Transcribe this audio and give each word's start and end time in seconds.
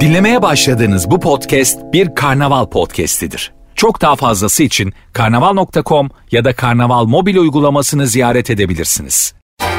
Dinlemeye 0.00 0.42
başladığınız 0.42 1.10
bu 1.10 1.20
podcast 1.20 1.78
bir 1.92 2.14
karnaval 2.14 2.66
podcastidir. 2.66 3.52
Çok 3.74 4.00
daha 4.00 4.16
fazlası 4.16 4.62
için 4.62 4.92
karnaval.com 5.12 6.10
ya 6.30 6.44
da 6.44 6.52
karnaval 6.52 7.04
mobil 7.04 7.36
uygulamasını 7.36 8.06
ziyaret 8.06 8.50
edebilirsiniz. 8.50 9.34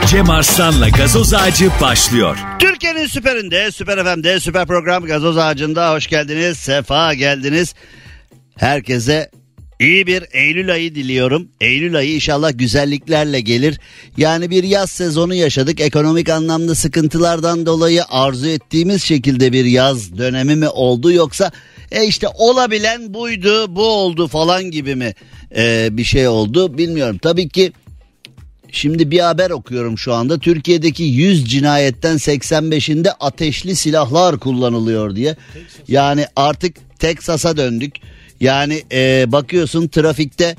Cem 0.07 0.29
Arslan'la 0.29 0.89
gazoz 0.89 1.33
ağacı 1.33 1.69
başlıyor. 1.81 2.37
Türkiye'nin 2.59 3.05
süperinde, 3.05 3.71
süper 3.71 4.03
FM'de, 4.03 4.39
süper 4.39 4.67
program 4.67 5.05
Gazoz 5.05 5.37
Ağacı'nda 5.37 5.93
hoş 5.93 6.07
geldiniz, 6.07 6.57
sefa 6.57 7.13
geldiniz. 7.13 7.75
Herkese 8.57 9.31
iyi 9.81 10.07
bir 10.07 10.23
Eylül 10.31 10.71
ayı 10.71 10.95
diliyorum. 10.95 11.47
Eylül 11.61 11.95
ayı 11.95 12.15
inşallah 12.15 12.51
güzelliklerle 12.55 13.41
gelir. 13.41 13.79
Yani 14.17 14.49
bir 14.49 14.63
yaz 14.63 14.91
sezonu 14.91 15.33
yaşadık. 15.35 15.81
Ekonomik 15.81 16.29
anlamda 16.29 16.75
sıkıntılardan 16.75 17.65
dolayı 17.65 18.03
arzu 18.09 18.47
ettiğimiz 18.47 19.03
şekilde 19.03 19.51
bir 19.51 19.65
yaz 19.65 20.17
dönemi 20.17 20.55
mi 20.55 20.69
oldu 20.69 21.11
yoksa 21.11 21.51
e 21.91 22.05
işte 22.05 22.27
olabilen 22.27 23.13
buydu, 23.13 23.75
bu 23.75 23.87
oldu 23.87 24.27
falan 24.27 24.71
gibi 24.71 24.95
mi 24.95 25.13
e, 25.55 25.87
bir 25.91 26.03
şey 26.03 26.27
oldu 26.27 26.77
bilmiyorum. 26.77 27.17
Tabii 27.17 27.49
ki 27.49 27.71
Şimdi 28.73 29.11
bir 29.11 29.19
haber 29.19 29.49
okuyorum 29.49 29.97
şu 29.97 30.13
anda. 30.13 30.39
Türkiye'deki 30.39 31.03
100 31.03 31.45
cinayetten 31.45 32.15
85'inde 32.15 33.09
ateşli 33.19 33.75
silahlar 33.75 34.39
kullanılıyor 34.39 35.15
diye. 35.15 35.35
Yani 35.87 36.25
artık 36.35 36.75
Teksas'a 36.99 37.57
döndük. 37.57 37.95
Yani 38.41 38.83
e, 38.91 39.25
bakıyorsun 39.27 39.87
trafikte 39.87 40.55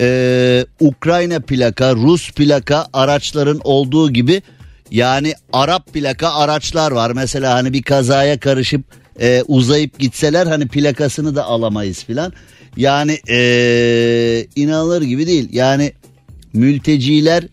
e, 0.00 0.66
Ukrayna 0.80 1.40
plaka, 1.40 1.94
Rus 1.94 2.30
plaka 2.30 2.86
araçların 2.92 3.60
olduğu 3.64 4.12
gibi 4.12 4.42
yani 4.90 5.34
Arap 5.52 5.92
plaka 5.92 6.34
araçlar 6.34 6.92
var. 6.92 7.10
Mesela 7.10 7.54
hani 7.54 7.72
bir 7.72 7.82
kazaya 7.82 8.40
karışıp 8.40 8.82
e, 9.20 9.42
uzayıp 9.48 9.98
gitseler 9.98 10.46
hani 10.46 10.68
plakasını 10.68 11.36
da 11.36 11.44
alamayız 11.44 12.04
filan. 12.04 12.32
Yani 12.76 13.18
e, 13.28 14.46
inanılır 14.56 15.02
gibi 15.02 15.26
değil. 15.26 15.48
Yani 15.52 15.92
mülteciler 16.52 17.44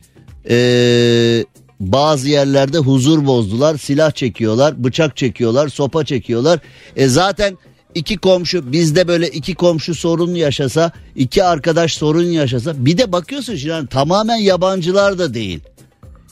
e, 0.49 1.45
bazı 1.79 2.29
yerlerde 2.29 2.77
huzur 2.77 3.25
bozdular. 3.25 3.77
Silah 3.77 4.11
çekiyorlar, 4.11 4.83
bıçak 4.83 5.17
çekiyorlar, 5.17 5.69
sopa 5.69 6.05
çekiyorlar. 6.05 6.59
E 6.95 7.07
zaten 7.07 7.57
iki 7.95 8.17
komşu 8.17 8.71
bizde 8.71 9.07
böyle 9.07 9.27
iki 9.27 9.55
komşu 9.55 9.95
sorun 9.95 10.35
yaşasa, 10.35 10.91
iki 11.15 11.43
arkadaş 11.43 11.93
sorun 11.93 12.23
yaşasa 12.23 12.85
bir 12.85 12.97
de 12.97 13.11
bakıyorsun 13.11 13.55
şimdi 13.55 13.71
yani 13.71 13.87
tamamen 13.87 14.37
yabancılar 14.37 15.19
da 15.19 15.33
değil. 15.33 15.59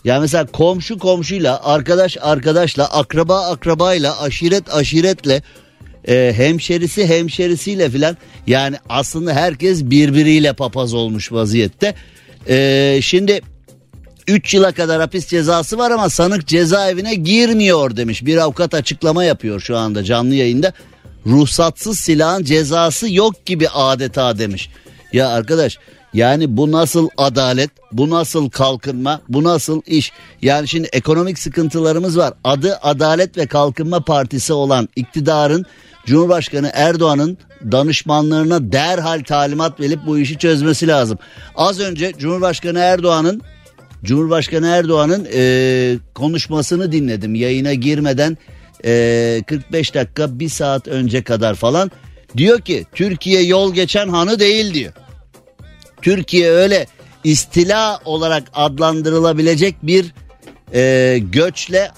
Yani 0.04 0.22
mesela 0.22 0.46
komşu 0.46 0.98
komşuyla, 0.98 1.64
arkadaş 1.64 2.18
arkadaşla, 2.22 2.86
akraba 2.86 3.42
akrabayla, 3.42 4.22
aşiret 4.22 4.74
aşiretle, 4.74 5.42
e, 6.08 6.34
hemşerisi 6.36 7.08
hemşerisiyle 7.08 7.90
filan 7.90 8.18
yani 8.48 8.76
aslında 8.90 9.34
herkes 9.34 9.84
birbiriyle 9.84 10.54
papaz 10.54 10.94
olmuş 10.94 11.32
vaziyette. 11.32 11.96
E, 12.50 13.00
şimdi 13.02 13.42
3 14.28 14.54
yıla 14.54 14.72
kadar 14.72 15.02
hapis 15.02 15.28
cezası 15.28 15.78
var 15.78 15.92
ama 15.92 16.10
sanık 16.10 16.48
cezaevine 16.48 17.16
girmiyor 17.16 17.96
demiş. 17.98 18.26
Bir 18.26 18.38
avukat 18.38 18.74
açıklama 18.74 19.24
yapıyor 19.24 19.60
şu 19.60 19.78
anda 19.78 20.04
canlı 20.04 20.36
yayında. 20.36 20.74
Ruhsatsız 21.28 22.00
silahın 22.00 22.44
cezası 22.44 23.14
yok 23.14 23.46
gibi 23.46 23.70
adeta 23.70 24.38
demiş. 24.38 24.70
Ya 25.14 25.30
arkadaş 25.30 25.78
yani 26.14 26.58
bu 26.58 26.72
nasıl 26.72 27.10
adalet, 27.18 27.70
bu 27.92 28.10
nasıl 28.10 28.50
kalkınma, 28.50 29.22
bu 29.30 29.44
nasıl 29.44 29.82
iş? 29.86 30.12
Yani 30.42 30.68
şimdi 30.68 30.90
ekonomik 30.94 31.40
sıkıntılarımız 31.40 32.18
var. 32.18 32.34
Adı 32.44 32.80
Adalet 32.82 33.38
ve 33.38 33.48
Kalkınma 33.48 34.00
Partisi 34.00 34.54
olan 34.54 34.90
iktidarın 34.96 35.66
Cumhurbaşkanı 36.06 36.72
Erdoğan'ın 36.74 37.38
danışmanlarına 37.72 38.72
derhal 38.72 39.24
talimat 39.24 39.80
verip 39.80 40.00
bu 40.08 40.20
işi 40.20 40.38
çözmesi 40.38 40.88
lazım. 40.88 41.18
Az 41.56 41.80
önce 41.80 42.14
Cumhurbaşkanı 42.18 42.80
Erdoğan'ın 42.80 43.42
Cumhurbaşkanı 44.04 44.68
Erdoğan'ın 44.68 45.28
e, 45.34 45.98
konuşmasını 46.14 46.92
dinledim 46.92 47.36
yayına 47.36 47.74
girmeden 47.74 48.38
e, 48.86 49.42
45 49.48 49.96
dakika 49.96 50.40
bir 50.40 50.50
saat 50.50 50.88
önce 50.88 51.24
kadar 51.24 51.56
falan. 51.56 51.92
Diyor 52.38 52.62
ki 52.62 52.86
Türkiye 52.96 53.42
yol 53.42 53.74
geçen 53.74 54.10
hanı 54.10 54.40
değil 54.40 54.74
diyor. 54.74 54.94
Türkiye 56.02 56.52
öyle 56.52 56.88
istila 57.24 58.00
olarak 58.06 58.44
adlandırılabilecek 58.54 59.76
bir 59.84 60.14
e, 60.74 61.18
göçle 61.20 61.92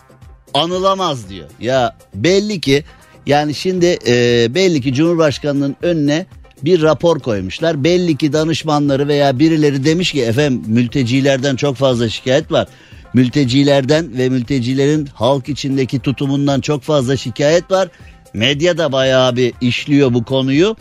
anılamaz 0.54 1.30
diyor. 1.30 1.50
Ya 1.60 1.98
belli 2.16 2.62
ki 2.62 2.84
yani 3.26 3.54
şimdi 3.56 3.98
e, 4.08 4.48
belli 4.56 4.82
ki 4.82 4.94
Cumhurbaşkanı'nın 4.94 5.76
önüne 5.82 6.26
bir 6.64 6.82
rapor 6.82 7.20
koymuşlar. 7.20 7.84
Belli 7.84 8.18
ki 8.18 8.34
danışmanları 8.34 9.08
veya 9.08 9.40
birileri 9.40 9.86
demiş 9.86 10.12
ki 10.12 10.22
efendim 10.22 10.64
mültecilerden 10.68 11.56
çok 11.56 11.76
fazla 11.76 12.10
şikayet 12.10 12.52
var. 12.52 12.68
Mültecilerden 13.14 14.18
ve 14.18 14.30
mültecilerin 14.30 15.06
halk 15.06 15.50
içindeki 15.50 16.00
tutumundan 16.00 16.62
çok 16.62 16.84
fazla 16.84 17.18
şikayet 17.18 17.72
var. 17.72 17.90
Medya 18.34 18.78
da 18.78 18.92
bayağı 18.92 19.36
bir 19.36 19.54
işliyor 19.62 20.14
bu 20.14 20.24
konuyu. 20.24 20.76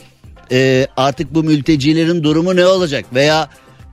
Ee, 0.52 0.86
artık 0.96 1.34
bu 1.34 1.42
mültecilerin 1.42 2.24
durumu 2.24 2.56
ne 2.56 2.66
olacak? 2.66 3.04
Veya 3.14 3.48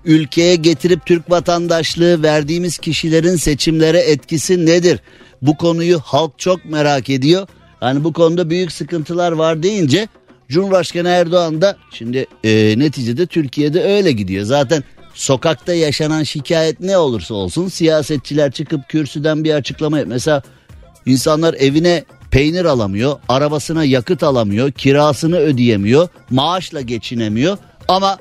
ülkeye 0.06 0.56
getirip 0.56 1.06
Türk 1.06 1.32
vatandaşlığı 1.32 2.24
verdiğimiz 2.24 2.78
kişilerin 2.78 3.36
seçimlere 3.36 4.00
etkisi 4.00 4.66
nedir? 4.66 5.00
Bu 5.42 5.58
konuyu 5.58 6.00
halk 6.00 6.40
çok 6.40 6.66
merak 6.66 7.10
ediyor. 7.10 7.48
Hani 7.80 8.04
bu 8.04 8.14
konuda 8.14 8.50
büyük 8.50 8.72
sıkıntılar 8.72 9.32
var 9.32 9.64
deyince 9.64 10.08
Cumhurbaşkanı 10.50 11.10
Erdoğan 11.10 11.62
da 11.62 11.78
şimdi 11.94 12.26
e, 12.44 12.80
neticede 12.80 13.26
Türkiye'de 13.26 13.84
öyle 13.84 14.12
gidiyor. 14.12 14.46
Zaten 14.46 14.84
sokakta 15.20 15.74
yaşanan 15.74 16.24
şikayet 16.24 16.80
ne 16.80 16.98
olursa 16.98 17.34
olsun 17.34 17.68
siyasetçiler 17.68 18.52
çıkıp 18.52 18.90
kürsüden 18.90 19.44
bir 19.44 19.54
açıklama 19.54 20.00
yap. 20.00 20.08
Mesela 20.10 20.42
insanlar 21.06 21.54
evine 21.54 22.04
peynir 22.32 22.66
alamıyor, 22.66 23.20
arabasına 23.30 23.84
yakıt 23.84 24.24
alamıyor, 24.24 24.72
kirasını 24.72 25.38
ödeyemiyor, 25.38 26.08
maaşla 26.30 26.82
geçinemiyor. 26.82 27.58
Ama 27.88 28.20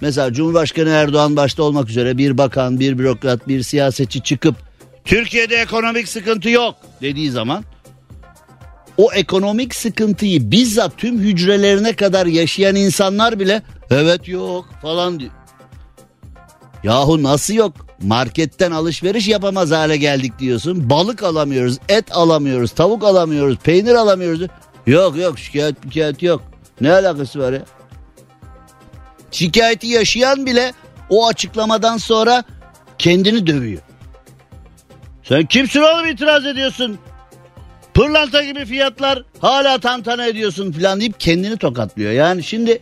mesela 0.00 0.32
Cumhurbaşkanı 0.32 0.88
Erdoğan 0.88 1.36
başta 1.36 1.62
olmak 1.62 1.88
üzere 1.88 2.18
bir 2.18 2.38
bakan, 2.38 2.80
bir 2.80 2.98
bürokrat, 2.98 3.48
bir 3.48 3.62
siyasetçi 3.62 4.22
çıkıp 4.22 4.56
Türkiye'de 5.04 5.56
ekonomik 5.56 6.08
sıkıntı 6.08 6.50
yok 6.50 6.74
dediği 7.02 7.30
zaman 7.30 7.64
o 8.96 9.12
ekonomik 9.12 9.74
sıkıntıyı 9.74 10.50
bizzat 10.50 10.98
tüm 10.98 11.18
hücrelerine 11.18 11.96
kadar 11.96 12.26
yaşayan 12.26 12.76
insanlar 12.76 13.40
bile 13.40 13.62
evet 13.90 14.28
yok 14.28 14.68
falan 14.82 15.20
diyor. 15.20 15.32
Yahu 16.84 17.22
nasıl 17.22 17.54
yok? 17.54 17.72
Marketten 18.02 18.70
alışveriş 18.70 19.28
yapamaz 19.28 19.70
hale 19.70 19.96
geldik 19.96 20.38
diyorsun. 20.38 20.90
Balık 20.90 21.22
alamıyoruz, 21.22 21.78
et 21.88 22.12
alamıyoruz, 22.12 22.70
tavuk 22.70 23.04
alamıyoruz, 23.04 23.56
peynir 23.58 23.94
alamıyoruz. 23.94 24.48
Yok 24.86 25.16
yok 25.16 25.38
şikayet 25.38 25.76
şikayet 25.84 26.22
yok. 26.22 26.42
Ne 26.80 26.92
alakası 26.92 27.38
var 27.38 27.52
ya? 27.52 27.62
Şikayeti 29.30 29.86
yaşayan 29.86 30.46
bile 30.46 30.72
o 31.10 31.26
açıklamadan 31.26 31.96
sonra 31.96 32.44
kendini 32.98 33.46
dövüyor. 33.46 33.82
Sen 35.22 35.46
kimsin 35.46 35.80
oğlum 35.80 36.06
itiraz 36.06 36.46
ediyorsun? 36.46 36.98
Pırlanta 37.94 38.44
gibi 38.44 38.64
fiyatlar 38.64 39.22
hala 39.38 39.78
tantana 39.78 40.26
ediyorsun 40.26 40.72
falan 40.72 41.00
deyip 41.00 41.20
kendini 41.20 41.56
tokatlıyor. 41.56 42.12
Yani 42.12 42.42
şimdi 42.42 42.80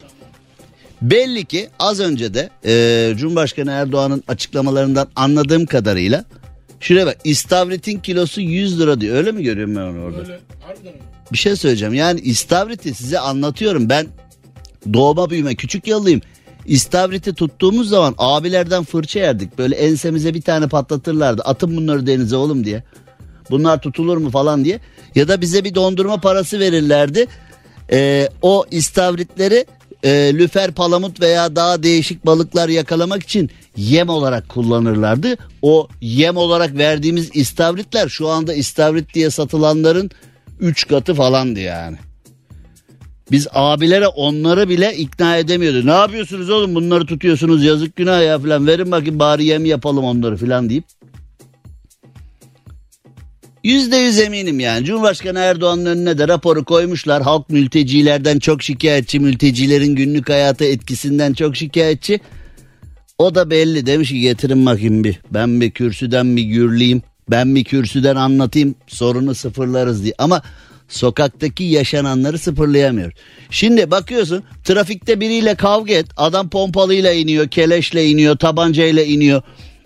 belli 1.03 1.45
ki 1.45 1.69
az 1.79 2.01
önce 2.01 2.35
de 2.35 2.51
e, 2.65 3.15
Cumhurbaşkanı 3.17 3.71
Erdoğan'ın 3.71 4.25
açıklamalarından 4.29 5.09
anladığım 5.17 5.67
kadarıyla 5.67 6.25
şuraya 6.81 7.07
bak 7.07 7.19
istavritin 7.25 7.99
kilosu 7.99 8.41
100 8.41 8.81
lira 8.81 9.01
diyor. 9.01 9.17
Öyle 9.17 9.33
mi 9.33 9.43
görüyorum 9.43 9.77
ben 9.77 9.81
onu 9.81 10.05
orada? 10.05 10.21
Öyle. 10.21 10.41
Bir 11.33 11.39
şey 11.39 11.57
söyleyeceğim. 11.57 11.95
Yani 11.95 12.21
istavriti 12.21 12.95
size 12.95 13.19
anlatıyorum. 13.19 13.89
Ben 13.89 14.07
doğma 14.93 15.31
büyüme 15.31 15.55
küçük 15.55 15.87
yalıyım. 15.87 16.21
İstavriti 16.67 17.35
tuttuğumuz 17.35 17.89
zaman 17.89 18.15
abilerden 18.19 18.85
fırça 18.85 19.21
yerdik. 19.21 19.59
Böyle 19.59 19.75
ensemize 19.75 20.35
bir 20.35 20.43
tane 20.43 20.69
patlatırlardı. 20.69 21.43
Atın 21.43 21.77
bunları 21.77 22.07
denize 22.07 22.37
oğlum 22.37 22.65
diye. 22.65 22.83
Bunlar 23.51 23.81
tutulur 23.81 24.17
mu 24.17 24.31
falan 24.31 24.65
diye. 24.65 24.81
Ya 25.15 25.29
da 25.29 25.41
bize 25.41 25.65
bir 25.65 25.75
dondurma 25.75 26.21
parası 26.21 26.61
verirlerdi. 26.61 27.27
Ee, 27.93 28.29
o 28.43 28.65
istavritleri 28.71 29.67
e, 30.03 30.11
lüfer, 30.35 30.73
palamut 30.73 31.21
veya 31.21 31.57
daha 31.57 31.83
değişik 31.83 32.27
balıklar 32.27 32.69
yakalamak 32.69 33.23
için 33.23 33.51
yem 33.77 34.09
olarak 34.09 34.49
kullanırlardı. 34.49 35.37
O 35.63 35.89
yem 36.01 36.37
olarak 36.37 36.75
verdiğimiz 36.75 37.31
istavritler 37.37 38.09
şu 38.09 38.29
anda 38.29 38.55
istavrit 38.55 39.15
diye 39.15 39.31
satılanların 39.31 40.11
3 40.61 40.89
katı 40.89 41.15
falandı 41.15 41.61
yani. 41.61 41.97
Biz 43.31 43.47
abilere 43.53 44.07
onları 44.07 44.69
bile 44.69 44.97
ikna 44.97 45.37
edemiyordu. 45.37 45.87
Ne 45.87 45.91
yapıyorsunuz 45.91 46.51
oğlum 46.51 46.75
bunları 46.75 47.07
tutuyorsunuz 47.07 47.65
yazık 47.65 47.97
günah 47.97 48.23
ya 48.23 48.39
falan 48.39 48.67
verin 48.67 48.91
bakayım 48.91 49.19
bari 49.19 49.45
yem 49.45 49.65
yapalım 49.65 50.05
onları 50.05 50.37
falan 50.37 50.71
deyip 50.71 50.85
Yüzde 53.65 53.97
yüz 53.97 54.19
eminim 54.19 54.61
yani. 54.61 54.85
Cumhurbaşkanı 54.85 55.39
Erdoğan'ın 55.39 55.87
önüne 55.87 56.19
de 56.19 56.29
raporu 56.29 56.65
koymuşlar. 56.65 57.23
Halk 57.23 57.51
mültecilerden 57.51 58.39
çok 58.39 58.63
şikayetçi. 58.63 59.21
Mültecilerin 59.21 59.97
günlük 59.97 60.29
hayata 60.29 60.65
etkisinden 60.65 61.33
çok 61.33 61.57
şikayetçi. 61.57 62.21
O 63.19 63.35
da 63.35 63.51
belli 63.51 63.87
demiş 63.87 64.09
ki 64.09 64.21
getirin 64.21 64.67
bakayım 64.67 65.05
bir. 65.05 65.21
Ben 65.31 65.61
bir 65.61 65.71
kürsüden 65.71 66.37
bir 66.37 66.43
gürleyeyim. 66.43 67.03
Ben 67.31 67.55
bir 67.55 67.65
kürsüden 67.65 68.17
anlatayım. 68.17 68.75
Sorunu 68.87 69.35
sıfırlarız 69.35 70.05
diye. 70.05 70.15
Ama 70.19 70.43
sokaktaki 70.89 71.65
yaşananları 71.65 72.39
sıfırlayamıyor. 72.39 73.13
Şimdi 73.51 73.91
bakıyorsun 73.91 74.45
trafikte 74.65 75.21
biriyle 75.21 75.55
kavga 75.55 75.95
et. 75.95 76.07
Adam 76.17 76.51
pompalıyla 76.51 77.13
iniyor, 77.13 77.49
keleşle 77.49 78.07
iniyor, 78.07 78.37
tabancayla 78.37 79.03
iniyor. 79.03 79.43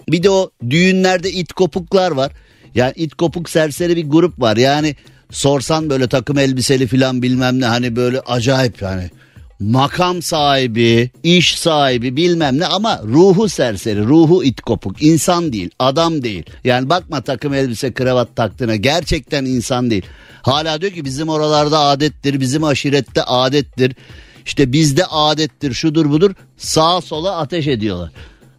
Bir 0.09 0.23
de 0.23 0.31
o 0.31 0.51
düğünlerde 0.71 1.31
it 1.31 1.53
kopuklar 1.53 2.11
var. 2.11 2.33
Yani 2.77 2.93
it 2.97 3.15
kopuk 3.15 3.51
serseri 3.51 3.97
bir 3.97 4.11
grup 4.11 4.41
var. 4.41 4.57
Yani 4.57 4.97
sorsan 5.31 5.91
böyle 5.91 6.09
takım 6.09 6.39
elbiseli 6.39 6.87
falan 6.87 7.23
bilmem 7.23 7.61
ne 7.61 7.67
hani 7.67 7.97
böyle 7.97 8.21
acayip 8.21 8.83
yani 8.83 9.11
makam 9.61 10.23
sahibi, 10.23 11.11
iş 11.23 11.59
sahibi 11.59 12.17
bilmem 12.17 12.59
ne 12.59 12.67
ama 12.67 13.01
ruhu 13.05 13.49
serseri, 13.49 14.05
ruhu 14.05 14.45
it 14.45 14.61
kopuk. 14.61 15.03
insan 15.03 15.53
değil, 15.53 15.71
adam 15.79 16.23
değil. 16.23 16.45
Yani 16.65 16.89
bakma 16.89 17.21
takım 17.21 17.55
elbise 17.55 17.93
kravat 17.93 18.37
taktığına 18.37 18.77
gerçekten 18.77 19.45
insan 19.45 19.91
değil. 19.91 20.07
Hala 20.43 20.81
diyor 20.81 20.93
ki 20.93 21.05
bizim 21.05 21.29
oralarda 21.29 21.79
adettir, 21.81 22.41
bizim 22.41 22.65
aşirette 22.65 23.23
adettir. 23.23 23.97
İşte 24.47 24.73
bizde 24.73 25.07
adettir, 25.07 25.73
şudur 25.73 26.11
budur. 26.11 26.35
Sağa 26.57 27.01
sola 27.01 27.37
ateş 27.37 27.67
ediyorlar. 27.67 28.11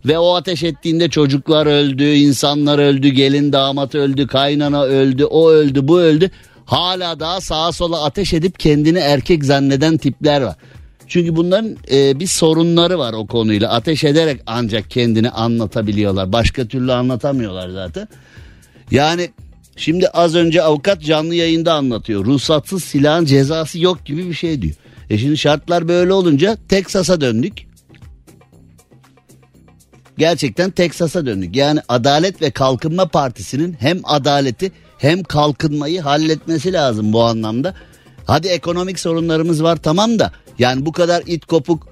Ve 0.08 0.20
o 0.20 0.36
ateş 0.36 0.64
ettiğinde 0.64 1.10
çocuklar 1.10 1.66
öldü, 1.66 2.14
insanlar 2.14 2.80
öldü, 2.80 3.10
gelin 3.10 3.54
damat 3.54 3.96
öldü, 3.96 4.28
kaynana 4.28 4.84
öldü, 4.84 5.26
o 5.26 5.50
öldü, 5.52 5.88
bu 5.88 6.00
öldü. 6.00 6.32
Hala 6.66 7.20
daha 7.20 7.42
sağa 7.42 7.72
sola 7.72 8.04
ateş 8.04 8.34
edip 8.34 8.60
kendini 8.60 8.98
erkek 8.98 9.46
zanneden 9.46 9.98
tipler 9.98 10.42
var. 10.42 10.56
Çünkü 11.08 11.36
bunların 11.36 11.78
e, 11.92 12.20
bir 12.20 12.28
sorunları 12.28 13.00
var 13.00 13.14
o 13.14 13.28
konuyla. 13.28 13.70
Ateş 13.70 14.04
ederek 14.04 14.42
ancak 14.46 14.90
kendini 14.90 15.30
anlatabiliyorlar. 15.30 16.34
Başka 16.34 16.68
türlü 16.68 16.94
anlatamıyorlar 16.94 17.70
zaten. 17.70 18.08
Yani 18.92 19.30
şimdi 19.76 20.08
az 20.08 20.36
önce 20.36 20.62
avukat 20.62 21.02
canlı 21.02 21.36
yayında 21.36 21.74
anlatıyor. 21.74 22.26
Ruhsatsız 22.26 22.84
silahın 22.84 23.26
cezası 23.26 23.80
yok 23.80 24.06
gibi 24.06 24.30
bir 24.30 24.34
şey 24.34 24.62
diyor. 24.62 24.76
E 25.10 25.18
şimdi 25.18 25.38
şartlar 25.38 25.88
böyle 25.88 26.14
olunca 26.14 26.58
Teksas'a 26.70 27.22
döndük. 27.22 27.67
Gerçekten 30.18 30.72
Teksas'a 30.72 31.26
döndük. 31.26 31.56
Yani 31.56 31.80
Adalet 31.90 32.42
ve 32.42 32.52
Kalkınma 32.52 33.08
Partisi'nin 33.08 33.76
hem 33.80 34.00
adaleti 34.04 34.72
hem 34.98 35.24
kalkınmayı 35.24 36.02
halletmesi 36.02 36.74
lazım 36.74 37.14
bu 37.14 37.24
anlamda. 37.24 37.74
Hadi 38.26 38.48
ekonomik 38.48 39.00
sorunlarımız 39.00 39.64
var 39.64 39.76
tamam 39.76 40.20
da 40.20 40.32
yani 40.60 40.86
bu 40.86 40.92
kadar 40.92 41.24
it 41.26 41.46
kopuk 41.46 41.88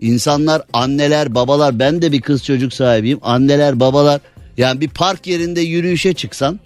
insanlar 0.00 0.62
anneler 0.72 1.34
babalar 1.34 1.78
ben 1.78 2.02
de 2.02 2.12
bir 2.12 2.20
kız 2.20 2.44
çocuk 2.44 2.72
sahibiyim 2.72 3.18
anneler 3.22 3.80
babalar 3.80 4.20
yani 4.56 4.80
bir 4.80 4.88
park 4.88 5.26
yerinde 5.26 5.60
yürüyüşe 5.60 6.12
çıksan 6.12 6.60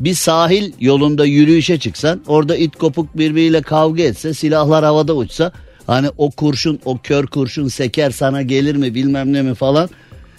bir 0.00 0.14
sahil 0.14 0.72
yolunda 0.80 1.24
yürüyüşe 1.24 1.78
çıksan 1.78 2.22
orada 2.26 2.56
it 2.56 2.76
kopuk 2.76 3.18
birbiriyle 3.18 3.62
kavga 3.62 4.02
etse 4.02 4.34
silahlar 4.34 4.84
havada 4.84 5.16
uçsa 5.16 5.52
hani 5.86 6.08
o 6.18 6.30
kurşun 6.30 6.80
o 6.84 6.98
kör 6.98 7.26
kurşun 7.26 7.68
seker 7.68 8.10
sana 8.10 8.42
gelir 8.42 8.76
mi 8.76 8.94
bilmem 8.94 9.32
ne 9.32 9.42
mi 9.42 9.54
falan 9.54 9.90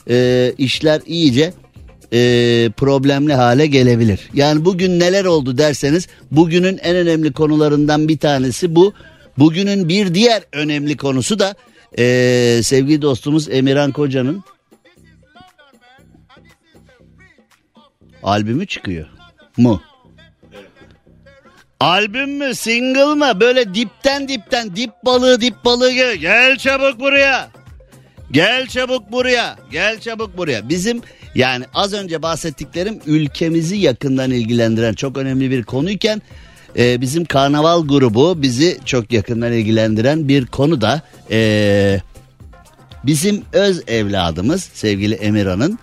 e, 0.10 0.54
işler 0.58 1.02
iyice 1.06 1.54
e, 2.14 2.20
problemli 2.78 3.34
hale 3.34 3.68
gelebilir. 3.68 4.30
Yani 4.34 4.66
bugün 4.66 5.00
neler 5.00 5.26
oldu 5.26 5.58
derseniz 5.58 6.08
bugünün 6.32 6.78
en 6.78 6.96
önemli 6.96 7.34
konularından 7.34 8.08
bir 8.08 8.18
tanesi 8.18 8.76
bu. 8.76 8.94
Bugünün 9.38 9.90
bir 9.90 10.14
diğer 10.14 10.44
önemli 10.52 10.98
konusu 10.98 11.40
da 11.40 11.56
e, 12.00 12.60
sevgili 12.64 13.02
dostumuz 13.02 13.50
Emirhan 13.50 13.92
Koca'nın 13.92 14.44
albümü 18.24 18.68
çıkıyor 18.68 19.08
mu? 19.58 19.82
Albüm 21.80 22.38
mü 22.38 22.56
single 22.56 23.06
mı 23.06 23.40
böyle 23.40 23.74
dipten 23.74 24.28
dipten 24.28 24.76
dip 24.76 24.92
balığı 25.06 25.42
dip 25.42 25.66
balığı 25.66 25.92
gel, 25.92 26.16
gel 26.16 26.58
çabuk 26.58 27.00
buraya. 27.00 27.57
Gel 28.32 28.68
çabuk 28.68 29.12
buraya. 29.12 29.58
Gel 29.72 30.00
çabuk 30.00 30.38
buraya. 30.38 30.70
Bizim 30.70 31.02
yani 31.36 31.66
az 31.74 31.94
önce 31.94 32.22
bahsettiklerim 32.22 33.00
ülkemizi 33.06 33.78
yakından 33.78 34.32
ilgilendiren 34.32 34.94
çok 34.94 35.18
önemli 35.18 35.52
bir 35.52 35.64
konuyken 35.64 36.22
e, 36.78 37.02
bizim 37.02 37.26
karnaval 37.26 37.88
grubu 37.88 38.42
bizi 38.42 38.78
çok 38.86 39.12
yakından 39.12 39.54
ilgilendiren 39.54 40.28
bir 40.28 40.46
konu 40.46 40.82
da 40.82 41.02
e, 41.32 42.00
bizim 43.04 43.44
öz 43.54 43.84
evladımız 43.88 44.64
sevgili 44.64 45.16
Emirhan'ın 45.16 45.80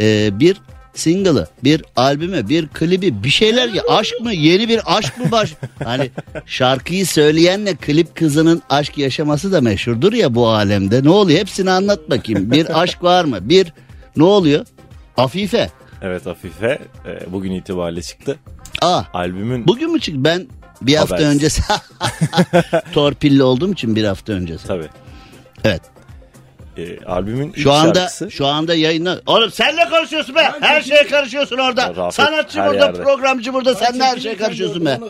e, 0.00 0.30
bir 0.40 0.60
single'ı, 0.98 1.48
bir 1.64 1.84
albümü, 1.96 2.48
bir 2.48 2.68
klibi, 2.68 3.24
bir 3.24 3.28
şeyler 3.28 3.68
ya 3.68 3.82
aşk 3.88 4.20
mı, 4.20 4.32
yeni 4.32 4.68
bir 4.68 4.80
aşk 4.98 5.18
mı 5.18 5.30
baş? 5.32 5.54
Hani 5.84 6.10
şarkıyı 6.46 7.06
söyleyenle 7.06 7.74
klip 7.74 8.16
kızının 8.16 8.62
aşk 8.70 8.98
yaşaması 8.98 9.52
da 9.52 9.60
meşhurdur 9.60 10.12
ya 10.12 10.34
bu 10.34 10.48
alemde. 10.48 11.04
Ne 11.04 11.10
oluyor? 11.10 11.38
Hepsini 11.40 11.70
anlat 11.70 12.10
bakayım. 12.10 12.50
Bir 12.50 12.82
aşk 12.82 13.02
var 13.02 13.24
mı? 13.24 13.38
Bir 13.40 13.72
ne 14.16 14.24
oluyor? 14.24 14.66
Afife. 15.16 15.70
Evet 16.02 16.26
Afife 16.26 16.78
e, 17.06 17.32
bugün 17.32 17.52
itibariyle 17.52 18.02
çıktı. 18.02 18.36
Aa. 18.82 19.02
Albümün 19.14 19.66
Bugün 19.66 19.92
mü 19.92 20.00
çıktı? 20.00 20.24
Ben 20.24 20.46
bir 20.82 20.94
hafta 20.96 21.16
Habersiz. 21.16 21.34
önce 21.34 21.48
torpilli 22.92 23.42
olduğum 23.42 23.72
için 23.72 23.96
bir 23.96 24.04
hafta 24.04 24.32
öncesi. 24.32 24.66
tabii. 24.66 24.88
Evet. 25.64 25.82
E, 26.78 27.04
albümün 27.04 27.52
Şu 27.56 27.72
anda 27.72 27.94
şarkısı 28.00 28.30
şu 28.30 28.46
anda 28.46 28.74
yayınla. 28.74 29.20
Oğlum 29.26 29.50
sen 29.50 29.76
ne 29.76 29.88
konuşuyorsun 29.88 30.34
be? 30.34 30.50
Her 30.60 30.82
şeye 30.82 31.06
karışıyorsun 31.06 31.58
orada. 31.58 31.80
Ya 31.82 31.96
Rafet, 31.96 32.14
Sanatçı 32.14 32.58
burada, 32.58 32.84
yerde. 32.84 33.02
programcı 33.02 33.52
burada. 33.54 33.74
Sen 33.74 34.00
de 34.00 34.04
her 34.04 34.18
şeye 34.18 34.36
karışıyorsun 34.36 34.86
be. 34.86 34.98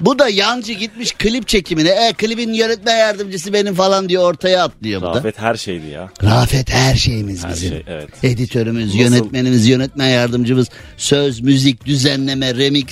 Bu 0.00 0.18
da 0.18 0.28
yancı 0.28 0.72
gitmiş 0.72 1.12
klip 1.12 1.48
çekimine. 1.48 1.88
E 1.88 2.12
klibin 2.12 2.52
yönetmen 2.52 2.96
yardımcısı 2.96 3.52
benim 3.52 3.74
falan 3.74 4.08
diye 4.08 4.18
ortaya 4.18 4.64
atlıyor 4.64 5.02
bu 5.02 5.06
da. 5.06 5.14
Rafet 5.14 5.38
her 5.38 5.54
şeydi 5.54 5.86
ya. 5.86 6.08
Rafet 6.22 6.70
her 6.70 6.94
şeyimiz 6.94 7.44
Her 7.44 7.50
bizim. 7.50 7.68
şey, 7.70 7.84
evet. 7.88 8.08
Editörümüz, 8.24 8.86
Nasıl- 8.86 8.98
yönetmenimiz, 8.98 9.68
yönetmen 9.68 10.08
yardımcımız, 10.08 10.68
söz, 10.96 11.40
müzik, 11.40 11.86
düzenleme, 11.86 12.54
remix. 12.54 12.84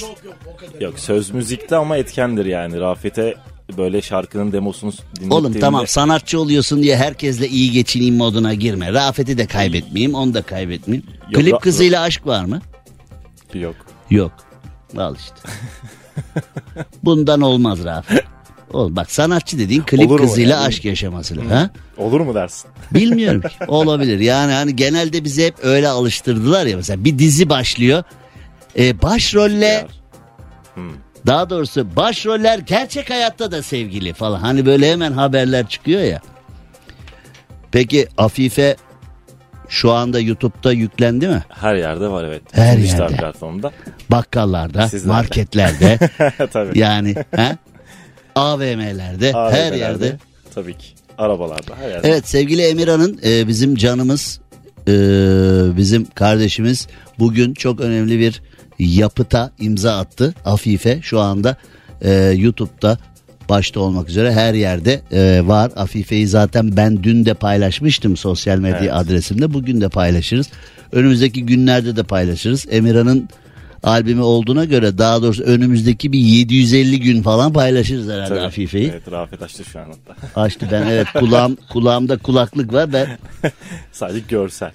Yok 0.80 0.98
söz 0.98 1.30
müzikte 1.30 1.76
ama 1.76 1.96
etkendir 1.96 2.46
yani. 2.46 2.80
Rafet'e 2.80 3.34
böyle 3.76 4.02
şarkının 4.02 4.52
demosunu 4.52 4.92
dinlettiğinde 4.92 5.34
Oğlum 5.34 5.52
tamam 5.60 5.86
sanatçı 5.86 6.40
oluyorsun 6.40 6.82
diye 6.82 6.96
herkesle 6.96 7.48
iyi 7.48 7.70
geçineyim 7.70 8.16
moduna 8.16 8.54
girme. 8.54 8.92
Rafet'i 8.92 9.38
de 9.38 9.46
kaybetmeyeyim, 9.46 10.14
onu 10.14 10.34
da 10.34 10.42
kaybetmeyeyim. 10.42 11.06
Yok, 11.30 11.42
Klip 11.42 11.60
kızıyla 11.60 12.02
aşk 12.02 12.26
var 12.26 12.44
mı? 12.44 12.60
Yok. 13.54 13.74
Yok. 14.10 14.32
Al 14.96 15.16
işte. 15.16 15.34
Bundan 17.04 17.40
olmaz 17.40 17.84
Rafet. 17.84 18.24
Ol 18.72 18.96
bak 18.96 19.10
sanatçı 19.10 19.58
dediğin 19.58 19.82
klip 19.82 20.10
Olur 20.10 20.20
kızıyla 20.20 20.56
yani? 20.56 20.66
aşk 20.66 20.84
yaşaması 20.84 21.36
lazım. 21.36 21.50
Ha? 21.50 21.70
Olur 21.96 22.20
mu 22.20 22.34
dersin? 22.34 22.70
Bilmiyorum. 22.90 23.42
Olabilir. 23.68 24.20
Yani 24.20 24.52
hani 24.52 24.76
genelde 24.76 25.24
bizi 25.24 25.46
hep 25.46 25.54
öyle 25.62 25.88
alıştırdılar 25.88 26.66
ya 26.66 26.76
mesela 26.76 27.04
bir 27.04 27.18
dizi 27.18 27.48
başlıyor. 27.48 28.02
E, 28.78 29.02
başrolle 29.02 29.66
Yar. 29.66 29.86
Daha 31.26 31.50
doğrusu 31.50 31.96
başroller 31.96 32.58
gerçek 32.58 33.10
hayatta 33.10 33.52
da 33.52 33.62
sevgili 33.62 34.12
falan. 34.12 34.40
Hani 34.40 34.66
böyle 34.66 34.92
hemen 34.92 35.12
haberler 35.12 35.68
çıkıyor 35.68 36.00
ya. 36.02 36.20
Peki 37.72 38.08
Afife 38.18 38.76
şu 39.68 39.92
anda 39.92 40.20
YouTube'da 40.20 40.72
yüklendi 40.72 41.28
mi? 41.28 41.42
Her 41.48 41.74
yerde 41.74 42.08
var 42.08 42.24
evet. 42.24 42.42
Her 42.52 42.78
dijital 42.78 43.00
yerde. 43.00 43.16
platformda. 43.16 43.72
Bakkallarda, 44.10 44.88
Sizlerde. 44.88 45.16
marketlerde 45.16 45.98
Tabii. 46.52 46.78
yani 46.78 47.14
he? 47.36 47.56
AVM'lerde 48.34 49.32
her 49.32 49.38
AVM'lerde, 49.38 49.76
yerde. 49.78 50.16
Tabii 50.54 50.78
ki. 50.78 50.86
Arabalarda 51.18 51.76
her 51.80 51.88
yerde. 51.90 52.08
Evet 52.08 52.28
sevgili 52.28 52.62
Emirhan'ın 52.62 53.20
e, 53.24 53.48
bizim 53.48 53.74
canımız 53.76 54.40
e, 54.88 54.92
bizim 55.76 56.04
kardeşimiz 56.04 56.86
bugün 57.18 57.54
çok 57.54 57.80
önemli 57.80 58.18
bir 58.18 58.42
yapıta 58.84 59.52
imza 59.60 59.98
attı. 59.98 60.34
Afife 60.44 60.98
şu 61.02 61.20
anda 61.20 61.56
e, 62.02 62.12
YouTube'da 62.36 62.98
başta 63.48 63.80
olmak 63.80 64.08
üzere 64.08 64.32
her 64.32 64.54
yerde 64.54 65.00
e, 65.12 65.46
var. 65.46 65.70
Afife'yi 65.76 66.26
zaten 66.26 66.76
ben 66.76 67.02
dün 67.02 67.24
de 67.24 67.34
paylaşmıştım 67.34 68.16
sosyal 68.16 68.58
medya 68.58 68.78
Evet. 68.78 68.92
adresimde. 68.94 69.54
Bugün 69.54 69.80
de 69.80 69.88
paylaşırız. 69.88 70.46
Önümüzdeki 70.92 71.46
günlerde 71.46 71.96
de 71.96 72.02
paylaşırız. 72.02 72.66
Emirhan'ın 72.70 73.28
albümü 73.82 74.20
olduğuna 74.20 74.64
göre 74.64 74.98
daha 74.98 75.22
doğrusu 75.22 75.42
önümüzdeki 75.42 76.12
bir 76.12 76.18
750 76.18 77.00
gün 77.00 77.22
falan 77.22 77.52
paylaşırız 77.52 78.08
herhalde 78.08 78.28
Tabii. 78.28 78.40
Afife'yi. 78.40 78.88
Evet 78.88 79.10
Rafet 79.10 79.42
açtı 79.42 79.64
şu 79.64 79.78
an 79.80 79.84
hatta. 79.84 80.40
Açtı 80.40 80.66
ben 80.72 80.86
evet 80.86 81.06
kulağım 81.18 81.56
kulağımda 81.72 82.16
kulaklık 82.18 82.72
var 82.72 82.92
ben 82.92 83.18
Sadece 83.92 84.24
görsel. 84.28 84.70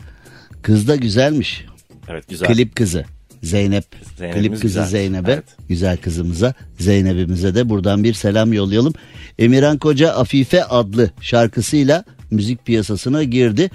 kız 0.61 0.87
da 0.87 0.95
güzelmiş 0.95 1.65
Evet 2.09 2.29
güzel. 2.29 2.47
klip 2.53 2.75
kızı 2.75 3.05
Zeynep, 3.43 3.85
Zeynep'imiz 4.17 4.43
klip 4.43 4.51
kızı 4.51 4.63
güzel. 4.63 4.85
Zeynep'e, 4.85 5.31
Evet. 5.31 5.43
güzel 5.69 5.97
kızımıza, 5.97 6.53
Zeynep'imize 6.79 7.55
de 7.55 7.69
buradan 7.69 8.03
bir 8.03 8.13
selam 8.13 8.53
yollayalım. 8.53 8.93
Emirhan 9.39 9.77
Koca 9.77 10.11
Afife 10.11 10.63
adlı 10.63 11.09
şarkısıyla 11.21 12.03
müzik 12.31 12.65
piyasasına 12.65 13.23
girdi. 13.23 13.69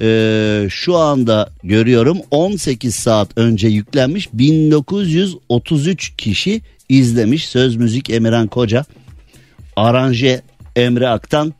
Ee, 0.00 0.66
şu 0.70 0.96
anda 0.96 1.50
görüyorum 1.62 2.18
18 2.30 2.94
saat 2.94 3.38
önce 3.38 3.68
yüklenmiş 3.68 4.28
1933 4.32 6.16
kişi 6.16 6.60
izlemiş 6.88 7.48
söz 7.48 7.76
müzik 7.76 8.10
Emirhan 8.10 8.46
Koca 8.46 8.84
aranje 9.76 10.42
Emre 10.76 11.08
Aktan 11.08 11.54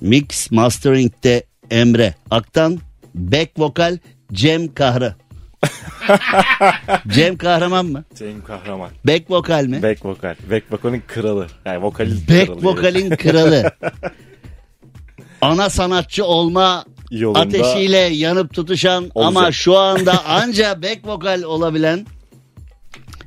mix 0.00 0.50
mastering'de 0.50 1.44
Emre 1.70 2.14
Aktan 2.30 2.78
back 3.14 3.50
vokal 3.58 3.98
Cem 4.32 4.74
Kahra 4.74 5.16
Cem 7.08 7.36
Kahraman 7.36 7.86
mı? 7.86 8.04
Cem 8.14 8.44
Kahraman. 8.44 8.90
Back 9.04 9.30
vokal 9.30 9.64
mi? 9.64 9.82
Back 9.82 10.04
vokal. 10.04 10.34
Back 10.50 10.72
vokalin 10.72 11.02
kralı. 11.06 11.46
Yani 11.64 11.82
vokalin 11.82 12.14
Back 12.28 12.46
kralı. 12.46 12.62
vokalin 12.62 13.10
kralı. 13.10 13.70
Ana 15.40 15.70
sanatçı 15.70 16.24
olma 16.24 16.84
Yolunda 17.10 17.38
ateşiyle 17.40 17.96
yanıp 17.98 18.54
tutuşan 18.54 19.10
ama 19.14 19.40
olacak. 19.40 19.54
şu 19.54 19.76
anda 19.76 20.24
anca 20.24 20.82
back 20.82 21.06
vokal 21.06 21.42
olabilen 21.42 22.06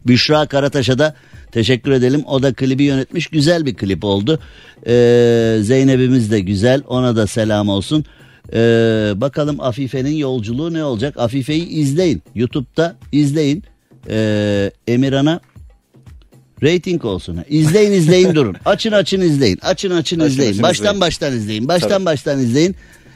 Büşra 0.08 0.46
Karataş'a 0.46 1.00
da 1.00 1.16
teşekkür 1.52 1.92
edelim. 1.92 2.24
O 2.28 2.44
da 2.44 2.54
klibi 2.54 2.84
yönetmiş. 2.84 3.28
Güzel 3.28 3.66
bir 3.66 3.76
klip 3.76 4.04
oldu. 4.04 4.40
Ee, 4.88 5.58
Zeynep'imiz 5.62 6.32
de 6.32 6.40
güzel. 6.40 6.82
Ona 6.88 7.16
da 7.16 7.28
selam 7.28 7.70
olsun. 7.70 8.06
Ee, 8.53 9.12
bakalım 9.15 9.60
Afife'nin 9.62 10.15
yolculuğu 10.15 10.74
ne 10.74 10.84
olacak? 10.84 11.18
Afife'yi 11.18 11.68
izleyin. 11.68 12.22
YouTube'da 12.36 12.96
izleyin. 13.12 13.63
Ee, 14.10 14.72
Emirhan'a 14.88 15.39
Rating 16.63 17.06
olsun. 17.06 17.38
İzleyin 17.50 17.91
izleyin 17.91 18.36
durun. 18.36 18.56
Açın 18.65 18.91
açın 18.91 19.22
izleyin. 19.22 19.58
Açın 19.62 19.91
açın, 19.91 20.20
Açın, 20.20 20.32
izleyin. 20.32 20.51
açın, 20.51 20.63
baştan 20.63 20.86
izleyin. 20.86 21.01
baştan 21.01 21.34
izleyin. 21.34 21.68
Baştan 21.68 21.89
Tabii. 21.89 22.06
baştan 22.06 22.39
izleyin. 22.39 22.75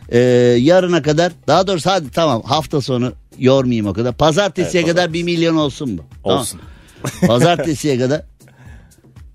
Ee, 0.10 0.20
yarına 0.60 1.02
kadar 1.02 1.32
daha 1.48 1.68
doğrusu 1.68 1.90
hadi 1.90 2.12
tamam 2.12 2.42
hafta 2.46 2.82
sonu 2.82 3.14
yormayayım 3.40 3.88
o 3.88 3.94
kadar. 3.94 4.14
Pazartesiye 4.14 4.84
Evet, 4.84 4.92
kadar 4.96 5.14
bir 5.14 5.24
milyon 5.24 5.56
olsun 5.56 5.98
bu. 5.98 6.02
Tamam. 6.24 6.40
olsun. 6.40 6.60
Pazartesiye 7.28 7.98
kadar. 8.00 8.22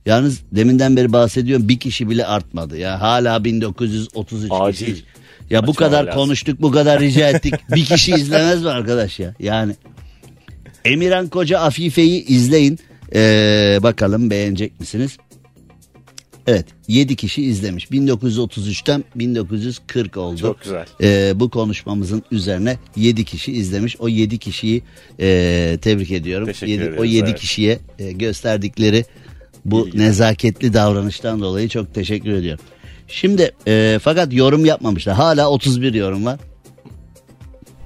Yalnız 0.06 0.40
deminden 0.52 0.96
beri 0.96 1.12
bahsediyorum 1.12 1.68
bir 1.68 1.78
kişi 1.78 2.10
bile 2.10 2.26
artmadı. 2.26 2.78
Ya 2.78 3.00
hala 3.00 3.44
1933 3.44 4.50
Acil. 4.54 4.86
kişi. 4.86 5.04
Ya 5.50 5.66
bu 5.66 5.74
kadar 5.74 6.04
lazım. 6.04 6.20
konuştuk, 6.20 6.62
bu 6.62 6.70
kadar 6.70 7.00
rica 7.00 7.28
ettik. 7.28 7.54
bir 7.74 7.84
kişi 7.84 8.12
izlemez 8.12 8.62
mi 8.62 8.68
arkadaş 8.68 9.18
ya? 9.18 9.34
Yani 9.40 9.72
Emirhan 10.84 11.28
Koca 11.28 11.58
Afife'yi 11.58 12.24
izleyin. 12.26 12.78
Ee, 13.14 13.78
bakalım 13.82 14.30
beğenecek 14.30 14.80
misiniz? 14.80 15.16
Evet 16.46 16.66
7 16.88 17.16
kişi 17.16 17.42
izlemiş. 17.42 17.86
1933'ten 17.86 19.04
1940 19.14 20.16
oldu. 20.16 20.40
Çok 20.40 20.62
güzel. 20.62 20.86
Ee, 21.02 21.32
bu 21.40 21.50
konuşmamızın 21.50 22.22
üzerine 22.30 22.76
7 22.96 23.24
kişi 23.24 23.52
izlemiş. 23.52 23.96
O 24.00 24.08
7 24.08 24.38
kişiyi 24.38 24.82
e, 25.20 25.78
tebrik 25.82 26.10
ediyorum. 26.10 26.46
Teşekkür 26.46 26.72
Yedi- 26.72 26.82
ederiz, 26.82 26.98
o 27.00 27.04
7 27.04 27.28
evet. 27.28 27.40
kişiye 27.40 27.78
e, 27.98 28.12
gösterdikleri 28.12 29.04
bu 29.64 29.88
İlgiden. 29.88 30.04
nezaketli 30.04 30.74
davranıştan 30.74 31.40
dolayı 31.40 31.68
çok 31.68 31.94
teşekkür 31.94 32.32
ediyorum. 32.32 32.64
Şimdi 33.08 33.52
e, 33.66 33.98
fakat 34.02 34.32
yorum 34.32 34.64
yapmamışlar. 34.64 35.14
Hala 35.14 35.50
31 35.50 35.94
yorum 35.94 36.26
var. 36.26 36.38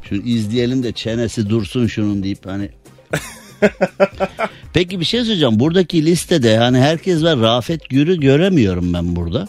Şunu 0.02 0.23
izleyelim 0.23 0.83
de 0.83 0.93
çenesi 0.93 1.49
dursun 1.49 1.87
şunun 1.87 2.23
deyip 2.23 2.47
hani. 2.47 2.71
Peki 4.73 5.00
bir 5.00 5.05
şey 5.05 5.21
söyleyeceğim. 5.21 5.61
Buradaki 5.61 6.05
listede 6.05 6.59
hani 6.59 6.79
herkes 6.79 7.23
var. 7.23 7.41
Rafet 7.41 7.88
Gür'ü 7.88 8.21
göremiyorum 8.21 8.93
ben 8.93 9.17
burada. 9.17 9.49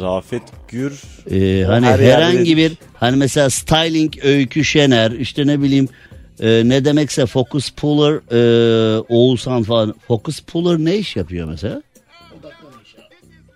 Rafet 0.00 0.42
Gür. 0.68 1.02
Ee, 1.30 1.64
hani 1.64 1.86
her 1.86 1.98
herhangi 1.98 2.56
bir 2.56 2.72
hani 2.94 3.16
mesela 3.16 3.50
styling 3.50 4.14
Öykü 4.24 4.64
Şener 4.64 5.10
işte 5.10 5.46
ne 5.46 5.62
bileyim 5.62 5.88
e, 6.40 6.68
ne 6.68 6.84
demekse 6.84 7.26
Focus 7.26 7.70
Puller 7.70 8.14
e, 8.32 8.98
Oğuzhan 9.08 9.62
falan. 9.62 9.94
Focus 10.08 10.40
Puller 10.40 10.78
ne 10.78 10.96
iş 10.96 11.16
yapıyor 11.16 11.48
mesela? 11.48 11.82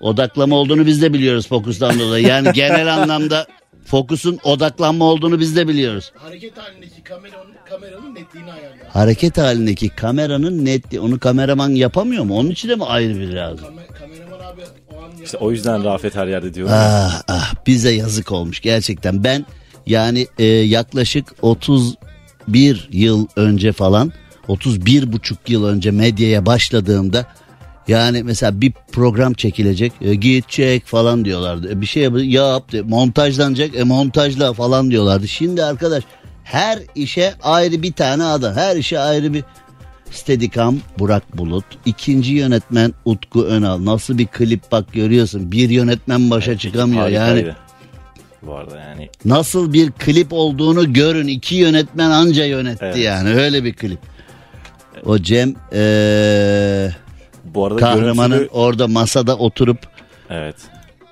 Odaklama 0.00 0.56
olduğunu 0.56 0.86
biz 0.86 1.02
de 1.02 1.12
biliyoruz 1.12 1.48
Focus'tan 1.48 1.98
dolayı. 2.00 2.26
Yani 2.26 2.52
genel 2.52 2.94
anlamda 2.94 3.46
Focus'un 3.84 4.38
odaklanma 4.44 5.04
olduğunu 5.04 5.40
biz 5.40 5.56
de 5.56 5.68
biliyoruz. 5.68 6.12
hareket 6.16 6.58
halindeki 6.58 7.02
kameranın 7.02 7.54
kameranın 7.70 8.14
netliğini 8.14 8.52
ayarlar. 8.52 8.78
Hareket 8.88 9.38
halindeki 9.38 9.88
kameranın 9.88 10.64
netliği 10.64 11.00
onu 11.00 11.18
kameraman 11.18 11.70
yapamıyor 11.70 12.24
mu? 12.24 12.38
Onun 12.38 12.50
için 12.50 12.68
de 12.68 12.74
mi 12.74 12.84
ayrı 12.84 13.20
bir 13.20 13.28
lazım? 13.32 13.66
Kamer, 13.66 13.86
kameraman 13.86 14.52
abi 14.52 14.60
o 14.96 15.02
an 15.02 15.22
İşte 15.24 15.36
o 15.38 15.50
yüzden 15.50 15.84
Rafet 15.84 16.14
her 16.16 16.26
yerde 16.26 16.54
diyorum. 16.54 16.74
Ah 16.76 17.22
ah 17.28 17.54
bize 17.66 17.90
yazık 17.90 18.32
olmuş 18.32 18.60
gerçekten. 18.60 19.24
Ben 19.24 19.46
yani 19.86 20.26
e, 20.38 20.44
yaklaşık 20.44 21.26
31 21.42 22.88
yıl 22.92 23.26
önce 23.36 23.72
falan 23.72 24.12
31 24.48 25.12
buçuk 25.12 25.50
yıl 25.50 25.64
önce 25.64 25.90
medyaya 25.90 26.46
başladığımda 26.46 27.26
yani 27.88 28.22
mesela 28.22 28.60
bir 28.60 28.72
program 28.92 29.32
çekilecek 29.34 29.92
e, 30.00 30.14
git 30.14 30.48
çek 30.48 30.86
falan 30.86 31.24
diyorlardı. 31.24 31.72
E, 31.72 31.80
bir 31.80 31.86
şey 31.86 32.02
yap, 32.02 32.12
yap 32.24 32.72
de, 32.72 32.82
montajlanacak 32.82 33.76
e, 33.76 33.84
montajla 33.84 34.52
falan 34.52 34.90
diyorlardı. 34.90 35.28
Şimdi 35.28 35.64
arkadaş 35.64 36.04
her 36.44 36.78
işe 36.94 37.34
ayrı 37.42 37.82
bir 37.82 37.92
tane 37.92 38.24
adam 38.24 38.54
her 38.54 38.76
işe 38.76 38.98
ayrı 38.98 39.34
bir 39.34 39.44
Steadicam 40.10 40.76
Burak 40.98 41.38
Bulut. 41.38 41.64
ikinci 41.86 42.32
yönetmen 42.32 42.94
Utku 43.04 43.42
Önal. 43.44 43.84
Nasıl 43.84 44.18
bir 44.18 44.26
klip 44.26 44.72
bak 44.72 44.92
görüyorsun. 44.92 45.52
Bir 45.52 45.70
yönetmen 45.70 46.30
başa 46.30 46.58
çıkamıyor. 46.58 47.08
Yani 47.08 47.18
Harikaydı. 47.30 47.56
Bu 48.42 48.54
arada 48.54 48.80
yani 48.80 49.08
nasıl 49.24 49.72
bir 49.72 49.90
klip 49.90 50.32
olduğunu 50.32 50.92
görün. 50.92 51.26
İki 51.26 51.54
yönetmen 51.54 52.10
anca 52.10 52.44
yönetti 52.44 52.84
Evet. 52.84 52.96
yani. 52.98 53.28
Öyle 53.34 53.64
bir 53.64 53.72
klip. 53.74 53.98
O 55.04 55.18
Cem 55.18 55.54
eee, 55.72 56.96
bu 57.56 57.66
arada 57.66 57.80
kahramanın 57.80 58.38
görüntülü- 58.38 58.48
orada 58.52 58.88
masada 58.88 59.36
oturup 59.36 59.78
Evet. 60.30 60.56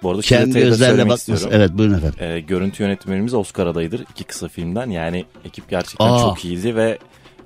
Bu 0.03 0.11
arada 0.11 0.23
kendi 0.23 0.59
gözlerle 0.61 1.03
bakması. 1.03 1.33
istiyorum. 1.33 1.59
Evet 1.61 1.71
buyurun 1.79 1.95
efendim. 1.95 2.19
Ee, 2.21 2.41
görüntü 2.41 2.83
yönetmenimiz 2.83 3.35
Oscar 3.35 3.67
adayıdır 3.67 4.01
iki 4.11 4.25
kısa 4.25 4.49
filmden. 4.49 4.91
Yani 4.91 5.25
ekip 5.45 5.71
gerçekten 5.71 6.07
Aa. 6.13 6.19
çok 6.19 6.45
iyiydi 6.45 6.77
ve 6.77 6.99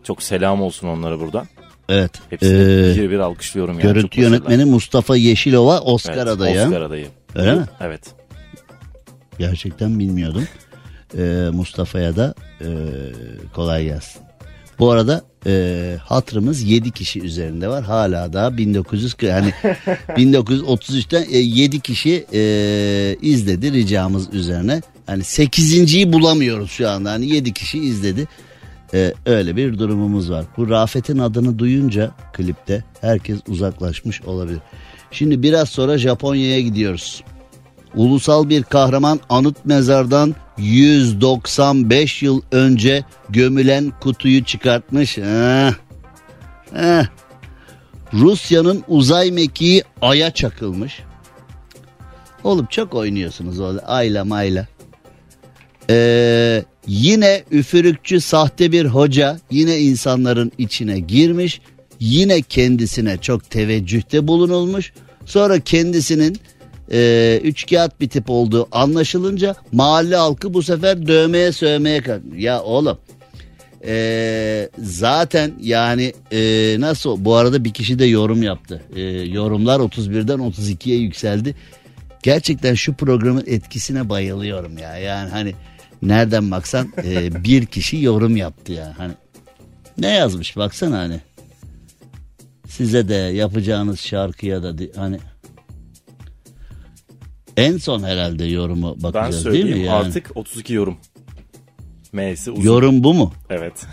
çok 0.04 0.22
selam 0.22 0.62
olsun 0.62 0.88
onlara 0.88 1.20
buradan. 1.20 1.46
Evet. 1.88 2.10
Hepsini 2.30 2.50
Eee, 2.58 2.94
bir 3.04 3.10
bir 3.10 3.18
alkışlıyorum 3.18 3.72
yani. 3.74 3.82
Çok 3.82 3.94
görüntü 3.94 4.08
başarılar. 4.18 4.30
yönetmeni 4.36 4.64
Mustafa 4.64 5.16
Yeşilova 5.16 5.80
Oscar 5.80 6.14
Evet, 6.16 6.28
adayı. 6.28 6.62
Oscar 6.66 6.80
adayı. 6.80 7.06
Öyle 7.34 7.54
mi? 7.54 7.64
Evet. 7.80 8.02
Gerçekten 9.38 9.98
bilmiyordum. 9.98 10.44
Ee, 11.18 11.48
Mustafa'ya 11.52 12.16
da 12.16 12.34
e, 12.60 12.66
kolay 13.54 13.84
gelsin. 13.84 14.22
Bu 14.78 14.90
arada 14.90 15.22
e, 15.46 15.96
hatırımız 16.04 16.62
7 16.62 16.90
kişi 16.90 17.20
üzerinde 17.20 17.68
var. 17.68 17.84
Hala 17.84 18.32
da 18.32 18.56
1940 18.56 19.22
yani 19.22 19.50
1933'ten 20.08 21.26
e, 21.30 21.38
7 21.38 21.80
kişi 21.80 22.26
e, 22.32 22.40
izledi 23.22 23.72
ricamız 23.72 24.34
üzerine. 24.34 24.82
Hani 25.06 25.22
8.yi 25.22 26.12
bulamıyoruz 26.12 26.70
şu 26.70 26.88
anda. 26.88 27.10
Hani 27.10 27.26
7 27.26 27.52
kişi 27.52 27.78
izledi. 27.78 28.28
E, 28.94 29.14
öyle 29.26 29.56
bir 29.56 29.78
durumumuz 29.78 30.30
var. 30.30 30.44
Bu 30.56 30.70
Rafet'in 30.70 31.18
adını 31.18 31.58
duyunca 31.58 32.10
klipte 32.32 32.84
herkes 33.00 33.38
uzaklaşmış 33.48 34.22
olabilir. 34.22 34.60
Şimdi 35.10 35.42
biraz 35.42 35.68
sonra 35.68 35.98
Japonya'ya 35.98 36.60
gidiyoruz. 36.60 37.22
Ulusal 37.94 38.48
bir 38.48 38.62
kahraman 38.62 39.20
anıt 39.28 39.64
mezardan 39.64 40.34
195 40.58 42.22
yıl 42.22 42.42
önce 42.52 43.04
gömülen 43.28 43.92
kutuyu 44.00 44.44
çıkartmış. 44.44 45.18
Eh. 45.18 45.72
Eh. 46.76 47.06
Rusya'nın 48.14 48.84
uzay 48.88 49.30
mekiği 49.30 49.82
Ay'a 50.02 50.30
çakılmış. 50.30 51.00
Oğlum 52.44 52.66
çok 52.70 52.94
oynuyorsunuz 52.94 53.60
orada 53.60 53.80
ayla 53.88 54.24
mayla. 54.24 54.66
Ee, 55.90 56.64
yine 56.86 57.44
üfürükçü 57.50 58.20
sahte 58.20 58.72
bir 58.72 58.86
hoca 58.86 59.40
yine 59.50 59.78
insanların 59.78 60.52
içine 60.58 60.98
girmiş. 60.98 61.60
Yine 62.00 62.42
kendisine 62.42 63.18
çok 63.18 63.50
teveccühte 63.50 64.28
bulunulmuş. 64.28 64.92
Sonra 65.26 65.60
kendisinin 65.60 66.38
e, 66.92 67.40
üç 67.44 67.66
kağıt 67.66 68.00
bir 68.00 68.08
tip 68.08 68.30
olduğu 68.30 68.68
anlaşılınca 68.72 69.54
mahalle 69.72 70.16
halkı 70.16 70.54
bu 70.54 70.62
sefer 70.62 71.06
dövmeye 71.06 71.52
sövmeye 71.52 72.02
kalkmış. 72.02 72.42
Ya 72.42 72.62
oğlum 72.62 72.98
e, 73.84 74.68
zaten 74.78 75.52
yani 75.60 76.12
e, 76.32 76.76
nasıl 76.80 77.24
bu 77.24 77.34
arada 77.34 77.64
bir 77.64 77.72
kişi 77.72 77.98
de 77.98 78.04
yorum 78.04 78.42
yaptı. 78.42 78.82
E, 78.96 79.00
yorumlar 79.10 79.80
31'den 79.80 80.38
32'ye 80.38 80.96
yükseldi. 80.96 81.54
Gerçekten 82.22 82.74
şu 82.74 82.94
programın 82.94 83.44
etkisine 83.46 84.08
bayılıyorum 84.08 84.78
ya. 84.78 84.96
Yani 84.96 85.30
hani 85.30 85.54
nereden 86.02 86.50
baksan 86.50 86.92
e, 87.04 87.44
bir 87.44 87.66
kişi 87.66 88.02
yorum 88.02 88.36
yaptı 88.36 88.72
ya. 88.72 88.94
Hani 88.98 89.12
Ne 89.98 90.10
yazmış 90.10 90.56
baksana 90.56 90.98
hani. 90.98 91.20
Size 92.68 93.08
de 93.08 93.14
yapacağınız 93.14 94.00
şarkıya 94.00 94.62
da 94.62 94.74
hani 94.96 95.18
en 97.58 97.78
son 97.78 98.02
herhalde 98.02 98.44
yorumu 98.44 98.94
Ben 98.96 99.02
bakacağız 99.02 99.32
değil 99.34 99.42
söyleyeyim 99.44 99.78
mi 99.78 99.84
yani? 99.84 100.06
artık 100.06 100.30
32 100.34 100.74
yorum. 100.74 100.96
M'si 102.12 102.50
uzun. 102.50 102.62
Yorum 102.62 103.04
bu 103.04 103.14
mu? 103.14 103.32
Evet. 103.50 103.72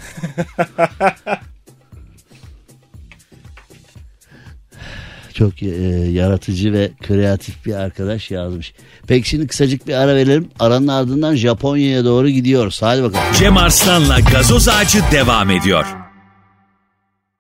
Çok 5.34 5.64
e, 5.64 5.68
yaratıcı 6.12 6.74
ve 6.74 6.92
kreatif 7.02 7.66
bir 7.66 7.74
arkadaş 7.74 8.32
yazmış. 8.32 8.74
Peki 9.08 9.30
şimdi 9.30 9.48
kısacık 9.48 9.88
bir 9.88 9.94
ara 9.94 10.16
verelim. 10.16 10.50
Aranın 10.60 10.88
ardından 10.88 11.36
Japonya'ya 11.36 12.06
doğru 12.06 12.30
gidiyoruz. 12.30 12.82
Hadi 12.82 13.04
bakalım. 13.04 13.24
Cem 13.40 13.58
Arslan'la 13.58 14.20
gazoz 14.20 14.68
ağacı 14.68 15.00
devam 15.12 15.50
ediyor. 15.50 16.05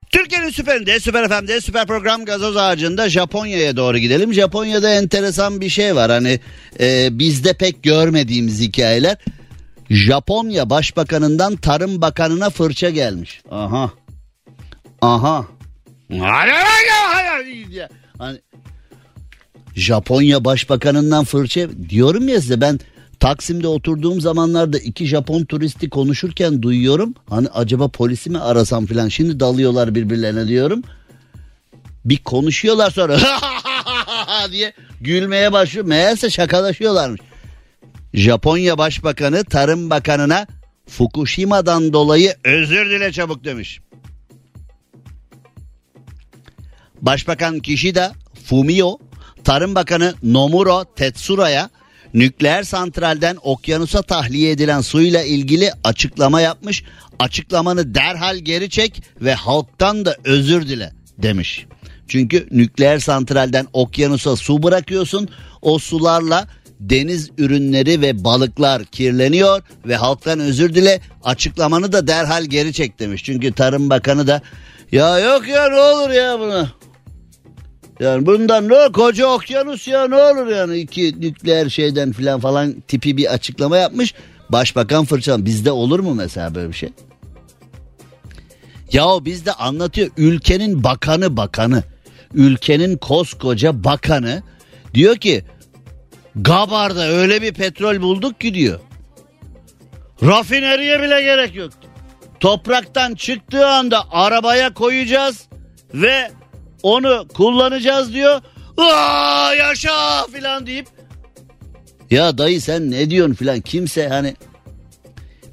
Türkiye'nin 0.09 0.49
süperinde, 0.49 0.99
süper 0.99 1.27
FM'de, 1.29 1.61
süper 1.61 1.87
program 1.87 2.25
gazoz 2.25 2.57
ağacında 2.57 3.09
Japonya'ya 3.09 3.77
doğru 3.77 3.97
gidelim. 3.97 4.33
Japonya'da 4.33 4.89
enteresan 4.89 5.61
bir 5.61 5.69
şey 5.69 5.95
var. 5.95 6.11
Hani 6.11 6.39
e, 6.79 7.19
bizde 7.19 7.53
pek 7.53 7.83
görmediğimiz 7.83 8.61
hikayeler. 8.61 9.17
Japonya 9.89 10.69
Başbakanından 10.69 11.55
Tarım 11.55 12.01
Bakanına 12.01 12.49
fırça 12.49 12.89
gelmiş. 12.89 13.41
Aha. 13.51 13.91
Aha. 15.01 15.45
Hani 18.17 18.37
Japonya 19.75 20.45
Başbakanından 20.45 21.25
fırça 21.25 21.67
diyorum 21.89 22.27
ya 22.27 22.41
size 22.41 22.61
ben 22.61 22.79
Taksim'de 23.19 23.67
oturduğum 23.67 24.21
zamanlarda 24.21 24.77
iki 24.77 25.05
Japon 25.05 25.45
turisti 25.45 25.89
konuşurken 25.89 26.61
duyuyorum. 26.61 27.13
Hani 27.29 27.47
acaba 27.47 27.87
polisi 27.87 28.29
mi 28.29 28.39
arasam 28.39 28.85
filan. 28.85 29.07
Şimdi 29.07 29.39
dalıyorlar 29.39 29.95
birbirlerine 29.95 30.47
diyorum. 30.47 30.83
Bir 32.05 32.17
konuşuyorlar 32.17 32.91
sonra 32.91 33.19
diye 34.51 34.73
gülmeye 35.01 35.51
başlıyor. 35.51 35.85
Meğerse 35.85 36.29
şakalaşıyorlarmış. 36.29 37.21
Japonya 38.13 38.77
Başbakanı 38.77 39.43
Tarım 39.43 39.89
Bakanı'na 39.89 40.47
Fukushima'dan 40.87 41.93
dolayı 41.93 42.35
özür 42.43 42.89
dile 42.89 43.11
çabuk 43.11 43.43
demiş. 43.43 43.79
Başbakan 47.01 47.59
Kishida 47.59 48.13
Fumio, 48.45 48.97
Tarım 49.43 49.75
Bakanı 49.75 50.13
Nomuro 50.23 50.85
Tetsura'ya 50.95 51.69
nükleer 52.15 52.63
santralden 52.63 53.37
okyanusa 53.43 54.01
tahliye 54.01 54.51
edilen 54.51 54.81
suyla 54.81 55.23
ilgili 55.23 55.71
açıklama 55.83 56.41
yapmış. 56.41 56.83
Açıklamanı 57.19 57.95
derhal 57.95 58.37
geri 58.37 58.69
çek 58.69 59.03
ve 59.21 59.33
halktan 59.33 60.05
da 60.05 60.15
özür 60.23 60.67
dile 60.67 60.91
demiş. 61.17 61.65
Çünkü 62.07 62.47
nükleer 62.51 62.99
santralden 62.99 63.67
okyanusa 63.73 64.35
su 64.35 64.63
bırakıyorsun. 64.63 65.29
O 65.61 65.79
sularla 65.79 66.47
deniz 66.79 67.29
ürünleri 67.37 68.01
ve 68.01 68.23
balıklar 68.23 68.85
kirleniyor 68.85 69.61
ve 69.85 69.95
halktan 69.95 70.39
özür 70.39 70.75
dile 70.75 71.01
açıklamanı 71.23 71.91
da 71.91 72.07
derhal 72.07 72.43
geri 72.43 72.73
çek 72.73 72.99
demiş. 72.99 73.23
Çünkü 73.23 73.53
Tarım 73.53 73.89
Bakanı 73.89 74.27
da 74.27 74.41
ya 74.91 75.19
yok 75.19 75.47
ya 75.47 75.69
ne 75.69 75.79
olur 75.79 76.09
ya 76.09 76.39
buna 76.39 76.71
yani 77.99 78.25
bundan 78.25 78.69
ne 78.69 78.91
koca 78.91 79.27
okyanus 79.27 79.87
ya 79.87 80.07
ne 80.07 80.15
olur 80.15 80.47
yani 80.47 80.77
iki 80.77 81.21
nükleer 81.21 81.69
şeyden 81.69 82.11
filan 82.11 82.39
falan 82.39 82.81
tipi 82.87 83.17
bir 83.17 83.33
açıklama 83.33 83.77
yapmış. 83.77 84.13
Başbakan 84.49 85.05
fırçalan 85.05 85.45
bizde 85.45 85.71
olur 85.71 85.99
mu 85.99 86.15
mesela 86.15 86.55
böyle 86.55 86.69
bir 86.69 86.73
şey? 86.73 86.89
Ya 88.91 89.07
o 89.07 89.25
bizde 89.25 89.53
anlatıyor 89.53 90.09
ülkenin 90.17 90.83
bakanı 90.83 91.37
bakanı 91.37 91.83
ülkenin 92.33 92.97
koskoca 92.97 93.83
bakanı 93.83 94.43
diyor 94.93 95.15
ki 95.15 95.43
Gabar'da 96.35 97.07
öyle 97.07 97.41
bir 97.41 97.53
petrol 97.53 98.01
bulduk 98.01 98.41
ki 98.41 98.53
diyor. 98.53 98.79
Rafineriye 100.23 101.01
bile 101.01 101.21
gerek 101.21 101.55
yok. 101.55 101.71
Topraktan 102.39 103.15
çıktığı 103.15 103.67
anda 103.67 104.11
arabaya 104.11 104.73
koyacağız 104.73 105.47
ve 105.93 106.31
onu 106.85 107.27
kullanacağız 107.33 108.13
diyor. 108.13 108.41
Aa 108.77 109.53
yaşa 109.53 110.27
filan 110.27 110.67
deyip 110.67 110.87
ya 112.11 112.37
dayı 112.37 112.61
sen 112.61 112.91
ne 112.91 113.09
diyorsun 113.09 113.33
filan 113.33 113.61
kimse 113.61 114.07
hani 114.07 114.35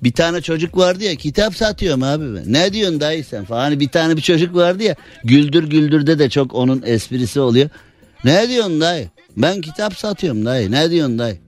bir 0.03 0.13
tane 0.13 0.41
çocuk 0.43 0.77
vardı 0.77 1.05
ya 1.05 1.15
kitap 1.15 1.57
satıyorum 1.57 2.03
abi 2.03 2.35
ben. 2.35 2.53
Ne 2.53 2.73
diyorsun 2.73 3.01
dayı 3.01 3.25
sen 3.25 3.45
falan. 3.45 3.61
Hani 3.61 3.81
bir 3.81 3.89
tane 3.89 4.17
bir 4.17 4.23
çocuk 4.23 4.57
vardı 4.57 4.83
ya 4.83 4.95
güldür 5.25 5.71
güldürde 5.71 6.19
de 6.19 6.31
çok 6.31 6.55
onun 6.55 6.83
esprisi 6.87 7.41
oluyor. 7.41 7.69
Ne 8.25 8.49
diyorsun 8.49 8.81
dayı? 8.81 9.09
Ben 9.37 9.61
kitap 9.61 9.99
satıyorum 9.99 10.45
dayı. 10.45 10.71
Ne 10.71 10.91
diyorsun 10.91 11.19
dayı? 11.19 11.39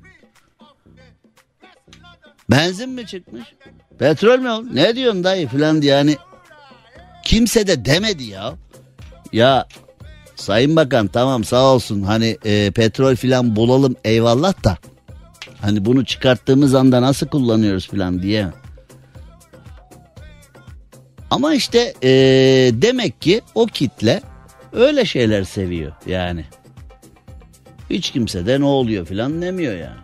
Benzin 2.50 2.90
mi 2.90 3.06
çıkmış? 3.06 3.44
Petrol 3.98 4.38
mü 4.38 4.50
oldu? 4.50 4.68
Ne 4.72 4.96
diyorsun 4.96 5.24
dayı 5.24 5.48
filan 5.48 5.82
diye 5.82 5.94
yani 5.94 6.16
kimse 7.24 7.66
de 7.66 7.84
demedi 7.84 8.24
ya. 8.24 8.54
Ya 9.34 9.66
Sayın 10.36 10.76
Bakan 10.76 11.06
tamam 11.06 11.44
sağ 11.44 11.62
olsun 11.62 12.02
hani 12.02 12.36
e, 12.44 12.70
petrol 12.70 13.16
filan 13.16 13.56
bulalım 13.56 13.96
eyvallah 14.04 14.64
da 14.64 14.78
hani 15.60 15.84
bunu 15.84 16.04
çıkarttığımız 16.04 16.74
anda 16.74 17.02
nasıl 17.02 17.26
kullanıyoruz 17.26 17.88
filan 17.88 18.22
diye. 18.22 18.46
Ama 21.30 21.54
işte 21.54 21.94
e, 22.02 22.10
demek 22.72 23.20
ki 23.20 23.40
o 23.54 23.66
kitle 23.66 24.22
öyle 24.72 25.04
şeyler 25.04 25.44
seviyor 25.44 25.92
yani. 26.06 26.44
Hiç 27.90 28.10
kimse 28.10 28.46
de 28.46 28.60
ne 28.60 28.64
oluyor 28.64 29.06
filan 29.06 29.42
demiyor 29.42 29.74
yani. 29.74 30.00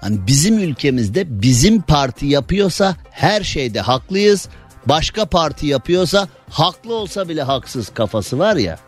Hani 0.00 0.26
bizim 0.26 0.58
ülkemizde 0.58 1.42
bizim 1.42 1.82
parti 1.82 2.26
yapıyorsa 2.26 2.96
her 3.10 3.42
şeyde 3.42 3.80
haklıyız. 3.80 4.48
Başka 4.88 5.26
parti 5.26 5.66
yapıyorsa 5.66 6.28
haklı 6.50 6.94
olsa 6.94 7.28
bile 7.28 7.42
haksız 7.42 7.88
kafası 7.88 8.38
var 8.38 8.56
ya. 8.56 8.78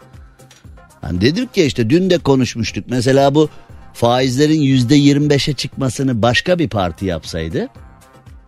Hani 1.01 1.21
dedik 1.21 1.57
ya 1.57 1.65
işte 1.65 1.91
dün 1.91 2.11
de 2.11 2.19
konuşmuştuk. 2.19 2.85
Mesela 2.89 3.35
bu 3.35 3.49
faizlerin 3.95 4.61
yüzde 4.61 4.95
yirmi 4.95 5.31
beşe 5.31 5.53
çıkmasını 5.53 6.23
başka 6.23 6.59
bir 6.59 6.69
parti 6.69 7.07
yapsaydı. 7.07 7.69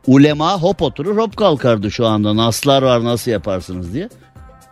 Ulema 0.07 0.63
hop 0.63 0.83
oturur 0.83 1.17
hop 1.17 1.37
kalkardı 1.37 1.91
şu 1.91 2.07
anda. 2.07 2.37
Naslar 2.37 2.83
var 2.83 3.05
nasıl 3.05 3.31
yaparsınız 3.31 3.95
diye. 3.95 4.09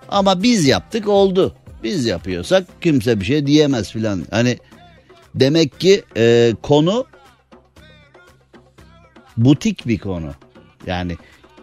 Ama 0.08 0.42
biz 0.42 0.66
yaptık 0.66 1.08
oldu. 1.08 1.54
Biz 1.82 2.06
yapıyorsak 2.06 2.66
kimse 2.80 3.20
bir 3.20 3.24
şey 3.24 3.46
diyemez 3.46 3.90
filan. 3.90 4.24
Hani 4.30 4.58
demek 5.34 5.80
ki 5.80 6.02
e, 6.16 6.52
konu 6.62 7.06
butik 9.36 9.86
bir 9.86 9.98
konu. 9.98 10.32
Yani 10.86 11.16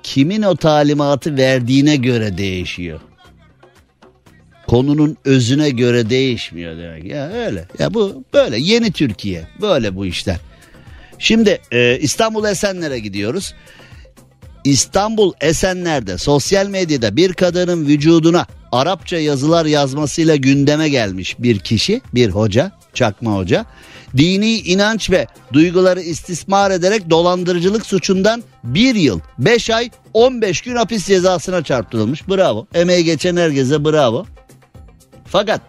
kimin 0.05 0.41
o 0.41 0.55
talimatı 0.55 1.37
verdiğine 1.37 1.95
göre 1.95 2.37
değişiyor. 2.37 2.99
Konunun 4.67 5.17
özüne 5.25 5.69
göre 5.69 6.09
değişmiyor 6.09 6.77
demek. 6.77 7.05
Ya 7.05 7.31
öyle. 7.31 7.65
Ya 7.79 7.93
bu 7.93 8.23
böyle 8.33 8.57
yeni 8.57 8.91
Türkiye. 8.91 9.47
Böyle 9.61 9.95
bu 9.95 10.05
işler. 10.05 10.37
Şimdi 11.19 11.61
e, 11.71 11.99
İstanbul 11.99 12.45
Esenler'e 12.45 12.99
gidiyoruz. 12.99 13.53
İstanbul 14.63 15.33
Esenler'de 15.41 16.17
sosyal 16.17 16.67
medyada 16.67 17.15
bir 17.15 17.33
kadının 17.33 17.87
vücuduna 17.87 18.47
Arapça 18.75 19.17
yazılar 19.17 19.65
yazmasıyla 19.65 20.35
gündeme 20.35 20.89
gelmiş 20.89 21.35
bir 21.39 21.59
kişi, 21.59 22.01
bir 22.13 22.29
hoca, 22.29 22.71
çakma 22.93 23.35
hoca. 23.35 23.65
Dini 24.17 24.57
inanç 24.57 25.09
ve 25.09 25.27
duyguları 25.53 26.01
istismar 26.01 26.71
ederek 26.71 27.09
dolandırıcılık 27.09 27.85
suçundan 27.85 28.43
bir 28.63 28.95
yıl, 28.95 29.19
beş 29.39 29.69
ay, 29.69 29.89
15 30.13 30.61
gün 30.61 30.75
hapis 30.75 31.07
cezasına 31.07 31.63
çarptırılmış. 31.63 32.27
Bravo. 32.29 32.67
Emeği 32.73 33.03
geçen 33.03 33.35
herkese 33.37 33.85
bravo. 33.85 34.25
Fakat 35.25 35.61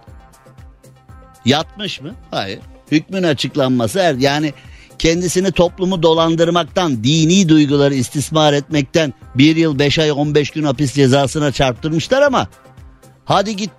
yatmış 1.45 2.01
mı? 2.01 2.15
Hayır. 2.31 2.61
Hükmün 2.93 3.23
açıklanması 3.23 3.99
er 3.99 4.15
yani 4.15 4.53
kendisini 4.99 5.53
toplumu 5.53 6.03
dolandırmaktan, 6.03 7.05
dini 7.05 7.49
duyguları 7.49 7.95
istismar 7.95 8.53
etmekten 8.53 9.15
bir 9.35 9.57
yıl 9.57 9.79
beş 9.79 9.99
ay 9.99 10.13
15 10.13 10.51
gün 10.51 10.65
hapis 10.65 10.95
cezasına 10.95 11.53
çarptırmışlar 11.53 12.23
ama 12.23 12.49
hadi 13.27 13.57
git 13.57 13.71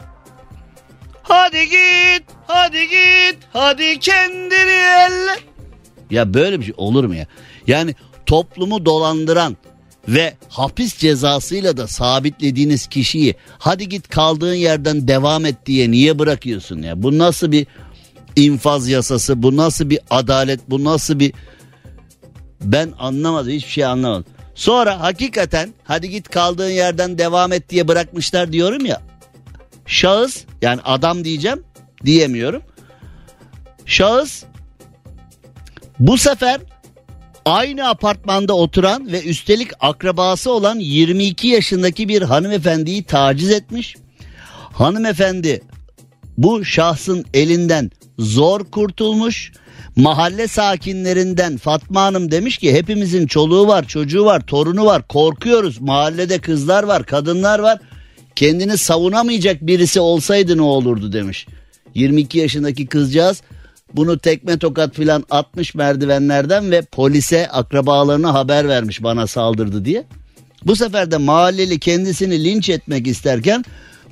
Hadi 1.29 1.69
git, 1.69 2.23
hadi 2.47 2.87
git, 2.87 3.37
hadi 3.53 3.99
kendini 3.99 4.77
elle. 5.07 5.39
Ya 6.09 6.33
böyle 6.33 6.59
bir 6.59 6.65
şey 6.65 6.73
olur 6.77 7.03
mu 7.03 7.15
ya? 7.15 7.27
Yani 7.67 7.95
toplumu 8.25 8.85
dolandıran 8.85 9.57
ve 10.07 10.33
hapis 10.49 10.97
cezasıyla 10.97 11.77
da 11.77 11.87
sabitlediğiniz 11.87 12.87
kişiyi 12.87 13.35
hadi 13.59 13.89
git 13.89 14.09
kaldığın 14.09 14.53
yerden 14.53 15.07
devam 15.07 15.45
et 15.45 15.55
diye 15.65 15.91
niye 15.91 16.19
bırakıyorsun 16.19 16.81
ya? 16.81 17.03
Bu 17.03 17.17
nasıl 17.17 17.51
bir 17.51 17.67
infaz 18.35 18.89
yasası, 18.89 19.43
bu 19.43 19.57
nasıl 19.57 19.89
bir 19.89 19.99
adalet, 20.09 20.59
bu 20.69 20.83
nasıl 20.83 21.19
bir... 21.19 21.33
Ben 22.61 22.93
anlamadım, 22.99 23.51
hiçbir 23.51 23.71
şey 23.71 23.85
anlamadım. 23.85 24.25
Sonra 24.55 25.01
hakikaten 25.01 25.73
hadi 25.83 26.09
git 26.09 26.29
kaldığın 26.29 26.69
yerden 26.69 27.17
devam 27.17 27.53
et 27.53 27.69
diye 27.69 27.87
bırakmışlar 27.87 28.51
diyorum 28.51 28.85
ya. 28.85 29.01
Şahıs 29.87 30.43
yani 30.61 30.81
adam 30.83 31.23
diyeceğim 31.23 31.63
diyemiyorum. 32.05 32.63
Şahıs 33.85 34.43
bu 35.99 36.17
sefer 36.17 36.61
aynı 37.45 37.89
apartmanda 37.89 38.53
oturan 38.53 39.11
ve 39.11 39.23
üstelik 39.23 39.71
akrabası 39.79 40.51
olan 40.51 40.79
22 40.79 41.47
yaşındaki 41.47 42.07
bir 42.07 42.21
hanımefendiyi 42.21 43.03
taciz 43.03 43.51
etmiş. 43.51 43.95
Hanımefendi 44.73 45.61
bu 46.37 46.65
şahsın 46.65 47.25
elinden 47.33 47.91
zor 48.19 48.65
kurtulmuş. 48.65 49.51
Mahalle 49.95 50.47
sakinlerinden 50.47 51.57
Fatma 51.57 52.01
Hanım 52.01 52.31
demiş 52.31 52.57
ki 52.57 52.73
hepimizin 52.73 53.27
çoluğu 53.27 53.67
var, 53.67 53.87
çocuğu 53.87 54.25
var, 54.25 54.41
torunu 54.41 54.85
var. 54.85 55.07
Korkuyoruz. 55.07 55.81
Mahallede 55.81 56.39
kızlar 56.39 56.83
var, 56.83 57.03
kadınlar 57.05 57.59
var. 57.59 57.79
Kendini 58.37 58.77
savunamayacak 58.77 59.61
birisi 59.61 59.99
olsaydı 59.99 60.57
ne 60.57 60.61
olurdu 60.61 61.13
demiş. 61.13 61.47
22 61.95 62.37
yaşındaki 62.37 62.87
kızcağız 62.87 63.41
bunu 63.93 64.19
tekme 64.19 64.57
tokat 64.57 64.95
filan 64.95 65.23
atmış 65.29 65.75
merdivenlerden 65.75 66.71
ve 66.71 66.81
polise 66.81 67.47
akrabalarına 67.49 68.33
haber 68.33 68.67
vermiş 68.67 69.03
bana 69.03 69.27
saldırdı 69.27 69.85
diye. 69.85 70.03
Bu 70.65 70.75
sefer 70.75 71.11
de 71.11 71.17
mahalleli 71.17 71.79
kendisini 71.79 72.43
linç 72.43 72.69
etmek 72.69 73.07
isterken 73.07 73.65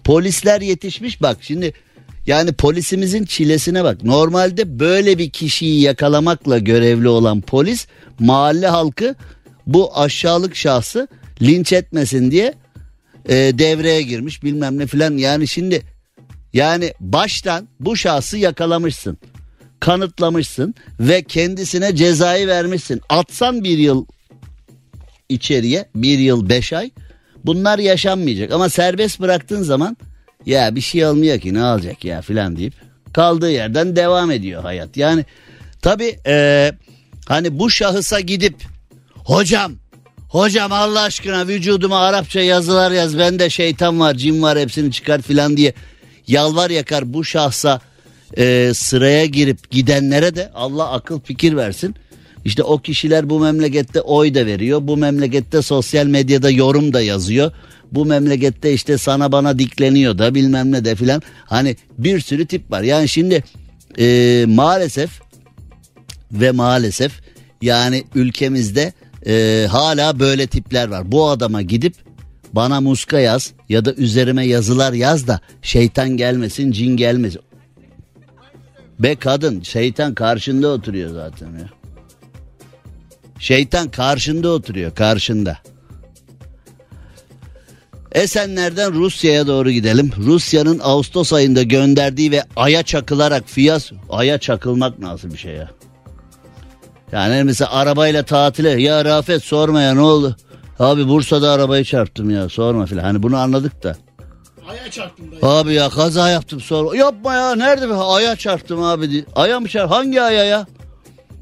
polisler 0.04 0.62
yetişmiş 0.62 1.22
bak 1.22 1.38
şimdi 1.42 1.74
yani 2.28 2.54
polisimizin 2.54 3.26
çilesine 3.26 3.84
bak. 3.84 4.04
Normalde 4.04 4.80
böyle 4.80 5.18
bir 5.18 5.30
kişiyi 5.30 5.82
yakalamakla 5.82 6.58
görevli 6.58 7.08
olan 7.08 7.42
polis 7.42 7.88
mahalle 8.20 8.68
halkı 8.68 9.16
bu 9.68 9.98
aşağılık 9.98 10.56
şahsı 10.56 11.08
linç 11.42 11.74
etmesin 11.74 12.32
diye 12.32 12.54
e, 13.30 13.34
devreye 13.34 14.02
girmiş 14.02 14.44
bilmem 14.44 14.78
ne 14.78 14.88
filan. 14.88 15.18
Yani 15.18 15.48
şimdi 15.48 15.82
yani 16.54 16.94
baştan 17.00 17.68
bu 17.80 17.98
şahsı 17.98 18.38
yakalamışsın. 18.38 19.18
Kanıtlamışsın 19.80 20.76
ve 21.00 21.24
kendisine 21.24 21.96
cezayı 21.96 22.48
vermişsin. 22.48 23.02
Atsan 23.10 23.64
bir 23.64 23.78
yıl 23.78 24.06
içeriye 25.30 25.86
bir 25.96 26.20
yıl 26.20 26.50
beş 26.50 26.74
ay 26.74 26.92
bunlar 27.46 27.80
yaşanmayacak. 27.80 28.52
Ama 28.52 28.70
serbest 28.70 29.20
bıraktığın 29.20 29.64
zaman 29.64 29.98
ya 30.46 30.76
bir 30.76 30.82
şey 30.82 31.06
olmuyor 31.06 31.40
ki 31.40 31.54
ne 31.54 31.64
olacak 31.64 32.06
ya 32.06 32.22
filan 32.22 32.58
deyip 32.58 32.74
kaldığı 33.14 33.52
yerden 33.52 33.96
devam 33.96 34.32
ediyor 34.32 34.64
hayat. 34.64 34.98
Yani 34.98 35.26
tabi 35.82 36.20
e, 36.28 36.72
hani 37.28 37.60
bu 37.60 37.70
şahısa 37.70 38.20
gidip 38.20 38.56
hocam 39.16 39.74
hocam 40.36 40.72
Allah 40.72 41.02
aşkına 41.02 41.48
vücuduma 41.48 42.00
Arapça 42.00 42.40
yazılar 42.40 42.92
yaz 42.92 43.18
bende 43.18 43.50
şeytan 43.50 44.00
var 44.00 44.14
cin 44.14 44.42
var 44.42 44.60
hepsini 44.60 44.92
çıkar 44.92 45.22
filan 45.22 45.58
diye 45.58 45.74
yalvar 46.28 46.70
yakar 46.70 47.14
bu 47.14 47.24
şahsa 47.24 47.82
e, 48.38 48.72
sıraya 48.74 49.26
girip 49.26 49.72
gidenlere 49.72 50.36
de 50.36 50.52
Allah 50.56 50.92
akıl 50.92 51.20
fikir 51.20 51.56
versin. 51.56 51.96
İşte 52.46 52.64
o 52.64 52.78
kişiler 52.78 53.30
bu 53.30 53.40
memlekette 53.40 54.02
oy 54.02 54.34
da 54.34 54.46
veriyor. 54.46 54.80
Bu 54.84 54.98
memlekette 54.98 55.62
sosyal 55.62 56.06
medyada 56.06 56.50
yorum 56.50 56.94
da 56.94 57.02
yazıyor. 57.02 57.52
Bu 57.92 58.06
memlekette 58.06 58.74
işte 58.74 58.98
sana 58.98 59.32
bana 59.32 59.60
dikleniyor 59.60 60.18
da 60.18 60.36
bilmem 60.36 60.72
ne 60.72 60.86
de 60.86 60.96
filan. 60.96 61.22
Hani 61.46 61.76
bir 61.98 62.20
sürü 62.20 62.46
tip 62.46 62.72
var. 62.72 62.82
Yani 62.82 63.10
şimdi 63.10 63.44
e, 64.00 64.46
maalesef 64.48 65.10
ve 66.32 66.52
maalesef 66.52 67.12
yani 67.62 68.04
ülkemizde 68.16 68.94
e, 69.28 69.68
hala 69.72 70.20
böyle 70.20 70.48
tipler 70.48 70.88
var. 70.88 71.12
Bu 71.12 71.30
adama 71.30 71.62
gidip 71.62 71.96
bana 72.54 72.82
muska 72.82 73.20
yaz 73.20 73.54
ya 73.70 73.86
da 73.86 73.94
üzerime 73.94 74.46
yazılar 74.46 74.94
yaz 74.94 75.28
da 75.28 75.40
şeytan 75.62 76.10
gelmesin 76.10 76.72
cin 76.72 76.98
gelmesin. 76.98 77.42
Be 79.00 79.16
kadın 79.16 79.62
şeytan 79.62 80.14
karşında 80.14 80.68
oturuyor 80.68 81.14
zaten 81.14 81.48
ya. 81.48 81.70
Şeytan 83.40 83.92
karşında 83.92 84.50
oturuyor 84.50 84.96
karşında. 84.96 85.58
Esenler'den 88.12 88.94
Rusya'ya 88.94 89.48
doğru 89.48 89.72
gidelim. 89.72 90.12
Rusya'nın 90.18 90.80
Ağustos 90.84 91.34
ayında 91.34 91.64
gönderdiği 91.64 92.32
ve 92.32 92.44
aya 92.56 92.84
çakılarak 92.84 93.44
fiyas... 93.50 93.92
Aya 94.10 94.38
çakılmak 94.38 95.00
nasıl 95.00 95.34
bir 95.34 95.38
şey 95.38 95.54
ya? 95.54 95.72
Yani 97.16 97.44
mesela 97.44 97.72
arabayla 97.72 98.24
tatile 98.24 98.82
ya 98.82 99.06
Rafet 99.06 99.44
sorma 99.44 99.82
ya 99.82 99.94
ne 99.94 100.02
oldu? 100.02 100.36
Abi 100.80 101.08
Bursa'da 101.08 101.52
arabayı 101.52 101.84
çarptım 101.84 102.30
ya 102.30 102.50
sorma 102.50 102.86
filan. 102.86 103.04
Hani 103.04 103.24
bunu 103.24 103.38
anladık 103.38 103.84
da. 103.84 103.96
Aya 104.70 104.92
çarptım 104.92 105.32
dayı. 105.32 105.40
Abi 105.42 105.74
ya 105.74 105.90
kaza 105.90 106.30
yaptım 106.30 106.62
sorma. 106.62 106.96
Yapma 106.96 107.34
ya 107.34 107.56
nerede? 107.56 107.90
be? 107.90 107.94
Aya 107.94 108.36
çarptım 108.36 108.84
abi. 108.84 109.10
diye. 109.10 109.26
Aya 109.36 109.60
mı 109.60 109.68
çarp? 109.68 109.92
Hangi 109.92 110.22
aya 110.22 110.44
ya? 110.44 110.66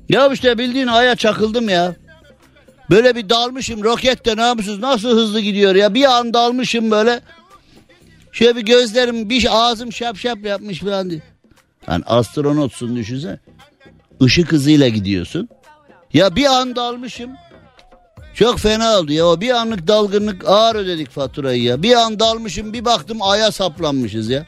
Ya 0.10 0.28
işte 0.28 0.58
bildiğin 0.58 0.88
aya 0.88 1.16
çakıldım 1.16 1.70
ya. 1.70 1.96
Böyle 2.90 3.16
bir 3.16 3.30
dalmışım 3.30 3.84
rokette 3.84 4.36
namussuz 4.38 4.80
nasıl 4.80 5.10
hızlı 5.10 5.40
gidiyor 5.40 5.76
ya. 5.76 5.94
Bir 5.94 6.04
an 6.04 6.34
dalmışım 6.34 6.92
böyle. 6.92 7.22
Şöyle 8.32 8.56
bir 8.56 8.62
gözlerim 8.62 9.30
bir 9.30 9.48
ağzım 9.52 9.94
şap 9.94 10.18
şap 10.18 10.46
yapmış 10.46 10.80
falan 10.80 11.10
diye. 11.10 11.22
Yani 11.88 12.04
astronotsun 12.06 12.96
düşünsene. 12.96 13.40
Işık 14.22 14.52
hızıyla 14.52 14.88
gidiyorsun. 14.88 15.50
Ya 16.13 16.36
bir 16.36 16.45
an 16.45 16.76
dalmışım. 16.76 17.32
Çok 18.34 18.60
fena 18.60 18.99
oldu 18.99 19.13
ya. 19.13 19.28
O 19.28 19.41
bir 19.41 19.49
anlık 19.49 19.88
dalgınlık 19.88 20.47
ağır 20.47 20.76
ödedik 20.76 21.10
faturayı 21.10 21.63
ya. 21.63 21.84
Bir 21.84 21.95
an 21.95 22.19
dalmışım 22.19 22.73
bir 22.73 22.86
baktım 22.86 23.17
aya 23.21 23.52
saplanmışız 23.52 24.30
ya. 24.30 24.45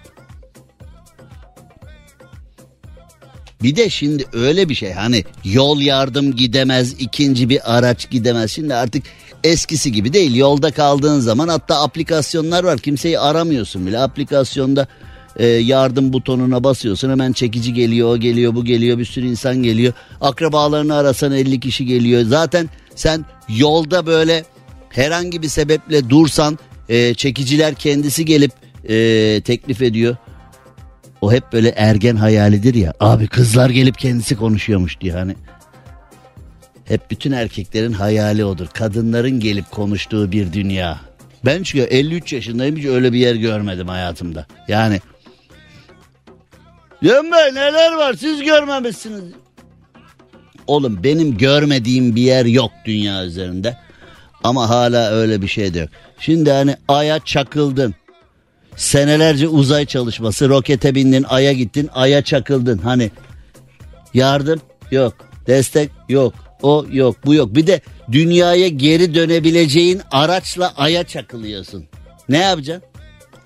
Bir 3.63 3.75
de 3.75 3.89
şimdi 3.89 4.25
öyle 4.33 4.69
bir 4.69 4.75
şey 4.75 4.91
hani 4.93 5.23
yol 5.43 5.81
yardım 5.81 6.35
gidemez 6.35 6.93
ikinci 6.93 7.49
bir 7.49 7.77
araç 7.77 8.09
gidemez. 8.09 8.51
Şimdi 8.51 8.75
artık 8.75 9.03
eskisi 9.43 9.91
gibi 9.91 10.13
değil 10.13 10.35
yolda 10.35 10.71
kaldığın 10.71 11.19
zaman 11.19 11.47
hatta 11.47 11.81
aplikasyonlar 11.81 12.63
var 12.63 12.79
kimseyi 12.79 13.19
aramıyorsun 13.19 13.87
bile 13.87 13.99
aplikasyonda 13.99 14.87
e, 15.35 15.45
yardım 15.45 16.13
butonuna 16.13 16.63
basıyorsun 16.63 17.09
hemen 17.09 17.31
çekici 17.31 17.73
geliyor 17.73 18.09
o 18.09 18.17
geliyor 18.17 18.55
bu 18.55 18.65
geliyor 18.65 18.97
bir 18.97 19.05
sürü 19.05 19.27
insan 19.27 19.63
geliyor. 19.63 19.93
Akrabalarını 20.21 20.95
arasan 20.95 21.31
50 21.31 21.59
kişi 21.59 21.85
geliyor 21.85 22.23
zaten 22.25 22.69
sen 22.95 23.25
yolda 23.49 24.05
böyle 24.05 24.45
herhangi 24.89 25.41
bir 25.41 25.47
sebeple 25.47 26.09
dursan 26.09 26.59
e, 26.89 27.13
çekiciler 27.13 27.73
kendisi 27.73 28.25
gelip 28.25 28.51
e, 28.89 29.41
teklif 29.41 29.81
ediyor. 29.81 30.15
O 31.21 31.31
hep 31.31 31.53
böyle 31.53 31.69
ergen 31.69 32.15
hayalidir 32.15 32.73
ya. 32.73 32.93
Abi 32.99 33.27
kızlar 33.27 33.69
gelip 33.69 33.97
kendisi 33.97 34.35
konuşuyormuş 34.35 35.01
diye 35.01 35.13
hani. 35.13 35.35
Hep 36.85 37.11
bütün 37.11 37.31
erkeklerin 37.31 37.93
hayali 37.93 38.45
odur. 38.45 38.67
Kadınların 38.73 39.39
gelip 39.39 39.71
konuştuğu 39.71 40.31
bir 40.31 40.53
dünya. 40.53 40.99
Ben 41.45 41.63
çünkü 41.63 41.85
53 41.85 42.33
yaşındayım 42.33 42.77
hiç 42.77 42.85
öyle 42.85 43.13
bir 43.13 43.19
yer 43.19 43.35
görmedim 43.35 43.87
hayatımda. 43.87 44.45
Yani 44.67 44.99
Diyorum 47.01 47.31
ben 47.31 47.55
neler 47.55 47.93
var 47.93 48.13
siz 48.13 48.43
görmemişsiniz. 48.43 49.23
Oğlum 50.67 51.03
benim 51.03 51.37
görmediğim 51.37 52.15
bir 52.15 52.21
yer 52.21 52.45
yok 52.45 52.71
dünya 52.85 53.25
üzerinde. 53.25 53.77
Ama 54.43 54.69
hala 54.69 55.11
öyle 55.11 55.41
bir 55.41 55.47
şey 55.47 55.73
de 55.73 55.79
yok. 55.79 55.89
Şimdi 56.19 56.51
hani 56.51 56.75
aya 56.87 57.19
çakıldın. 57.19 57.95
Senelerce 58.75 59.47
uzay 59.47 59.85
çalışması 59.85 60.49
rokete 60.49 60.95
bindin 60.95 61.25
aya 61.29 61.53
gittin 61.53 61.89
aya 61.93 62.21
çakıldın. 62.21 62.77
Hani 62.77 63.11
yardım 64.13 64.61
yok 64.91 65.13
destek 65.47 65.91
yok 66.09 66.33
o 66.61 66.85
yok 66.91 67.15
bu 67.25 67.33
yok. 67.33 67.55
Bir 67.55 67.67
de 67.67 67.81
dünyaya 68.11 68.67
geri 68.67 69.15
dönebileceğin 69.15 70.01
araçla 70.11 70.73
aya 70.77 71.03
çakılıyorsun. 71.03 71.85
Ne 72.29 72.37
yapacaksın? 72.37 72.89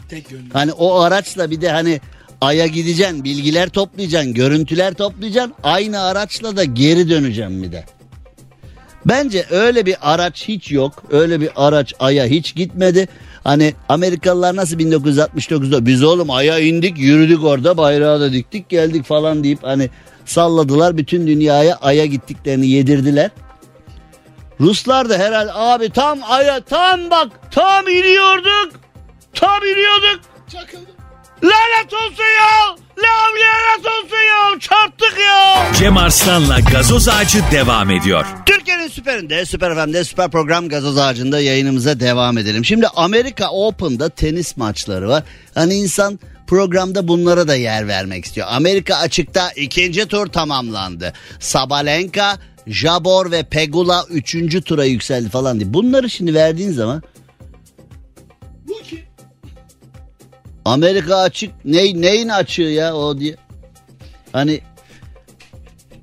Tek 0.09 0.31
yönlü. 0.31 0.53
Hani 0.53 0.73
o 0.73 0.99
araçla 0.99 1.51
bir 1.51 1.61
de 1.61 1.69
hani 1.69 2.01
aya 2.41 2.67
gideceksin, 2.67 3.23
bilgiler 3.23 3.69
toplayacaksın, 3.69 4.33
görüntüler 4.33 4.93
toplayacaksın. 4.93 5.53
Aynı 5.63 6.01
araçla 6.01 6.57
da 6.57 6.63
geri 6.63 7.09
döneceksin 7.09 7.63
bir 7.63 7.71
de. 7.71 7.85
Bence 9.05 9.45
öyle 9.49 9.85
bir 9.85 9.95
araç 10.01 10.47
hiç 10.47 10.71
yok. 10.71 11.03
Öyle 11.11 11.41
bir 11.41 11.49
araç 11.55 11.93
aya 11.99 12.25
hiç 12.25 12.55
gitmedi. 12.55 13.07
Hani 13.43 13.73
Amerikalılar 13.89 14.55
nasıl 14.55 14.79
1969'da 14.79 15.85
biz 15.85 16.03
oğlum 16.03 16.31
aya 16.31 16.59
indik 16.59 16.97
yürüdük 16.97 17.43
orada 17.43 17.77
bayrağı 17.77 18.19
da 18.19 18.33
diktik 18.33 18.69
geldik 18.69 19.05
falan 19.05 19.43
deyip 19.43 19.63
hani 19.63 19.89
salladılar. 20.25 20.97
Bütün 20.97 21.27
dünyaya 21.27 21.75
aya 21.75 22.05
gittiklerini 22.05 22.67
yedirdiler. 22.67 23.29
Ruslar 24.59 25.09
da 25.09 25.17
herhalde 25.17 25.53
abi 25.53 25.89
tam 25.89 26.19
aya 26.23 26.59
tam 26.61 27.09
bak 27.09 27.27
tam 27.51 27.87
iniyorduk. 27.87 28.71
Tam 29.33 29.63
iniyorduk. 29.63 30.19
Çakıldı. 30.51 30.98
Lanet 31.43 31.93
olsun 31.93 32.23
ya. 32.39 32.75
Lanet 32.97 33.85
olsun 33.85 34.17
ya. 34.29 34.59
Çarptık 34.59 35.15
ya. 35.19 35.73
Cem 35.79 35.97
Arslan'la 35.97 36.59
gazoz 36.59 37.07
ağacı 37.09 37.39
devam 37.51 37.91
ediyor. 37.91 38.25
Türkiye'nin 38.45 38.87
süperinde, 38.87 39.45
süper 39.45 39.75
FM'de, 39.75 40.03
süper 40.03 40.31
program 40.31 40.69
gazoz 40.69 40.97
ağacında 40.97 41.39
yayınımıza 41.39 41.99
devam 41.99 42.37
edelim. 42.37 42.65
Şimdi 42.65 42.87
Amerika 42.87 43.49
Open'da 43.51 44.09
tenis 44.09 44.57
maçları 44.57 45.09
var. 45.09 45.23
Hani 45.55 45.73
insan 45.73 46.19
programda 46.47 47.07
bunlara 47.07 47.47
da 47.47 47.55
yer 47.55 47.87
vermek 47.87 48.25
istiyor. 48.25 48.47
Amerika 48.49 48.95
açıkta 48.95 49.51
ikinci 49.55 50.07
tur 50.07 50.27
tamamlandı. 50.27 51.13
Sabalenka, 51.39 52.37
Jabor 52.67 53.31
ve 53.31 53.43
Pegula 53.43 54.05
üçüncü 54.09 54.61
tura 54.61 54.85
yükseldi 54.85 55.29
falan 55.29 55.59
diye. 55.59 55.73
Bunları 55.73 56.09
şimdi 56.09 56.33
verdiğin 56.33 56.71
zaman 56.71 57.03
Bu 58.67 58.73
kim? 58.83 58.99
Amerika 60.65 61.17
açık 61.17 61.65
ne, 61.65 62.01
neyin 62.01 62.29
açığı 62.29 62.61
ya 62.61 62.95
o 62.95 63.19
diye. 63.19 63.35
Hani 64.31 64.61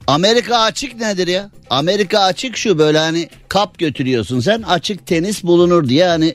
Amerika 0.07 0.59
açık 0.59 1.01
nedir 1.01 1.27
ya? 1.27 1.51
Amerika 1.71 2.21
açık 2.21 2.57
şu 2.57 2.79
böyle 2.79 2.99
hani 2.99 3.29
kap 3.49 3.79
götürüyorsun 3.79 4.41
sen 4.41 4.63
açık 4.63 5.07
tenis 5.07 5.45
bulunur 5.45 5.89
diye 5.89 6.07
hani 6.07 6.35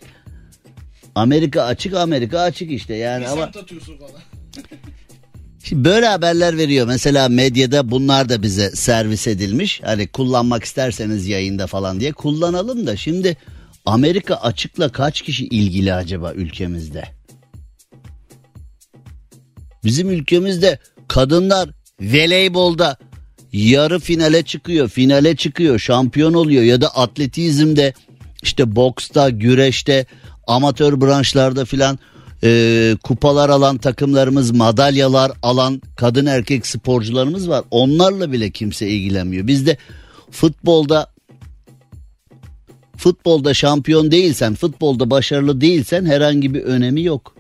Amerika 1.16 1.64
açık 1.64 1.94
Amerika 1.94 2.40
açık 2.40 2.72
işte 2.72 2.96
yani 2.96 3.28
ama 3.28 3.50
Sen 3.54 3.60
atıyorsun 3.62 3.96
bana. 4.02 4.22
şimdi 5.64 5.86
böyle 5.86 6.06
haberler 6.08 6.58
veriyor 6.58 6.88
mesela 6.88 7.30
medyada 7.30 7.92
bunlar 7.92 8.30
da 8.30 8.44
bize 8.44 8.72
servis 8.72 9.28
edilmiş 9.28 9.82
hani 9.84 10.08
kullanmak 10.08 10.64
isterseniz 10.64 11.28
yayında 11.28 11.68
falan 11.68 12.00
diye 12.00 12.12
kullanalım 12.12 12.88
da 12.88 12.98
şimdi 12.98 13.38
Amerika 13.86 14.36
açıkla 14.36 14.92
kaç 14.92 15.22
kişi 15.22 15.46
ilgili 15.46 15.94
acaba 15.94 16.34
ülkemizde? 16.34 17.21
Bizim 19.84 20.10
ülkemizde 20.10 20.80
kadınlar 21.08 21.70
voleybolda 22.02 22.98
yarı 23.54 24.00
finale 24.00 24.44
çıkıyor, 24.44 24.90
finale 24.90 25.36
çıkıyor, 25.36 25.80
şampiyon 25.80 26.34
oluyor 26.34 26.64
ya 26.64 26.82
da 26.82 26.88
atletizmde 26.88 27.94
işte 28.44 28.76
boksta, 28.76 29.30
güreşte, 29.30 30.06
amatör 30.48 31.02
branşlarda 31.02 31.66
filan 31.66 32.00
e, 32.44 32.96
kupalar 33.04 33.50
alan 33.50 33.78
takımlarımız, 33.78 34.52
madalyalar 34.52 35.32
alan 35.44 35.82
kadın 35.96 36.26
erkek 36.26 36.68
sporcularımız 36.68 37.50
var. 37.50 37.64
Onlarla 37.72 38.32
bile 38.32 38.52
kimse 38.52 38.88
ilgilenmiyor. 38.88 39.48
Bizde 39.48 39.78
futbolda 40.32 41.12
futbolda 42.98 43.54
şampiyon 43.54 44.12
değilsen, 44.12 44.56
futbolda 44.56 45.10
başarılı 45.10 45.62
değilsen 45.62 46.06
herhangi 46.06 46.54
bir 46.54 46.64
önemi 46.64 47.04
yok. 47.04 47.36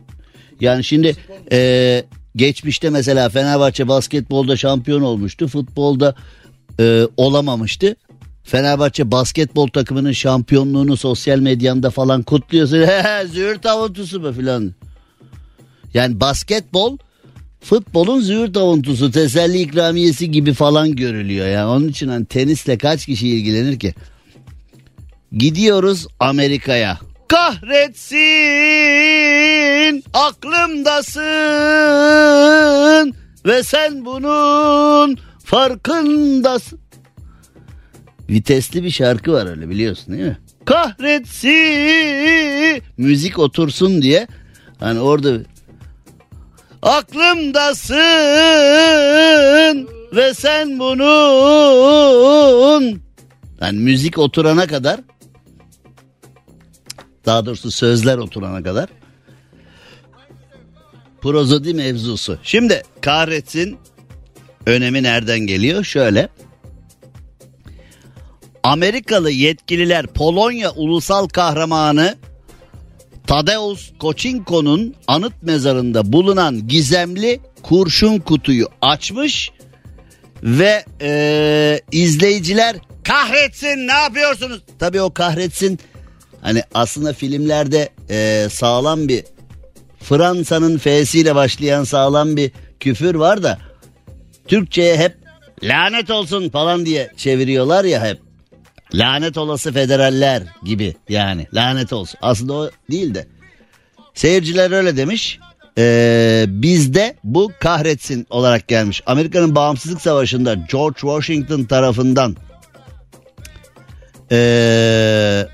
Yani 0.59 0.83
şimdi 0.83 1.15
e, 1.51 2.03
geçmişte 2.35 2.89
mesela 2.89 3.29
Fenerbahçe 3.29 3.87
basketbolda 3.87 4.57
şampiyon 4.57 5.01
olmuştu. 5.01 5.47
Futbolda 5.47 6.15
e, 6.79 7.07
olamamıştı. 7.17 7.95
Fenerbahçe 8.43 9.11
basketbol 9.11 9.67
takımının 9.67 10.11
şampiyonluğunu 10.11 10.97
sosyal 10.97 11.39
medyanda 11.39 11.89
falan 11.89 12.23
kutluyorsun. 12.23 12.77
Züğürt 13.31 13.65
avuntusu 13.65 14.19
mu 14.19 14.33
filan. 14.33 14.73
Yani 15.93 16.19
basketbol 16.19 16.97
futbolun 17.61 18.21
züğürt 18.21 18.57
avuntusu, 18.57 19.11
teselli 19.11 19.61
ikramiyesi 19.61 20.31
gibi 20.31 20.53
falan 20.53 20.95
görülüyor. 20.95 21.47
Yani 21.47 21.65
onun 21.65 21.87
için 21.87 22.07
hani 22.07 22.25
tenisle 22.25 22.77
kaç 22.77 23.05
kişi 23.05 23.27
ilgilenir 23.27 23.79
ki? 23.79 23.93
Gidiyoruz 25.31 26.07
Amerika'ya. 26.19 26.99
Kahretsin 27.31 28.21
aklımdasın 30.13 31.21
ve 33.45 33.63
sen 33.63 34.05
bunun 34.05 35.17
farkındasın. 35.45 36.79
Vitesli 38.29 38.83
bir 38.83 38.89
şarkı 38.89 39.31
var 39.31 39.45
öyle 39.49 39.69
biliyorsun 39.69 40.13
değil 40.13 40.25
mi? 40.25 40.37
Kahretsin 40.65 41.63
müzik 42.97 43.39
otursun 43.39 44.01
diye 44.01 44.27
hani 44.79 44.99
orada 44.99 45.37
aklımdasın 46.81 47.97
ve 50.15 50.33
sen 50.33 50.79
bunun 50.79 51.41
yani 53.61 53.79
müzik 53.79 54.17
oturana 54.17 54.67
kadar 54.67 54.99
daha 57.25 57.45
doğrusu 57.45 57.71
sözler 57.71 58.17
oturana 58.17 58.63
kadar 58.63 58.89
prozodi 61.21 61.73
mevzusu. 61.73 62.39
Şimdi 62.43 62.83
kahretsin 63.01 63.77
önemi 64.65 65.03
nereden 65.03 65.39
geliyor? 65.39 65.83
Şöyle. 65.83 66.29
Amerikalı 68.63 69.31
yetkililer 69.31 70.07
Polonya 70.07 70.71
ulusal 70.71 71.27
kahramanı 71.27 72.15
Tadeusz 73.27 73.91
Koçinko'nun 73.99 74.95
anıt 75.07 75.33
mezarında 75.43 76.13
bulunan 76.13 76.67
gizemli 76.67 77.39
kurşun 77.63 78.19
kutuyu 78.19 78.67
açmış 78.81 79.51
ve 80.43 80.85
eee, 81.01 81.81
izleyiciler 81.91 82.75
kahretsin 83.03 83.87
ne 83.87 83.93
yapıyorsunuz? 83.93 84.61
Tabii 84.79 85.01
o 85.01 85.13
kahretsin 85.13 85.79
hani 86.41 86.63
aslında 86.73 87.13
filmlerde 87.13 87.89
eee, 88.09 88.49
sağlam 88.49 89.07
bir 89.07 89.23
Fransa'nın 89.99 90.77
F'siyle 90.77 91.35
başlayan 91.35 91.83
sağlam 91.83 92.37
bir 92.37 92.51
küfür 92.79 93.15
var 93.15 93.43
da 93.43 93.57
Türkçe'ye 94.47 94.97
hep 94.97 95.17
lanet 95.63 96.09
olsun 96.09 96.49
falan 96.49 96.85
diye 96.85 97.11
çeviriyorlar 97.17 97.83
ya 97.83 98.05
hep. 98.05 98.19
Lanet 98.93 99.37
olası 99.37 99.73
federaller 99.73 100.43
gibi 100.65 100.95
yani 101.09 101.47
lanet 101.53 101.93
olsun. 101.93 102.19
Aslında 102.21 102.53
o 102.53 102.69
değil 102.91 103.15
de. 103.15 103.27
Seyirciler 104.13 104.71
öyle 104.71 104.97
demiş. 104.97 105.39
Ee, 105.77 106.45
bizde 106.47 107.15
bu 107.23 107.51
kahretsin 107.59 108.27
olarak 108.29 108.67
gelmiş. 108.67 109.03
Amerika'nın 109.05 109.55
bağımsızlık 109.55 110.01
savaşında 110.01 110.53
George 110.53 110.99
Washington 110.99 111.63
tarafından 111.63 112.35
ee, 114.31 115.47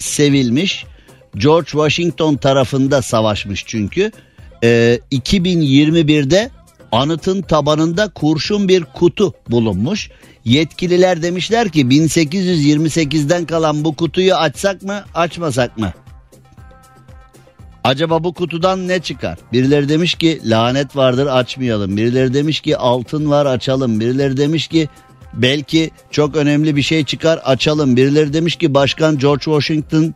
sevilmiş. 0.00 0.84
George 1.36 1.70
Washington 1.70 2.36
tarafında 2.36 3.02
savaşmış 3.02 3.64
çünkü. 3.66 4.12
Ee, 4.64 5.00
2021'de 5.12 6.50
anıtın 6.92 7.42
tabanında 7.42 8.08
kurşun 8.08 8.68
bir 8.68 8.84
kutu 8.84 9.34
bulunmuş. 9.50 10.10
Yetkililer 10.44 11.22
demişler 11.22 11.68
ki 11.68 11.80
1828'den 11.80 13.46
kalan 13.46 13.84
bu 13.84 13.96
kutuyu 13.96 14.34
açsak 14.34 14.82
mı 14.82 15.04
açmasak 15.14 15.78
mı? 15.78 15.92
Acaba 17.84 18.24
bu 18.24 18.34
kutudan 18.34 18.88
ne 18.88 19.00
çıkar? 19.00 19.38
Birileri 19.52 19.88
demiş 19.88 20.14
ki 20.14 20.40
lanet 20.44 20.96
vardır 20.96 21.26
açmayalım. 21.26 21.96
Birileri 21.96 22.34
demiş 22.34 22.60
ki 22.60 22.76
altın 22.76 23.30
var 23.30 23.46
açalım. 23.46 24.00
Birileri 24.00 24.36
demiş 24.36 24.68
ki 24.68 24.88
belki 25.32 25.90
çok 26.10 26.36
önemli 26.36 26.76
bir 26.76 26.82
şey 26.82 27.04
çıkar 27.04 27.40
açalım. 27.44 27.96
Birileri 27.96 28.32
demiş 28.32 28.56
ki 28.56 28.74
başkan 28.74 29.18
George 29.18 29.44
Washington 29.44 30.14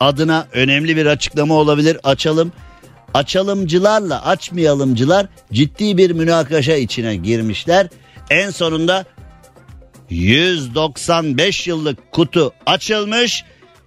adına 0.00 0.46
önemli 0.52 0.96
bir 0.96 1.06
açıklama 1.06 1.54
olabilir 1.54 1.98
açalım. 2.04 2.52
Açalımcılarla 3.14 4.26
açmayalımcılar 4.26 5.26
ciddi 5.52 5.96
bir 5.96 6.10
münakaşa 6.10 6.74
içine 6.74 7.16
girmişler. 7.16 7.88
En 8.30 8.50
sonunda 8.50 9.04
195 10.10 11.66
yıllık 11.66 12.12
kutu 12.12 12.52
açılmış. 12.66 13.44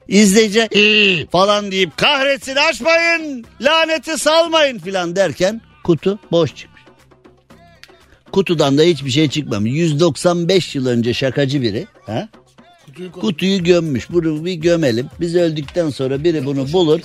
İzleyici 0.08 0.68
"İyi" 0.72 1.28
falan 1.28 1.72
deyip 1.72 1.98
kahretsin 1.98 2.56
açmayın 2.56 3.46
laneti 3.62 4.18
salmayın 4.18 4.80
filan 4.80 5.16
derken 5.16 5.62
kutu 5.84 6.20
boş 6.32 6.56
çıkmış. 6.56 6.73
Kutudan 8.34 8.78
da 8.78 8.82
hiçbir 8.82 9.12
şey 9.12 9.30
çıkmamış. 9.30 9.72
195 9.72 10.76
yıl 10.76 10.88
önce 10.88 11.14
şakacı 11.14 11.62
biri 11.62 11.88
ha? 12.06 12.30
Kutuyu 12.86 13.12
kutuyu 13.12 13.64
gömmüş. 13.64 14.10
Bunu 14.10 14.46
bir 14.46 14.54
gömelim. 14.54 15.08
Biz 15.20 15.36
öldükten 15.36 15.90
sonra 15.90 16.24
biri 16.24 16.46
bunu 16.46 16.74
bulur. 16.74 17.00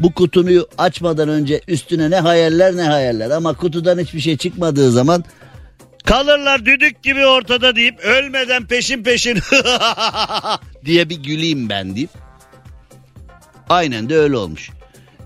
Bu 0.00 0.12
kutuyu 0.12 0.68
açmadan 0.78 1.28
önce 1.28 1.60
üstüne 1.68 2.10
ne 2.10 2.16
hayaller 2.16 2.76
ne 2.76 2.82
hayaller. 2.82 3.30
Ama 3.30 3.54
kutudan 3.54 3.98
hiçbir 3.98 4.20
şey 4.20 4.36
çıkmadığı 4.36 4.90
zaman 4.90 5.24
kalırlar 6.04 6.66
düdük 6.66 7.02
gibi 7.02 7.26
ortada 7.26 7.76
deyip 7.76 8.00
ölmeden 8.00 8.66
peşin 8.66 9.02
peşin 9.02 9.38
diye 10.84 11.08
bir 11.08 11.22
güleyim 11.22 11.68
ben 11.68 11.96
deyip. 11.96 12.10
Aynen 13.68 14.08
de 14.08 14.16
öyle 14.16 14.36
olmuş. 14.36 14.70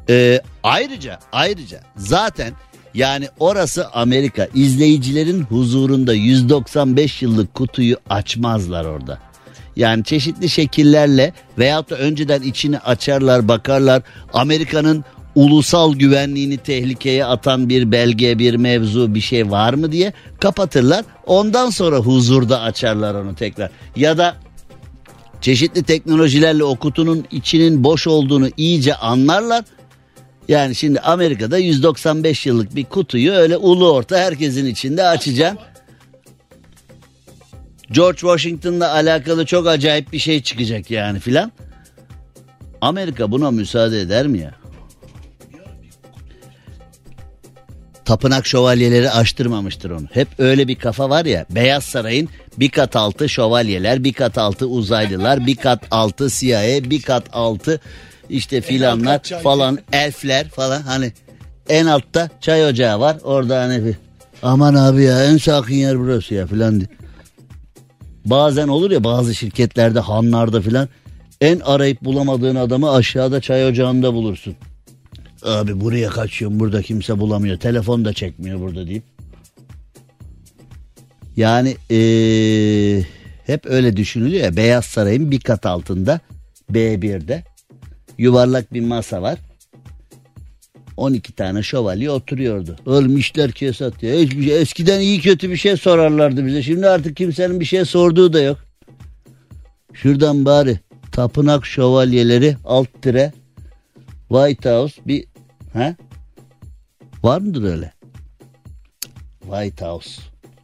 Ee, 0.09 0.41
ayrıca 0.63 1.19
ayrıca 1.33 1.81
zaten 1.97 2.53
yani 2.97 3.29
orası 3.39 3.89
Amerika 3.89 4.49
izleyicilerin 4.55 5.43
huzurunda 5.43 6.15
195 6.15 7.23
yıllık 7.23 7.55
kutuyu 7.55 7.97
açmazlar 8.11 8.85
orada. 8.85 9.19
Yani 9.77 10.05
çeşitli 10.05 10.49
şekillerle 10.49 11.33
veyahut 11.59 11.91
da 11.91 11.97
önceden 11.97 12.43
içini 12.43 12.79
açarlar 12.79 13.49
bakarlar. 13.49 14.03
Amerika'nın 14.33 15.05
ulusal 15.35 15.95
güvenliğini 15.95 16.57
tehlikeye 16.57 17.25
atan 17.25 17.69
bir 17.69 17.93
belge, 17.93 18.39
bir 18.39 18.55
mevzu, 18.55 19.15
bir 19.15 19.21
şey 19.21 19.51
var 19.51 19.75
mı 19.75 19.93
diye 19.93 20.13
kapatırlar. 20.41 21.05
Ondan 21.27 21.71
sonra 21.71 21.97
huzurda 21.97 22.61
açarlar 22.61 23.15
onu 23.15 23.35
tekrar. 23.35 23.71
Ya 23.97 24.19
da 24.19 24.37
çeşitli 25.41 25.83
teknolojilerle 25.83 26.65
o 26.65 26.77
kutunun 26.77 27.25
içinin 27.31 27.85
boş 27.85 28.07
olduğunu 28.07 28.49
iyice 28.57 28.95
anlarlar. 28.95 29.65
Yani 30.49 30.75
şimdi 30.75 31.01
Amerika'da 31.01 31.59
195 31.59 32.47
yıllık 32.47 32.77
bir 32.77 32.85
kutuyu 32.85 33.33
öyle 33.33 33.57
ulu 33.57 33.93
orta 33.93 34.19
herkesin 34.19 34.67
içinde 34.67 35.05
açacaksın. 35.05 35.59
George 37.91 38.19
Washington'la 38.19 38.93
alakalı 38.93 39.47
çok 39.47 39.67
acayip 39.67 40.13
bir 40.13 40.19
şey 40.19 40.43
çıkacak 40.43 40.91
yani 40.91 41.19
filan. 41.19 41.53
Amerika 42.81 43.31
buna 43.31 43.51
müsaade 43.51 44.01
eder 44.01 44.27
mi 44.27 44.39
ya? 44.39 44.55
Tapınak 48.05 48.47
şövalyeleri 48.47 49.11
açtırmamıştır 49.11 49.91
onu. 49.91 50.07
Hep 50.13 50.29
öyle 50.39 50.69
bir 50.69 50.75
kafa 50.75 51.11
var 51.11 51.25
ya. 51.25 51.47
Beyaz 51.51 51.85
Saray'ın 51.85 52.29
bir 52.57 52.69
kat 52.69 52.97
altı 52.97 53.29
şövalyeler, 53.29 54.05
bir 54.05 54.13
kat 54.13 54.39
altı 54.39 54.67
uzaylılar, 54.67 55.47
bir 55.47 55.57
kat 55.57 55.81
altı 55.91 56.29
CIA, 56.31 56.91
bir 56.91 57.03
kat 57.03 57.25
altı 57.33 57.81
işte 58.31 58.61
filanlar 58.61 59.21
falan 59.43 59.79
elfler 59.93 60.49
falan 60.49 60.83
hani 60.83 61.13
en 61.69 61.87
altta 61.87 62.31
çay 62.41 62.67
ocağı 62.67 63.01
var. 63.01 63.17
Orada 63.25 63.61
hani 63.61 63.85
bir 63.85 63.95
aman 64.43 64.75
abi 64.75 65.03
ya 65.03 65.25
en 65.25 65.37
sakin 65.37 65.77
yer 65.77 65.99
burası 65.99 66.35
ya 66.35 66.47
filan 66.47 66.81
diye. 66.81 66.89
Bazen 68.25 68.69
olur 68.69 68.91
ya 68.91 69.05
bazı 69.05 69.35
şirketlerde 69.35 70.01
hanlarda 70.01 70.61
filan 70.61 70.89
en 71.41 71.61
arayıp 71.61 72.03
bulamadığın 72.03 72.57
adamı 72.57 72.93
aşağıda 72.93 73.41
çay 73.41 73.67
ocağında 73.67 74.15
bulursun. 74.15 74.57
Abi 75.43 75.81
buraya 75.81 76.09
kaçıyorum 76.09 76.61
burada 76.61 76.83
kimse 76.83 77.19
bulamıyor. 77.19 77.59
Telefon 77.59 78.05
da 78.05 78.13
çekmiyor 78.13 78.61
burada 78.61 78.87
deyip. 78.87 79.03
Yani 81.37 81.77
ee, 81.91 83.05
hep 83.47 83.67
öyle 83.67 83.97
düşünülüyor 83.97 84.45
ya 84.45 84.57
Beyaz 84.57 84.85
Saray'ın 84.85 85.31
bir 85.31 85.41
kat 85.41 85.67
altında 85.67 86.21
B1'de 86.73 87.45
yuvarlak 88.19 88.73
bir 88.73 88.81
masa 88.81 89.23
var. 89.23 89.39
12 90.97 91.33
tane 91.33 91.63
şövalye 91.63 92.11
oturuyordu. 92.11 92.77
Oğlum 92.87 93.17
işler 93.17 93.53
kesat 93.53 94.03
ya. 94.03 94.15
Hiçbir 94.15 94.45
şey, 94.45 94.63
eskiden 94.63 95.01
iyi 95.01 95.21
kötü 95.21 95.51
bir 95.51 95.57
şey 95.57 95.77
sorarlardı 95.77 96.47
bize. 96.47 96.63
Şimdi 96.63 96.89
artık 96.89 97.17
kimsenin 97.17 97.61
bir 97.61 97.65
şey 97.65 97.85
sorduğu 97.85 98.33
da 98.33 98.41
yok. 98.41 98.59
Şuradan 99.93 100.45
bari 100.45 100.81
tapınak 101.13 101.67
şövalyeleri 101.67 102.57
alt 102.65 103.03
tire 103.03 103.33
White 104.29 104.71
House 104.71 105.03
bir 105.07 105.25
ha? 105.73 105.97
Var 107.23 107.41
mıdır 107.41 107.65
öyle? 107.65 107.93
White 109.41 109.85
House. 109.85 110.23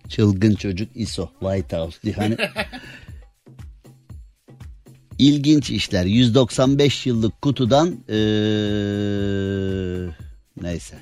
Çılgın 0.08 0.54
çocuk 0.54 0.88
ISO 0.94 1.30
White 1.40 1.76
House 1.76 1.98
diye 2.02 2.14
hani 2.14 2.36
İlginç 5.22 5.70
işler. 5.70 6.04
195 6.04 7.06
yıllık 7.06 7.42
kutudan 7.42 7.88
ee, 7.88 8.14
neyse. 10.62 10.96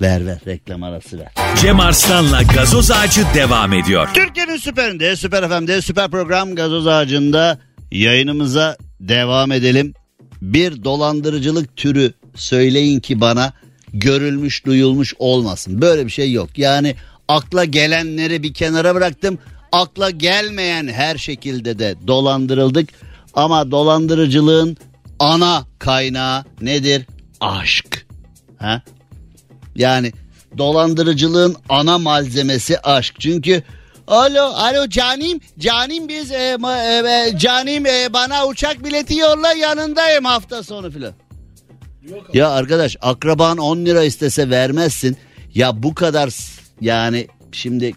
Ver 0.00 0.26
ver 0.26 0.38
reklam 0.46 0.82
arası 0.82 1.18
ver. 1.18 1.32
Cem 1.62 1.80
Arslan'la 1.80 2.42
gazoz 2.42 2.90
ağacı 2.90 3.24
devam 3.34 3.72
ediyor. 3.72 4.08
Türkiye'nin 4.14 4.56
süperinde, 4.56 5.16
süper 5.16 5.48
FM'de, 5.48 5.82
süper 5.82 6.10
program 6.10 6.54
gazoz 6.54 6.86
ağacında 6.86 7.58
yayınımıza 7.92 8.76
devam 9.00 9.52
edelim. 9.52 9.94
Bir 10.42 10.84
dolandırıcılık 10.84 11.76
türü 11.76 12.12
söyleyin 12.34 13.00
ki 13.00 13.20
bana 13.20 13.52
görülmüş 13.92 14.66
duyulmuş 14.66 15.14
olmasın. 15.18 15.80
Böyle 15.80 16.06
bir 16.06 16.10
şey 16.10 16.32
yok. 16.32 16.58
Yani 16.58 16.94
akla 17.28 17.64
gelenleri 17.64 18.42
bir 18.42 18.54
kenara 18.54 18.94
bıraktım. 18.94 19.38
Akla 19.72 20.10
gelmeyen 20.10 20.88
her 20.88 21.16
şekilde 21.16 21.78
de 21.78 21.94
dolandırıldık. 22.06 22.88
Ama 23.36 23.70
dolandırıcılığın 23.70 24.76
ana 25.18 25.64
kaynağı 25.78 26.44
nedir? 26.60 27.06
Aşk. 27.40 28.06
Ha? 28.58 28.82
Yani 29.74 30.12
dolandırıcılığın 30.58 31.56
ana 31.68 31.98
malzemesi 31.98 32.80
aşk. 32.80 33.14
Çünkü 33.20 33.62
alo 34.06 34.42
alo 34.42 34.88
canim 34.88 35.40
canim 35.58 36.08
biz 36.08 36.30
e, 36.32 36.34
ma- 36.54 37.28
e, 37.28 37.28
e, 37.28 37.38
canim 37.38 37.86
e, 37.86 38.12
bana 38.12 38.46
uçak 38.46 38.84
bileti 38.84 39.16
yolla 39.16 39.52
yanındayım 39.52 40.24
hafta 40.24 40.62
sonu 40.62 40.90
filan. 40.90 41.12
Ya 42.32 42.50
arkadaş 42.50 42.96
akraban 43.02 43.58
10 43.58 43.76
lira 43.86 44.04
istese 44.04 44.50
vermezsin. 44.50 45.16
Ya 45.54 45.82
bu 45.82 45.94
kadar 45.94 46.34
yani 46.80 47.26
şimdi 47.52 47.92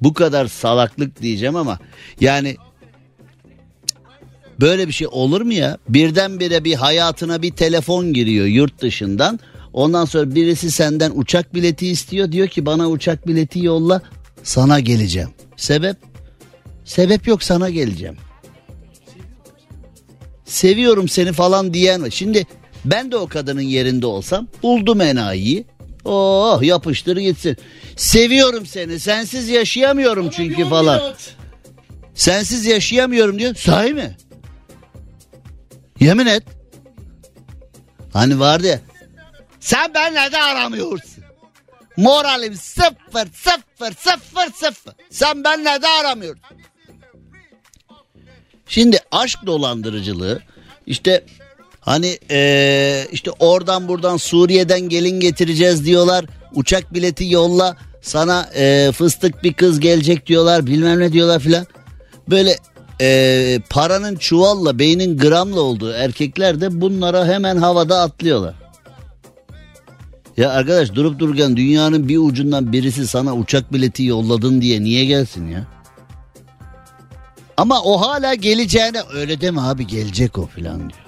bu 0.00 0.14
kadar 0.14 0.46
salaklık 0.46 1.22
diyeceğim 1.22 1.56
ama 1.56 1.78
yani 2.20 2.56
böyle 4.62 4.88
bir 4.88 4.92
şey 4.92 5.06
olur 5.10 5.40
mu 5.40 5.52
ya? 5.52 5.78
Birdenbire 5.88 6.64
bir 6.64 6.74
hayatına 6.74 7.42
bir 7.42 7.50
telefon 7.50 8.12
giriyor 8.12 8.46
yurt 8.46 8.82
dışından. 8.82 9.40
Ondan 9.72 10.04
sonra 10.04 10.34
birisi 10.34 10.70
senden 10.70 11.12
uçak 11.14 11.54
bileti 11.54 11.88
istiyor. 11.88 12.32
Diyor 12.32 12.48
ki 12.48 12.66
bana 12.66 12.90
uçak 12.90 13.26
bileti 13.26 13.64
yolla 13.64 14.02
sana 14.42 14.80
geleceğim. 14.80 15.28
Sebep? 15.56 15.96
Sebep 16.84 17.26
yok 17.26 17.42
sana 17.42 17.70
geleceğim. 17.70 18.16
Seviyorum 20.44 21.08
seni 21.08 21.32
falan 21.32 21.74
diyen 21.74 22.02
var. 22.02 22.10
Şimdi 22.10 22.46
ben 22.84 23.12
de 23.12 23.16
o 23.16 23.26
kadının 23.26 23.60
yerinde 23.60 24.06
olsam 24.06 24.48
buldum 24.62 25.00
enayiyi. 25.00 25.64
Oh 26.04 26.62
yapıştır 26.62 27.16
gitsin. 27.16 27.56
Seviyorum 27.96 28.66
seni 28.66 29.00
sensiz 29.00 29.48
yaşayamıyorum 29.48 30.30
çünkü 30.30 30.68
falan. 30.68 31.14
Sensiz 32.14 32.66
yaşayamıyorum 32.66 33.38
diyor. 33.38 33.54
Sahi 33.54 33.94
mi? 33.94 34.16
Yemin 36.02 36.26
et. 36.26 36.42
Hani 38.12 38.40
vardı 38.40 38.66
ya. 38.66 38.80
Sen 39.60 39.94
benle 39.94 40.32
de 40.32 40.38
aramıyorsun. 40.42 41.24
Moralim 41.96 42.54
sıfır 42.54 43.28
sıfır 43.34 43.92
sıfır 43.98 44.52
sıfır. 44.54 44.94
Sen 45.10 45.44
benle 45.44 45.82
de 45.82 45.88
aramıyorsun. 45.88 46.42
Şimdi 48.66 48.98
aşk 49.10 49.38
dolandırıcılığı 49.46 50.40
işte 50.86 51.24
hani 51.80 52.18
eee, 52.30 53.08
işte 53.12 53.30
oradan 53.30 53.88
buradan 53.88 54.16
Suriye'den 54.16 54.80
gelin 54.80 55.20
getireceğiz 55.20 55.84
diyorlar. 55.86 56.24
Uçak 56.54 56.94
bileti 56.94 57.30
yolla 57.32 57.76
sana 58.02 58.50
eee, 58.56 58.92
fıstık 58.92 59.42
bir 59.42 59.52
kız 59.52 59.80
gelecek 59.80 60.26
diyorlar 60.26 60.66
bilmem 60.66 61.00
ne 61.00 61.12
diyorlar 61.12 61.40
filan. 61.40 61.66
Böyle 62.30 62.56
eee, 63.02 63.60
paranın 63.70 64.16
çuvalla 64.16 64.78
beynin 64.78 65.18
gramla 65.18 65.60
olduğu 65.60 65.92
erkekler 65.92 66.60
de 66.60 66.80
bunlara 66.80 67.26
hemen 67.26 67.56
havada 67.56 68.00
atlıyorlar. 68.00 68.54
Ya 70.36 70.50
arkadaş 70.50 70.94
durup 70.94 71.18
dururken 71.18 71.56
dünyanın 71.56 72.08
bir 72.08 72.18
ucundan 72.18 72.72
birisi 72.72 73.06
sana 73.06 73.34
uçak 73.34 73.72
bileti 73.72 74.04
yolladın 74.04 74.60
diye 74.62 74.82
niye 74.82 75.04
gelsin 75.04 75.48
ya? 75.48 75.66
Ama 77.56 77.82
o 77.82 78.00
hala 78.00 78.34
geleceğine 78.34 78.98
öyle 79.14 79.40
deme 79.40 79.60
abi 79.60 79.86
gelecek 79.86 80.38
o 80.38 80.46
filan 80.46 80.78
diyor. 80.78 81.02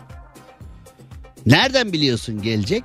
Nereden 1.46 1.92
biliyorsun 1.92 2.42
gelecek? 2.42 2.84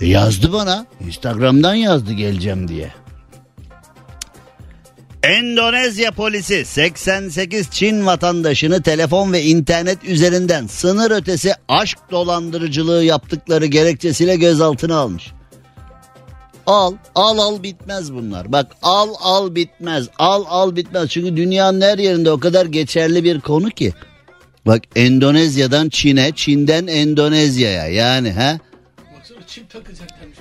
E 0.00 0.06
yazdı 0.06 0.52
bana. 0.52 0.86
Instagram'dan 1.06 1.74
yazdı 1.74 2.12
geleceğim 2.12 2.68
diye. 2.68 2.92
Endonezya 5.22 6.12
polisi 6.12 6.64
88 6.64 7.70
Çin 7.70 8.06
vatandaşını 8.06 8.82
telefon 8.82 9.32
ve 9.32 9.42
internet 9.42 10.04
üzerinden 10.04 10.66
sınır 10.66 11.10
ötesi 11.10 11.52
aşk 11.68 11.98
dolandırıcılığı 12.10 13.04
yaptıkları 13.04 13.66
gerekçesiyle 13.66 14.36
gözaltına 14.36 14.96
almış. 14.96 15.32
Al, 16.66 16.94
al 17.14 17.38
al 17.38 17.62
bitmez 17.62 18.12
bunlar. 18.12 18.52
Bak 18.52 18.66
al 18.82 19.08
al 19.20 19.54
bitmez. 19.54 20.08
Al 20.18 20.44
al 20.48 20.76
bitmez. 20.76 21.08
Çünkü 21.08 21.36
dünyanın 21.36 21.80
her 21.80 21.98
yerinde 21.98 22.30
o 22.30 22.40
kadar 22.40 22.66
geçerli 22.66 23.24
bir 23.24 23.40
konu 23.40 23.70
ki. 23.70 23.92
Bak 24.66 24.82
Endonezya'dan 24.96 25.88
Çin'e, 25.88 26.32
Çin'den 26.32 26.86
Endonezya'ya 26.86 27.88
yani 27.88 28.32
ha. 28.32 28.58
Baksana 29.16 29.46
çip 29.46 29.70
takacaklarmış. 29.70 30.38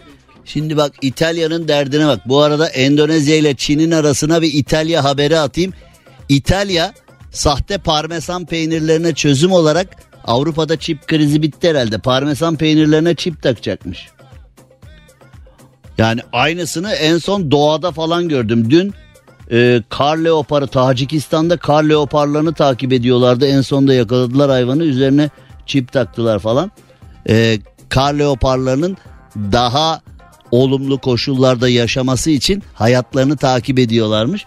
Şimdi 0.54 0.78
bak 0.78 0.94
İtalya'nın 1.02 1.68
derdine 1.68 2.08
bak. 2.08 2.20
Bu 2.26 2.42
arada 2.42 2.68
Endonezya 2.68 3.36
ile 3.36 3.56
Çin'in 3.56 3.92
arasına 3.92 4.42
bir 4.42 4.54
İtalya 4.54 5.04
haberi 5.04 5.40
atayım. 5.40 5.74
İtalya 6.30 6.94
sahte 7.32 7.78
parmesan 7.78 8.46
peynirlerine 8.46 9.14
çözüm 9.14 9.52
olarak 9.52 9.88
Avrupa'da 10.24 10.80
çip 10.80 11.08
krizi 11.08 11.42
bitti 11.42 11.70
herhalde. 11.70 11.98
Parmesan 11.98 12.56
peynirlerine 12.56 13.16
çip 13.16 13.44
takacakmış. 13.44 14.08
Yani 15.98 16.22
aynısını 16.34 16.92
en 16.92 17.18
son 17.18 17.52
doğada 17.52 17.92
falan 17.92 18.30
gördüm. 18.30 18.72
Dün 18.72 18.94
e, 19.52 19.84
kar 19.90 20.18
leoparı 20.18 20.68
Tacikistan'da 20.68 21.58
kar 21.58 21.84
leoparlarını 21.84 22.54
takip 22.54 22.94
ediyorlardı. 22.94 23.48
En 23.48 23.62
sonunda 23.62 23.94
yakaladılar 23.94 24.50
hayvanı 24.50 24.84
üzerine 24.84 25.30
çip 25.66 25.92
taktılar 25.92 26.40
falan. 26.40 26.72
E, 27.30 27.60
kar 27.90 28.14
leoparlarının 28.14 28.98
daha 29.36 30.02
olumlu 30.52 30.98
koşullarda 30.98 31.70
yaşaması 31.70 32.32
için 32.32 32.64
hayatlarını 32.74 33.38
takip 33.38 33.80
ediyorlarmış. 33.80 34.46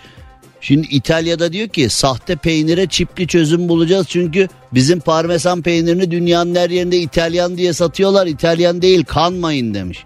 Şimdi 0.60 0.86
İtalya'da 0.86 1.52
diyor 1.52 1.68
ki 1.68 1.88
sahte 1.88 2.36
peynire 2.36 2.86
çipli 2.86 3.26
çözüm 3.26 3.68
bulacağız 3.68 4.06
çünkü 4.08 4.48
bizim 4.74 5.00
parmesan 5.00 5.62
peynirini 5.62 6.10
dünyanın 6.10 6.54
her 6.54 6.70
yerinde 6.70 6.98
İtalyan 6.98 7.56
diye 7.56 7.72
satıyorlar. 7.72 8.26
İtalyan 8.26 8.82
değil 8.82 9.04
kanmayın 9.04 9.74
demiş. 9.74 10.04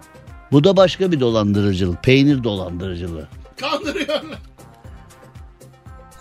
Bu 0.53 0.64
da 0.64 0.76
başka 0.76 1.12
bir 1.12 1.20
dolandırıcılık. 1.20 2.05
Peynir 2.05 2.44
dolandırıcılığı. 2.44 3.28
Kandırıyorlar. 3.57 4.38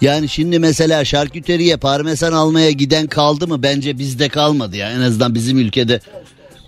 Yani 0.02 0.30
şimdi 0.30 0.60
mesela 0.60 1.06
şarküteriye 1.06 1.78
parmesan 1.78 2.32
almaya 2.32 2.72
giden 2.72 3.08
kaldı 3.08 3.48
mı? 3.48 3.64
Bence 3.64 3.98
bizde 3.98 4.30
kalmadı 4.30 4.78
ya. 4.78 4.92
En 4.92 5.02
azından 5.02 5.36
bizim 5.36 5.58
ülkede 5.58 6.00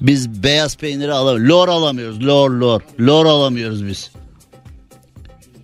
biz 0.02 0.44
beyaz 0.44 0.78
peyniri 0.78 1.14
alamıyoruz. 1.14 1.50
Lor 1.50 1.68
alamıyoruz. 1.68 2.26
Lor 2.26 2.52
lor. 2.52 2.82
Lor 3.00 3.26
alamıyoruz 3.26 3.88
biz. 3.88 4.12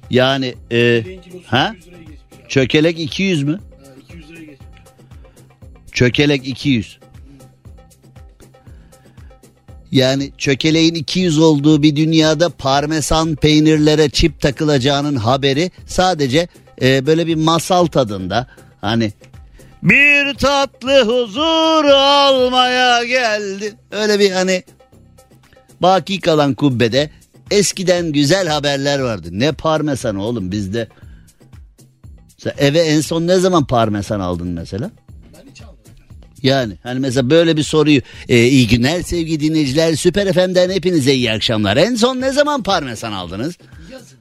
Yani 0.10 0.56
e, 0.72 1.04
ha? 1.46 1.76
200 1.78 1.88
liraya 1.88 2.00
geçmiş. 2.00 2.40
ya. 2.42 2.48
çökelek 2.50 3.00
200 3.00 3.44
mü? 3.44 3.52
Ha, 3.52 3.94
200 4.10 4.30
liraya 4.30 4.46
geçmiş. 4.46 4.70
Çökelek 5.92 6.48
200. 6.48 7.00
Yani 9.92 10.32
çökeleğin 10.38 10.96
200 10.96 11.40
olduğu 11.40 11.84
bir 11.84 11.96
dünyada 11.96 12.50
parmesan 12.50 13.36
peynirlere 13.36 14.10
çip 14.10 14.42
takılacağının 14.42 15.16
haberi 15.16 15.72
sadece 15.86 16.48
e, 16.82 17.06
böyle 17.06 17.28
bir 17.28 17.36
masal 17.36 17.86
tadında. 17.86 18.48
Hani 18.82 19.12
bir 19.84 20.34
tatlı 20.34 21.06
huzur 21.06 21.86
almaya 21.86 23.04
geldi. 23.04 23.76
Öyle 23.92 24.20
bir 24.20 24.32
hani 24.32 24.64
baki 25.82 26.22
kalan 26.22 26.54
kubbede 26.54 27.10
eskiden 27.52 28.12
güzel 28.12 28.48
haberler 28.48 29.00
vardı. 29.00 29.28
Ne 29.32 29.52
parmesan 29.52 30.16
oğlum 30.16 30.52
bizde. 30.52 30.88
Sen 32.38 32.54
eve 32.58 32.80
en 32.80 33.02
son 33.02 33.28
ne 33.28 33.38
zaman 33.38 33.66
parmesan 33.66 34.20
aldın 34.20 34.48
mesela? 34.48 34.92
Ben 35.34 35.52
hiç 35.52 35.62
almadım. 35.62 35.82
Yani 36.44 36.78
hani 36.84 37.00
mesela 37.00 37.30
böyle 37.30 37.58
bir 37.58 37.64
soruyu 37.64 38.02
e, 38.30 38.44
iyi 38.44 38.68
günler 38.68 39.02
sevgili 39.02 39.40
dinleyiciler 39.40 39.96
Süper 39.96 40.34
FM'den 40.34 40.70
hepinize 40.70 41.14
iyi 41.14 41.32
akşamlar. 41.32 41.78
En 41.78 41.96
son 41.96 42.22
ne 42.22 42.32
zaman 42.32 42.64
parmesan 42.64 43.12
aldınız? 43.12 43.58
Yazın. 43.92 44.18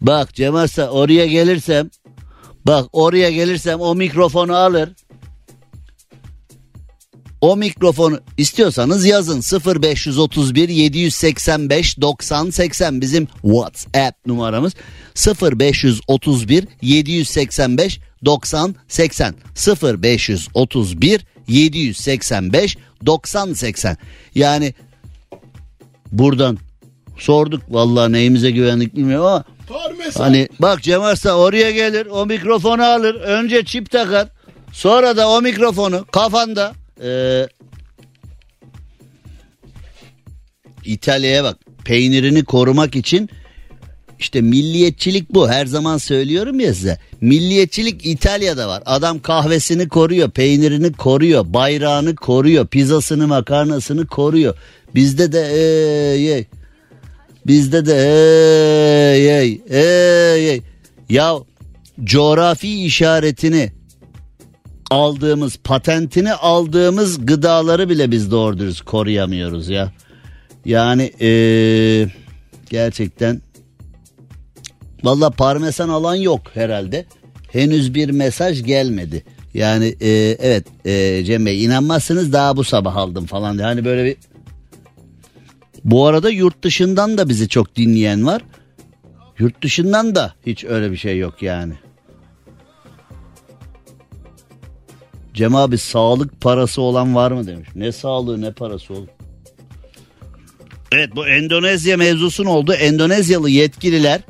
Bak 0.00 0.34
Cem 0.34 0.54
Arslan 0.54 0.88
oraya 0.88 1.26
gelirsem 1.26 1.90
bak 2.66 2.88
oraya 2.92 3.30
gelirsem 3.30 3.80
o 3.80 3.94
mikrofonu 3.94 4.56
alır. 4.56 4.90
O 7.40 7.56
mikrofonu 7.56 8.20
istiyorsanız 8.38 9.06
yazın. 9.06 9.40
0531 9.82 10.68
785 10.68 12.00
90 12.00 12.50
80 12.50 13.00
bizim 13.00 13.26
WhatsApp 13.26 14.26
numaramız. 14.26 14.72
0531 15.42 16.68
785 16.82 18.00
90 18.24 18.74
80 18.88 19.34
0531 20.02 21.26
785 21.48 22.76
90 23.06 23.52
80 23.52 23.96
yani 24.34 24.74
buradan 26.12 26.58
sorduk. 27.18 27.62
Vallahi 27.68 28.12
neyimize 28.12 28.50
güvendik 28.50 28.96
bilmiyorum 28.96 29.26
ama 29.26 29.44
Parmesan. 29.68 30.24
Hani 30.24 30.48
bak 30.58 30.82
Cem 30.82 31.02
Arslan 31.02 31.36
oraya 31.38 31.70
gelir 31.70 32.06
o 32.06 32.26
mikrofonu 32.26 32.84
alır 32.84 33.14
önce 33.14 33.64
çip 33.64 33.90
takar 33.90 34.28
sonra 34.72 35.16
da 35.16 35.28
o 35.28 35.42
mikrofonu 35.42 36.06
kafanda 36.12 36.72
eee, 37.02 37.48
İtalya'ya 40.84 41.44
bak 41.44 41.56
peynirini 41.84 42.44
korumak 42.44 42.96
için 42.96 43.30
işte 44.18 44.40
milliyetçilik 44.40 45.30
bu 45.30 45.48
her 45.50 45.66
zaman 45.66 45.98
söylüyorum 45.98 46.60
ya 46.60 46.74
size 46.74 46.98
milliyetçilik 47.20 48.06
İtalya'da 48.06 48.68
var 48.68 48.82
adam 48.86 49.20
kahvesini 49.20 49.88
koruyor 49.88 50.30
peynirini 50.30 50.92
koruyor 50.92 51.44
bayrağını 51.46 52.14
koruyor 52.16 52.66
pizzasını 52.66 53.26
makarnasını 53.26 54.06
koruyor 54.06 54.54
bizde 54.94 55.32
de 55.32 55.40
ey, 55.52 56.32
ey. 56.32 56.46
Bizde 57.46 57.86
de 57.86 57.94
ey 57.94 59.38
ey 59.38 59.60
ey 59.70 60.50
ey. 60.50 60.62
Ya 61.08 61.34
coğrafi 62.04 62.84
işaretini 62.84 63.72
aldığımız 64.90 65.56
patentini 65.64 66.32
aldığımız 66.32 67.26
gıdaları 67.26 67.88
bile 67.88 68.10
biz 68.10 68.30
doğru 68.30 68.58
dürüst 68.58 68.80
koruyamıyoruz 68.84 69.68
ya. 69.68 69.92
Yani 70.64 71.12
eee, 71.20 72.08
gerçekten 72.70 73.42
valla 75.04 75.30
parmesan 75.30 75.88
alan 75.88 76.14
yok 76.14 76.40
herhalde. 76.54 77.04
Henüz 77.52 77.94
bir 77.94 78.10
mesaj 78.10 78.64
gelmedi. 78.64 79.24
Yani 79.54 79.86
eee, 80.00 80.36
evet 80.40 80.66
eee, 80.84 81.24
Cem 81.24 81.46
Bey 81.46 81.64
inanmazsınız 81.64 82.32
daha 82.32 82.56
bu 82.56 82.64
sabah 82.64 82.96
aldım 82.96 83.26
falan. 83.26 83.58
Hani 83.58 83.84
böyle 83.84 84.04
bir 84.04 84.16
bu 85.84 86.06
arada 86.06 86.30
yurt 86.30 86.64
dışından 86.64 87.18
da 87.18 87.28
bizi 87.28 87.48
çok 87.48 87.76
dinleyen 87.76 88.26
var. 88.26 88.42
Yurt 89.38 89.62
dışından 89.62 90.14
da 90.14 90.34
hiç 90.46 90.64
öyle 90.64 90.92
bir 90.92 90.96
şey 90.96 91.18
yok 91.18 91.42
yani. 91.42 91.74
Cem 95.34 95.54
abi 95.54 95.78
sağlık 95.78 96.40
parası 96.40 96.82
olan 96.82 97.14
var 97.14 97.30
mı 97.30 97.46
demiş. 97.46 97.68
Ne 97.74 97.92
sağlığı 97.92 98.40
ne 98.40 98.52
parası 98.52 98.94
olur. 98.94 99.08
Evet 100.92 101.10
bu 101.16 101.28
Endonezya 101.28 101.96
mevzusun 101.96 102.44
oldu. 102.44 102.72
Endonezyalı 102.72 103.50
yetkililer 103.50 104.20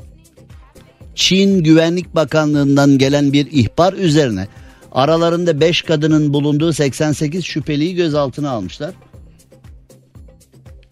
Çin 1.15 1.63
Güvenlik 1.63 2.15
Bakanlığı'ndan 2.15 2.97
gelen 2.97 3.33
bir 3.33 3.47
ihbar 3.51 3.93
üzerine 3.93 4.47
aralarında 4.91 5.59
5 5.59 5.81
kadının 5.81 6.33
bulunduğu 6.33 6.73
88 6.73 7.45
şüpheliyi 7.45 7.95
gözaltına 7.95 8.49
almışlar. 8.49 8.93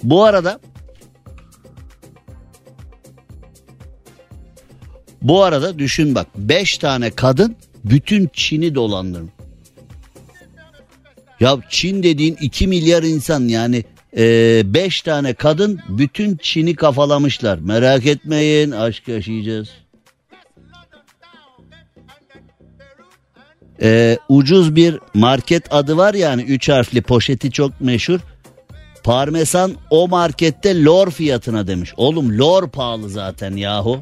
Bu 0.03 0.23
arada 0.23 0.59
Bu 5.21 5.43
arada 5.43 5.79
düşün 5.79 6.15
bak 6.15 6.27
5 6.35 6.77
tane 6.77 7.11
kadın 7.11 7.55
bütün 7.85 8.29
Çin'i 8.33 8.75
dolandırmış. 8.75 9.33
Ya 11.39 11.57
Çin 11.69 12.03
dediğin 12.03 12.37
2 12.41 12.67
milyar 12.67 13.03
insan 13.03 13.47
yani 13.47 13.83
5 14.13 15.01
tane 15.01 15.33
kadın 15.33 15.79
bütün 15.89 16.37
Çin'i 16.41 16.75
kafalamışlar. 16.75 17.59
Merak 17.59 18.05
etmeyin 18.05 18.71
aşk 18.71 19.07
yaşayacağız. 19.07 19.69
Ee, 23.83 24.17
ucuz 24.29 24.75
bir 24.75 24.99
market 25.13 25.73
adı 25.73 25.97
var 25.97 26.13
yani 26.13 26.41
3 26.43 26.69
harfli 26.69 27.01
poşeti 27.01 27.51
çok 27.51 27.81
meşhur. 27.81 28.19
Parmesan 29.03 29.75
o 29.89 30.07
markette 30.07 30.83
lor 30.83 31.11
fiyatına 31.11 31.67
demiş. 31.67 31.93
Oğlum 31.97 32.39
lor 32.39 32.69
pahalı 32.69 33.09
zaten 33.09 33.55
yahu. 33.55 34.01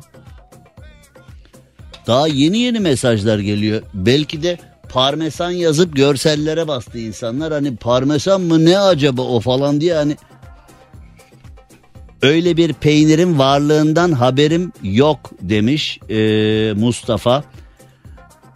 Daha 2.08 2.28
yeni 2.28 2.58
yeni 2.58 2.80
mesajlar 2.80 3.40
geliyor. 3.40 3.82
Belki 3.94 4.44
de 4.44 4.58
parmesan 4.90 5.52
yazıp 5.52 5.96
görsellere 5.96 6.68
bastı 6.68 7.00
insanlar. 7.00 7.54
Hani 7.54 7.76
parmesan 7.76 8.42
mı 8.42 8.66
ne 8.66 8.80
acaba 8.80 9.22
o 9.22 9.40
falan 9.40 9.82
diye 9.82 9.94
hani 9.94 10.18
öyle 12.22 12.58
bir 12.58 12.74
peynirin 12.74 13.40
varlığından 13.40 14.12
haberim 14.12 14.72
yok 14.84 15.32
demiş 15.42 16.00
ee, 16.10 16.74
Mustafa. 16.74 17.44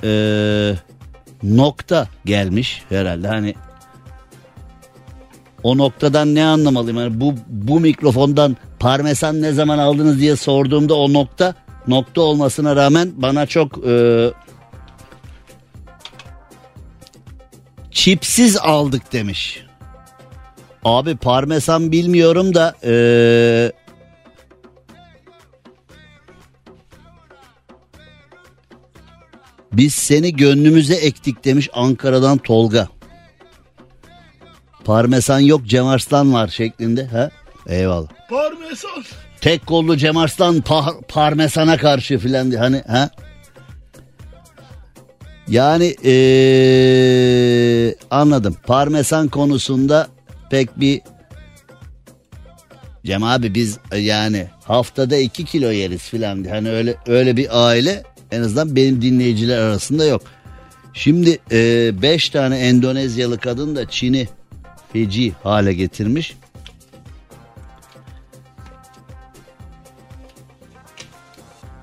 Ee, 0.03 0.73
nokta 1.43 2.07
gelmiş 2.25 2.81
herhalde 2.89 3.27
hani 3.27 3.55
o 5.63 5.77
noktadan 5.77 6.35
ne 6.35 6.45
anlamalıyım? 6.45 6.97
Yani 6.99 7.21
bu 7.21 7.33
bu 7.47 7.79
mikrofondan 7.79 8.57
parmesan 8.79 9.41
ne 9.41 9.51
zaman 9.51 9.77
aldınız 9.77 10.19
diye 10.19 10.35
sorduğumda 10.35 10.95
o 10.95 11.13
nokta 11.13 11.55
nokta 11.87 12.21
olmasına 12.21 12.75
rağmen 12.75 13.11
bana 13.15 13.45
çok 13.45 13.87
e, 13.87 14.29
çipsiz 17.91 18.57
aldık 18.57 19.13
demiş. 19.13 19.63
Abi 20.85 21.15
parmesan 21.15 21.91
bilmiyorum 21.91 22.53
da 22.53 22.75
e, 22.83 22.93
biz 29.73 29.93
seni 29.93 30.35
gönlümüze 30.35 30.95
ektik 30.95 31.45
demiş 31.45 31.69
Ankara'dan 31.73 32.37
Tolga. 32.37 32.87
Parmesan 34.85 35.39
yok 35.39 35.65
Cem 35.65 35.87
Arslan 35.87 36.33
var 36.33 36.47
şeklinde. 36.47 37.05
Ha? 37.05 37.29
Eyvallah. 37.67 38.07
Parmesan. 38.29 39.03
Tek 39.41 39.65
kollu 39.65 39.97
Cem 39.97 40.17
Arslan 40.17 40.57
par- 40.57 41.01
parmesana 41.07 41.77
karşı 41.77 42.17
filan 42.17 42.51
hani 42.51 42.83
ha? 42.87 43.09
Yani 45.47 45.95
ee, 46.05 47.95
anladım. 48.11 48.57
Parmesan 48.67 49.27
konusunda 49.27 50.07
pek 50.49 50.79
bir 50.79 51.01
Cem 53.05 53.23
abi 53.23 53.55
biz 53.55 53.77
e, 53.91 53.97
yani 53.97 54.47
haftada 54.63 55.17
2 55.17 55.45
kilo 55.45 55.71
yeriz 55.71 56.01
filan. 56.01 56.43
Hani 56.43 56.69
öyle 56.69 56.95
öyle 57.07 57.37
bir 57.37 57.67
aile 57.67 58.03
en 58.31 58.41
azından 58.41 58.75
benim 58.75 59.01
dinleyiciler 59.01 59.57
arasında 59.57 60.05
yok. 60.05 60.21
Şimdi 60.93 61.39
5 62.01 62.29
tane 62.29 62.59
Endonezyalı 62.59 63.37
kadın 63.37 63.75
da 63.75 63.89
Çin'i 63.89 64.27
feci 64.93 65.33
hale 65.43 65.73
getirmiş. 65.73 66.35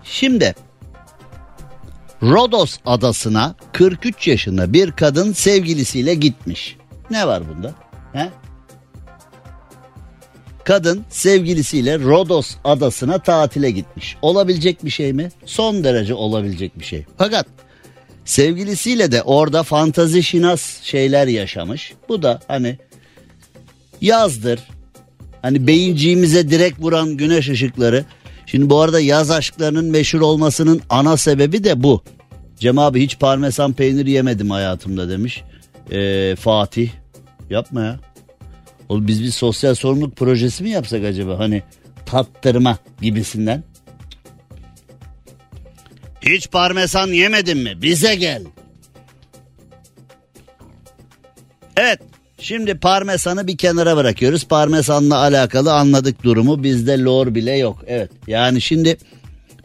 Şimdi 0.05 0.55
Rodos 2.23 2.79
adasına 2.87 3.55
43 3.73 4.29
yaşında 4.29 4.73
bir 4.73 4.93
kadın 4.93 5.33
sevgilisiyle 5.33 6.15
gitmiş. 6.15 6.77
Ne 7.11 7.27
var 7.27 7.43
bunda? 7.49 7.75
He? 8.13 8.31
Kadın 10.65 11.05
sevgilisiyle 11.11 11.99
Rodos 11.99 12.57
adasına 12.65 13.19
tatile 13.19 13.71
gitmiş. 13.71 14.17
Olabilecek 14.23 14.85
bir 14.85 14.91
şey 14.91 15.13
mi? 15.13 15.31
Son 15.45 15.85
derece 15.85 16.15
olabilecek 16.15 16.79
bir 16.79 16.85
şey. 16.85 17.05
Fakat 17.19 17.47
sevgilisiyle 18.25 19.13
de 19.13 19.23
orada 19.23 19.63
fantazi 19.63 20.23
şinas 20.23 20.83
şeyler 20.83 21.27
yaşamış. 21.27 21.93
Bu 22.09 22.23
da 22.23 22.41
hani 22.49 22.79
yazdır. 24.01 24.61
Hani 25.43 25.67
beyinciğimize 25.67 26.51
direkt 26.51 26.81
vuran 26.81 27.17
güneş 27.17 27.49
ışıkları. 27.49 28.05
Şimdi 28.47 28.71
bu 28.71 28.81
arada 28.81 29.01
yaz 29.01 29.31
aşklarının 29.31 29.85
meşhur 29.85 30.21
olmasının 30.21 30.81
ana 30.91 31.17
sebebi 31.17 31.65
de 31.65 31.83
bu. 31.83 32.03
Cem 32.59 32.79
abi 32.79 33.03
hiç 33.03 33.19
parmesan 33.19 33.73
peyniri 33.73 34.11
yemedim 34.11 34.51
hayatımda 34.51 35.09
demiş. 35.09 35.43
Ee, 35.91 36.37
Fatih. 36.37 36.91
Yapma 37.51 37.85
ya. 37.85 38.01
Oğlum 38.89 39.09
biz 39.09 39.23
bir 39.23 39.31
sosyal 39.31 39.75
sorumluluk 39.75 40.17
projesi 40.17 40.63
mi 40.63 40.71
yapsak 40.71 41.05
acaba? 41.05 41.39
Hani 41.39 41.63
tattırma 42.07 42.79
gibisinden. 43.03 43.63
Hiç 46.23 46.51
parmesan 46.51 47.09
yemedin 47.09 47.59
mi? 47.59 47.83
Bize 47.83 48.15
gel. 48.15 48.43
Evet. 51.77 52.01
Şimdi 52.41 52.74
parmesanı 52.78 53.47
bir 53.47 53.57
kenara 53.57 53.97
bırakıyoruz. 53.97 54.45
Parmesanla 54.45 55.16
alakalı 55.16 55.74
anladık 55.74 56.24
durumu. 56.24 56.62
Bizde 56.62 56.99
lor 56.99 57.34
bile 57.34 57.57
yok. 57.57 57.84
Evet. 57.86 58.11
Yani 58.26 58.61
şimdi 58.61 58.97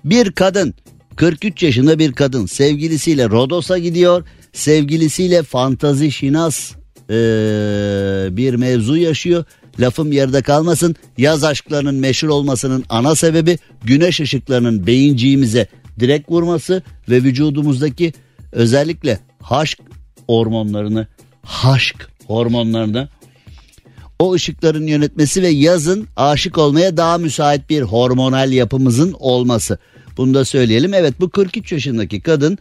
bir 0.05 0.31
kadın 0.31 0.73
43 1.15 1.63
yaşında 1.63 1.99
bir 1.99 2.13
kadın 2.13 2.45
sevgilisiyle 2.45 3.29
Rodos'a 3.29 3.77
gidiyor. 3.77 4.23
Sevgilisiyle 4.53 5.43
fantazi 5.43 6.11
şinas 6.11 6.71
ee, 7.09 8.27
bir 8.31 8.53
mevzu 8.53 8.97
yaşıyor. 8.97 9.43
Lafım 9.79 10.11
yerde 10.11 10.41
kalmasın. 10.41 10.95
Yaz 11.17 11.43
aşklarının 11.43 11.95
meşhur 11.95 12.27
olmasının 12.27 12.85
ana 12.89 13.15
sebebi 13.15 13.59
güneş 13.83 14.19
ışıklarının 14.19 14.87
beyinciğimize 14.87 15.67
direkt 15.99 16.31
vurması 16.31 16.83
ve 17.09 17.15
vücudumuzdaki 17.15 18.13
özellikle 18.51 19.19
haşk 19.41 19.79
hormonlarını 20.27 21.07
haşk 21.43 22.14
hormonlarını 22.27 23.09
o 24.19 24.33
ışıkların 24.33 24.87
yönetmesi 24.87 25.41
ve 25.41 25.47
yazın 25.47 26.07
aşık 26.15 26.57
olmaya 26.57 26.97
daha 26.97 27.17
müsait 27.17 27.69
bir 27.69 27.81
hormonal 27.81 28.51
yapımızın 28.51 29.15
olması. 29.19 29.77
Bunu 30.17 30.33
da 30.33 30.45
söyleyelim. 30.45 30.93
Evet 30.93 31.13
bu 31.19 31.29
43 31.29 31.71
yaşındaki 31.71 32.21
kadın 32.21 32.57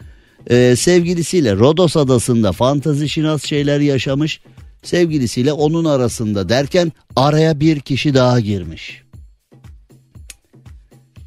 e, 0.50 0.76
sevgilisiyle 0.76 1.56
Rodos 1.56 1.96
adasında 1.96 2.52
fantazi 2.52 3.08
şinas 3.08 3.44
şeyler 3.44 3.80
yaşamış. 3.80 4.40
Sevgilisiyle 4.82 5.52
onun 5.52 5.84
arasında 5.84 6.48
derken 6.48 6.92
araya 7.16 7.60
bir 7.60 7.80
kişi 7.80 8.14
daha 8.14 8.40
girmiş. 8.40 9.02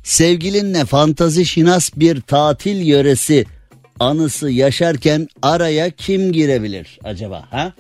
Sevgilinle 0.03 0.85
fantazi 0.85 1.45
şinas 1.45 1.91
bir 1.95 2.21
tatil 2.21 2.81
yöresi 2.87 3.45
anısı 3.99 4.49
yaşarken 4.49 5.27
araya 5.41 5.89
kim 5.89 6.31
girebilir 6.31 6.99
acaba 7.03 7.45
ha? 7.51 7.73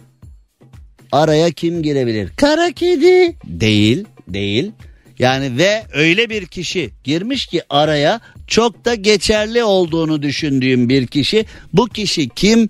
Araya 1.11 1.51
kim 1.51 1.83
girebilir? 1.83 2.29
Kara 2.37 2.71
kedi. 2.71 3.35
Değil, 3.45 4.05
değil. 4.27 4.71
Yani 5.19 5.57
ve 5.57 5.83
öyle 5.93 6.29
bir 6.29 6.45
kişi 6.45 6.89
girmiş 7.03 7.45
ki 7.45 7.61
araya 7.69 8.19
çok 8.47 8.85
da 8.85 8.95
geçerli 8.95 9.63
olduğunu 9.63 10.21
düşündüğüm 10.21 10.89
bir 10.89 11.07
kişi. 11.07 11.45
Bu 11.73 11.85
kişi 11.85 12.29
kim? 12.29 12.69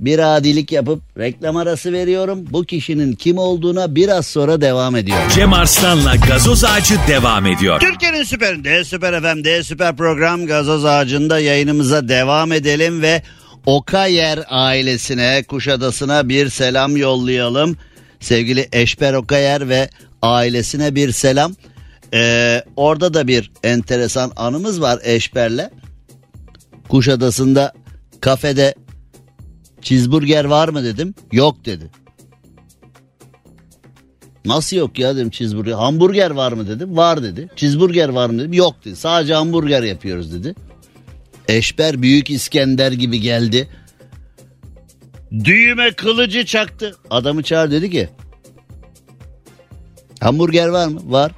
Bir 0.00 0.36
adilik 0.36 0.72
yapıp 0.72 1.02
reklam 1.18 1.56
arası 1.56 1.92
veriyorum. 1.92 2.44
Bu 2.50 2.64
kişinin 2.64 3.12
kim 3.12 3.38
olduğuna 3.38 3.94
biraz 3.94 4.26
sonra 4.26 4.60
devam 4.60 4.96
ediyor. 4.96 5.18
Cem 5.34 5.52
Arslan'la 5.52 6.16
gazoz 6.28 6.64
ağacı 6.64 6.94
devam 7.08 7.46
ediyor. 7.46 7.80
Türkiye'nin 7.80 8.22
süperinde, 8.22 8.84
süper 8.84 9.20
FM'de, 9.20 9.62
süper 9.62 9.96
program 9.96 10.46
gazoz 10.46 10.84
ağacında 10.84 11.40
yayınımıza 11.40 12.08
devam 12.08 12.52
edelim 12.52 13.02
ve 13.02 13.22
Okayer 13.66 14.44
ailesine, 14.48 15.44
Kuşadası'na 15.48 16.28
bir 16.28 16.48
selam 16.48 16.96
yollayalım. 16.96 17.76
Sevgili 18.20 18.68
Eşber 18.72 19.14
Okayer 19.14 19.68
ve 19.68 19.88
ailesine 20.22 20.94
bir 20.94 21.12
selam. 21.12 21.54
Ee, 22.14 22.64
orada 22.76 23.14
da 23.14 23.26
bir 23.26 23.50
enteresan 23.64 24.32
anımız 24.36 24.80
var 24.80 25.00
Eşber'le. 25.02 25.70
Kuşadası'nda 26.88 27.72
kafede 28.20 28.74
cheeseburger 29.82 30.44
var 30.44 30.68
mı 30.68 30.84
dedim. 30.84 31.14
Yok 31.32 31.64
dedi. 31.64 31.90
Nasıl 34.44 34.76
yok 34.76 34.98
ya 34.98 35.16
dedim 35.16 35.30
cheeseburger. 35.30 35.72
Hamburger 35.72 36.30
var 36.30 36.52
mı 36.52 36.68
dedim. 36.68 36.96
Var 36.96 37.22
dedi. 37.22 37.48
Cheeseburger 37.56 38.08
var 38.08 38.30
mı 38.30 38.38
dedim. 38.38 38.52
Yok 38.52 38.84
dedi. 38.84 38.96
Sadece 38.96 39.34
hamburger 39.34 39.82
yapıyoruz 39.82 40.32
dedi. 40.32 40.54
Eşber 41.48 42.02
Büyük 42.02 42.30
İskender 42.30 42.92
gibi 42.92 43.20
geldi. 43.20 43.68
Düğüme 45.44 45.92
kılıcı 45.92 46.44
çaktı. 46.46 46.96
Adamı 47.10 47.42
çağır 47.42 47.70
dedi 47.70 47.90
ki. 47.90 48.08
Hamburger 50.20 50.68
var 50.68 50.86
mı? 50.86 51.00
Var. 51.04 51.32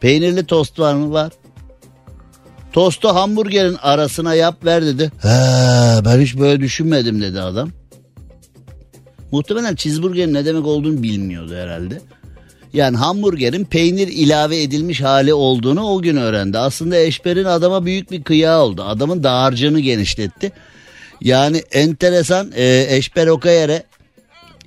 Peynirli 0.00 0.46
tost 0.46 0.78
var 0.78 0.94
mı? 0.94 1.12
Var. 1.12 1.32
Tostu 2.72 3.08
hamburgerin 3.08 3.76
arasına 3.82 4.34
yap 4.34 4.64
ver 4.64 4.86
dedi. 4.86 5.12
He, 5.22 5.28
ben 6.04 6.20
hiç 6.20 6.38
böyle 6.38 6.60
düşünmedim 6.60 7.22
dedi 7.22 7.40
adam. 7.40 7.70
Muhtemelen 9.32 9.74
cheeseburgerin 9.74 10.34
ne 10.34 10.44
demek 10.44 10.66
olduğunu 10.66 11.02
bilmiyordu 11.02 11.54
herhalde. 11.54 12.00
Yani 12.74 12.96
hamburgerin 12.96 13.64
peynir 13.64 14.08
ilave 14.08 14.62
edilmiş 14.62 15.00
hali 15.00 15.34
olduğunu 15.34 15.82
o 15.82 16.02
gün 16.02 16.16
öğrendi. 16.16 16.58
Aslında 16.58 16.96
Eşber'in 16.96 17.44
adama 17.44 17.86
büyük 17.86 18.10
bir 18.10 18.22
kıyağı 18.22 18.62
oldu. 18.62 18.84
Adamın 18.84 19.22
dağarcığını 19.22 19.80
genişletti. 19.80 20.52
Yani 21.20 21.62
enteresan 21.72 22.52
e, 22.54 22.86
Eşber 22.88 23.26
Okayer'e 23.26 23.82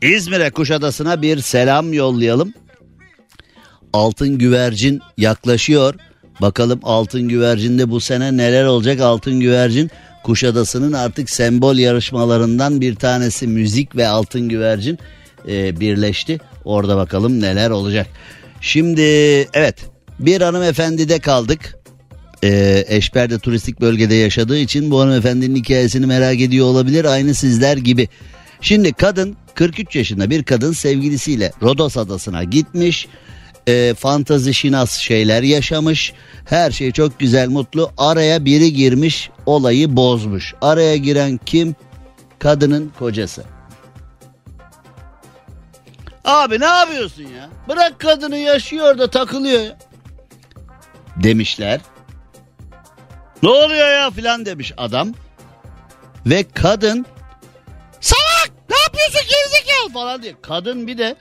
İzmir'e 0.01 0.49
Kuşadası'na 0.49 1.21
bir 1.21 1.39
selam 1.39 1.93
yollayalım. 1.93 2.53
Altın 3.93 4.37
güvercin 4.37 5.01
yaklaşıyor. 5.17 5.95
Bakalım 6.41 6.79
altın 6.83 7.27
güvercinde 7.27 7.89
bu 7.89 7.99
sene 7.99 8.37
neler 8.37 8.65
olacak 8.65 9.01
altın 9.01 9.39
güvercin. 9.39 9.91
Kuşadası'nın 10.23 10.93
artık 10.93 11.29
sembol 11.29 11.75
yarışmalarından 11.75 12.81
bir 12.81 12.95
tanesi 12.95 13.47
müzik 13.47 13.95
ve 13.95 14.07
altın 14.07 14.49
güvercin 14.49 14.99
e, 15.47 15.79
birleşti. 15.79 16.39
Orada 16.67 16.97
bakalım 16.97 17.41
neler 17.41 17.69
olacak. 17.69 18.07
Şimdi 18.61 19.01
evet 19.53 19.75
bir 20.19 20.41
hanımefendide 20.41 21.19
kaldık. 21.19 21.77
E, 22.43 22.85
Eşber 22.87 23.29
de 23.29 23.39
turistik 23.39 23.81
bölgede 23.81 24.15
yaşadığı 24.15 24.57
için 24.57 24.91
bu 24.91 25.01
hanımefendinin 25.01 25.55
hikayesini 25.55 26.05
merak 26.05 26.41
ediyor 26.41 26.65
olabilir. 26.65 27.05
Aynı 27.05 27.33
sizler 27.33 27.77
gibi. 27.77 28.09
Şimdi 28.61 28.93
kadın 28.93 29.37
43 29.55 29.95
yaşında 29.95 30.29
bir 30.29 30.43
kadın 30.43 30.71
sevgilisiyle 30.71 31.51
Rodos 31.61 31.97
adasına 31.97 32.43
gitmiş. 32.43 33.07
E, 33.67 33.93
fantazi 33.97 34.53
şinas 34.53 34.97
şeyler 34.97 35.43
yaşamış. 35.43 36.13
Her 36.45 36.71
şey 36.71 36.91
çok 36.91 37.19
güzel 37.19 37.49
mutlu. 37.49 37.91
Araya 37.97 38.45
biri 38.45 38.73
girmiş 38.73 39.29
olayı 39.45 39.95
bozmuş. 39.95 40.53
Araya 40.61 40.97
giren 40.97 41.39
kim? 41.45 41.75
Kadının 42.39 42.91
kocası. 42.99 43.56
Abi 46.27 46.59
ne 46.59 46.65
yapıyorsun 46.65 47.23
ya? 47.23 47.49
Bırak 47.69 47.99
kadını 47.99 48.37
yaşıyor 48.37 48.97
da 48.97 49.09
takılıyor 49.09 49.61
ya. 49.61 49.77
Demişler. 51.23 51.81
Ne 53.43 53.49
oluyor 53.49 53.87
ya 54.01 54.11
filan 54.11 54.45
demiş 54.45 54.73
adam. 54.77 55.13
Ve 56.25 56.45
kadın 56.53 57.05
salak 58.01 58.51
ne 58.69 58.75
yapıyorsun 58.83 59.29
gerizekalı 59.29 59.93
falan 59.93 60.23
diye. 60.23 60.35
Kadın 60.41 60.87
bir 60.87 60.97
de 60.97 61.15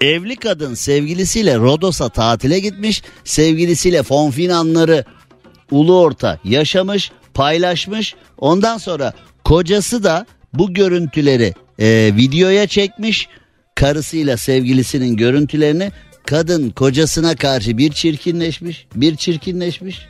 evli 0.00 0.36
kadın 0.36 0.74
sevgilisiyle 0.74 1.58
Rodos'a 1.58 2.08
tatile 2.08 2.58
gitmiş. 2.58 3.02
Sevgilisiyle 3.24 4.02
fonfinanları 4.02 5.04
ulu 5.70 6.00
orta 6.00 6.38
yaşamış 6.44 7.12
paylaşmış. 7.34 8.14
Ondan 8.38 8.78
sonra 8.78 9.12
kocası 9.44 10.04
da 10.04 10.26
bu 10.52 10.74
görüntüleri 10.74 11.54
e, 11.78 12.10
videoya 12.16 12.66
çekmiş. 12.66 13.28
Karısıyla 13.74 14.36
sevgilisinin 14.36 15.16
görüntülerini 15.16 15.92
kadın 16.26 16.70
kocasına 16.70 17.36
karşı 17.36 17.78
bir 17.78 17.92
çirkinleşmiş, 17.92 18.86
bir 18.94 19.16
çirkinleşmiş. 19.16 20.06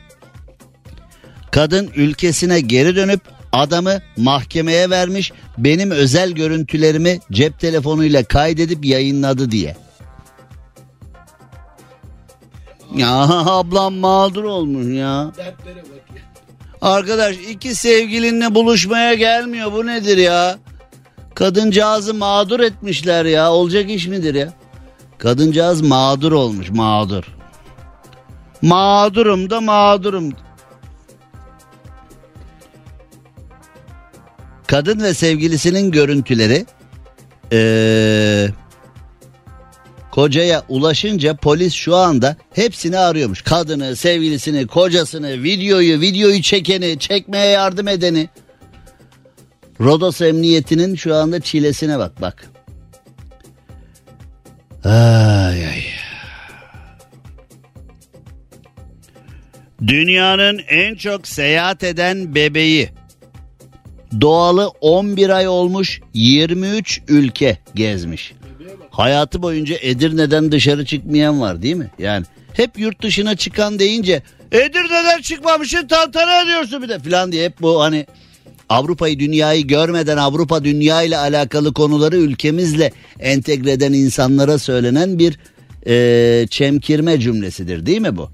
Kadın 1.51 1.89
ülkesine 1.95 2.59
geri 2.61 2.95
dönüp 2.95 3.21
adamı 3.51 4.01
mahkemeye 4.17 4.89
vermiş. 4.89 5.31
Benim 5.57 5.91
özel 5.91 6.31
görüntülerimi 6.31 7.19
cep 7.31 7.59
telefonuyla 7.59 8.23
kaydedip 8.23 8.85
yayınladı 8.85 9.51
diye. 9.51 9.75
Ya 12.95 13.21
ablam 13.29 13.93
mağdur 13.93 14.43
olmuş 14.43 14.97
ya. 14.97 15.31
Arkadaş 16.81 17.35
iki 17.49 17.75
sevgilinle 17.75 18.55
buluşmaya 18.55 19.13
gelmiyor 19.13 19.73
bu 19.73 19.87
nedir 19.87 20.17
ya? 20.17 20.57
Kadıncağızı 21.35 22.13
mağdur 22.13 22.59
etmişler 22.59 23.25
ya 23.25 23.51
olacak 23.51 23.89
iş 23.89 24.07
midir 24.07 24.35
ya? 24.35 24.53
Kadıncağız 25.17 25.81
mağdur 25.81 26.31
olmuş 26.31 26.69
mağdur. 26.69 27.23
Mağdurum 28.61 29.49
da 29.49 29.61
mağdurum. 29.61 30.33
Kadın 34.67 35.03
ve 35.03 35.13
sevgilisinin 35.13 35.91
görüntüleri 35.91 36.65
eee, 37.51 38.49
kocaya 40.11 40.63
ulaşınca 40.69 41.35
polis 41.35 41.73
şu 41.73 41.95
anda 41.95 42.35
hepsini 42.53 42.97
arıyormuş. 42.97 43.41
Kadını, 43.41 43.95
sevgilisini, 43.95 44.67
kocasını, 44.67 45.43
videoyu, 45.43 46.01
videoyu 46.01 46.41
çekeni, 46.41 46.99
çekmeye 46.99 47.45
yardım 47.45 47.87
edeni. 47.87 48.29
Rodos 49.81 50.21
Emniyeti'nin 50.21 50.95
şu 50.95 51.15
anda 51.15 51.39
çilesine 51.39 51.99
bak 51.99 52.21
bak. 52.21 52.51
Ay 54.83 55.67
ay. 55.67 55.83
Dünyanın 59.87 60.61
en 60.69 60.95
çok 60.95 61.27
seyahat 61.27 61.83
eden 61.83 62.35
bebeği. 62.35 62.89
Doğalı 64.21 64.67
11 64.67 65.29
ay 65.29 65.47
olmuş 65.47 66.01
23 66.13 67.01
ülke 67.07 67.57
gezmiş. 67.75 68.33
Hayatı 68.89 69.41
boyunca 69.41 69.75
Edirne'den 69.81 70.51
dışarı 70.51 70.85
çıkmayan 70.85 71.41
var 71.41 71.61
değil 71.61 71.75
mi? 71.75 71.91
Yani 71.99 72.25
hep 72.53 72.79
yurt 72.79 73.01
dışına 73.03 73.35
çıkan 73.35 73.79
deyince 73.79 74.21
Edirne'den 74.51 75.21
çıkmamışsın 75.21 75.87
tantana 75.87 76.41
ediyorsun 76.41 76.83
bir 76.83 76.89
de 76.89 76.99
falan 76.99 77.31
diye 77.31 77.45
hep 77.45 77.61
bu 77.61 77.81
hani 77.81 78.05
Avrupa'yı 78.69 79.19
dünyayı 79.19 79.67
görmeden 79.67 80.17
Avrupa 80.17 80.63
dünya 80.63 81.01
ile 81.03 81.17
alakalı 81.17 81.73
konuları 81.73 82.17
ülkemizle 82.17 82.91
entegre 83.19 83.71
eden 83.71 83.93
insanlara 83.93 84.59
söylenen 84.59 85.19
bir 85.19 85.37
eee, 85.85 86.47
çemkirme 86.47 87.19
cümlesidir 87.19 87.85
değil 87.85 88.01
mi 88.01 88.17
bu? 88.17 88.29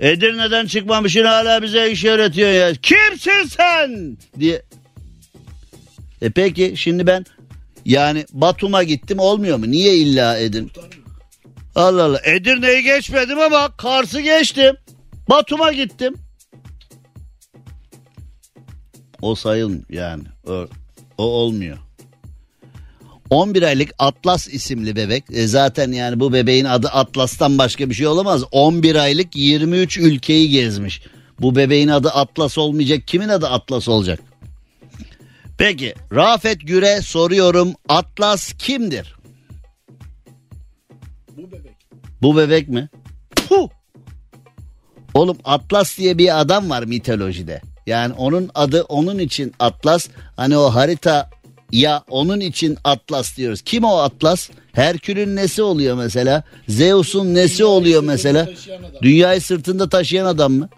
Edirne'den 0.00 0.66
çıkmamışsın 0.66 1.24
hala 1.24 1.62
bize 1.62 1.90
iş 1.90 2.04
öğretiyor 2.04 2.50
ya. 2.50 2.72
Kimsin 2.74 3.48
sen? 3.56 4.16
diye. 4.40 4.62
E 6.22 6.30
peki 6.30 6.72
şimdi 6.76 7.06
ben 7.06 7.24
yani 7.84 8.24
Batum'a 8.32 8.82
gittim 8.82 9.18
olmuyor 9.18 9.56
mu? 9.58 9.70
Niye 9.70 9.94
illa 9.96 10.38
Edirne? 10.38 10.68
Allah 11.74 12.04
Allah. 12.04 12.20
Edirne'yi 12.24 12.82
geçmedim 12.82 13.38
ama 13.40 13.76
Kars'ı 13.76 14.20
geçtim. 14.20 14.76
Batum'a 15.30 15.72
gittim. 15.72 16.14
O 19.22 19.34
sayın 19.34 19.86
yani. 19.90 20.22
O, 20.48 20.66
o 21.18 21.24
olmuyor. 21.24 21.78
11 23.30 23.62
aylık 23.62 23.90
Atlas 23.98 24.48
isimli 24.48 24.96
bebek. 24.96 25.24
E 25.32 25.46
zaten 25.46 25.92
yani 25.92 26.20
bu 26.20 26.32
bebeğin 26.32 26.64
adı 26.64 26.88
Atlas'tan 26.88 27.58
başka 27.58 27.90
bir 27.90 27.94
şey 27.94 28.06
olamaz. 28.06 28.44
11 28.52 28.94
aylık 28.94 29.36
23 29.36 29.98
ülkeyi 29.98 30.48
gezmiş. 30.48 31.02
Bu 31.40 31.56
bebeğin 31.56 31.88
adı 31.88 32.10
Atlas 32.10 32.58
olmayacak. 32.58 33.06
Kimin 33.06 33.28
adı 33.28 33.48
Atlas 33.48 33.88
olacak? 33.88 34.20
Peki 35.58 35.94
Rafet 36.12 36.66
Güre 36.66 37.02
soruyorum. 37.02 37.72
Atlas 37.88 38.52
kimdir? 38.52 39.14
Bu 41.36 41.52
bebek. 41.52 41.76
Bu 42.22 42.36
bebek 42.36 42.68
mi? 42.68 42.88
Puh! 43.48 43.68
Oğlum 45.14 45.38
Atlas 45.44 45.98
diye 45.98 46.18
bir 46.18 46.40
adam 46.40 46.70
var 46.70 46.82
mitolojide. 46.82 47.60
Yani 47.88 48.14
onun 48.14 48.50
adı 48.54 48.82
onun 48.82 49.18
için 49.18 49.52
Atlas. 49.58 50.08
Hani 50.36 50.56
o 50.56 50.74
harita 50.74 51.30
ya 51.72 52.02
onun 52.08 52.40
için 52.40 52.78
Atlas 52.84 53.36
diyoruz. 53.36 53.62
Kim 53.62 53.84
o 53.84 53.96
Atlas? 53.96 54.50
Herkül'ün 54.72 55.36
nesi 55.36 55.62
oluyor 55.62 55.96
mesela? 55.96 56.42
Zeus'un 56.68 57.34
nesi 57.34 57.64
oluyor 57.64 58.02
mesela? 58.02 58.48
Dünyayı 59.02 59.40
sırtında 59.40 59.88
taşıyan 59.88 60.26
adam 60.26 60.52
mı? 60.52 60.68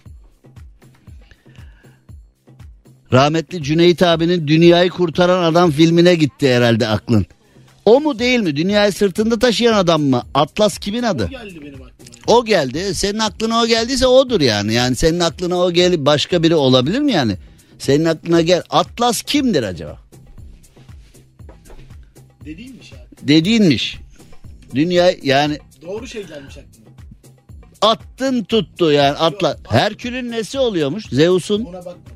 Rahmetli 3.12 3.62
Cüneyt 3.62 4.02
abinin 4.02 4.48
Dünyayı 4.48 4.90
Kurtaran 4.90 5.42
Adam 5.42 5.70
filmine 5.70 6.14
gitti 6.14 6.54
herhalde 6.54 6.88
aklın. 6.88 7.26
O 7.90 8.00
mu 8.00 8.18
değil 8.18 8.40
mi? 8.40 8.56
Dünyayı 8.56 8.92
sırtında 8.92 9.38
taşıyan 9.38 9.72
adam 9.74 10.02
mı? 10.02 10.22
Atlas 10.34 10.78
kimin 10.78 11.02
adı? 11.02 11.28
Geldi 11.30 11.60
benim 11.60 11.74
aklıma. 11.74 11.90
O 12.26 12.44
geldi. 12.44 12.94
Senin 12.94 13.18
aklına 13.18 13.62
o 13.62 13.66
geldiyse 13.66 14.06
odur 14.06 14.40
yani. 14.40 14.74
Yani 14.74 14.96
senin 14.96 15.20
aklına 15.20 15.58
o 15.58 15.70
gelip 15.70 16.06
başka 16.06 16.42
biri 16.42 16.54
olabilir 16.54 17.00
mi 17.00 17.12
yani? 17.12 17.36
Senin 17.78 18.04
aklına 18.04 18.40
gel. 18.40 18.62
Atlas 18.70 19.22
kimdir 19.22 19.62
acaba? 19.62 19.98
Dediğimmiş 22.44 22.92
abi. 22.92 23.28
Dediğinmiş. 23.28 23.98
Dünya 24.74 25.12
yani 25.22 25.58
Doğru 25.82 26.06
şey 26.06 26.22
gelmiş 26.26 26.58
aklıma. 26.58 26.90
attın 27.82 28.44
tuttu 28.44 28.92
yani 28.92 29.16
atla. 29.18 29.56
Herkül'ün 29.68 30.30
nesi 30.32 30.58
oluyormuş? 30.58 31.06
Zeus'un. 31.06 31.64
Ona 31.64 31.78
bakma. 31.78 32.09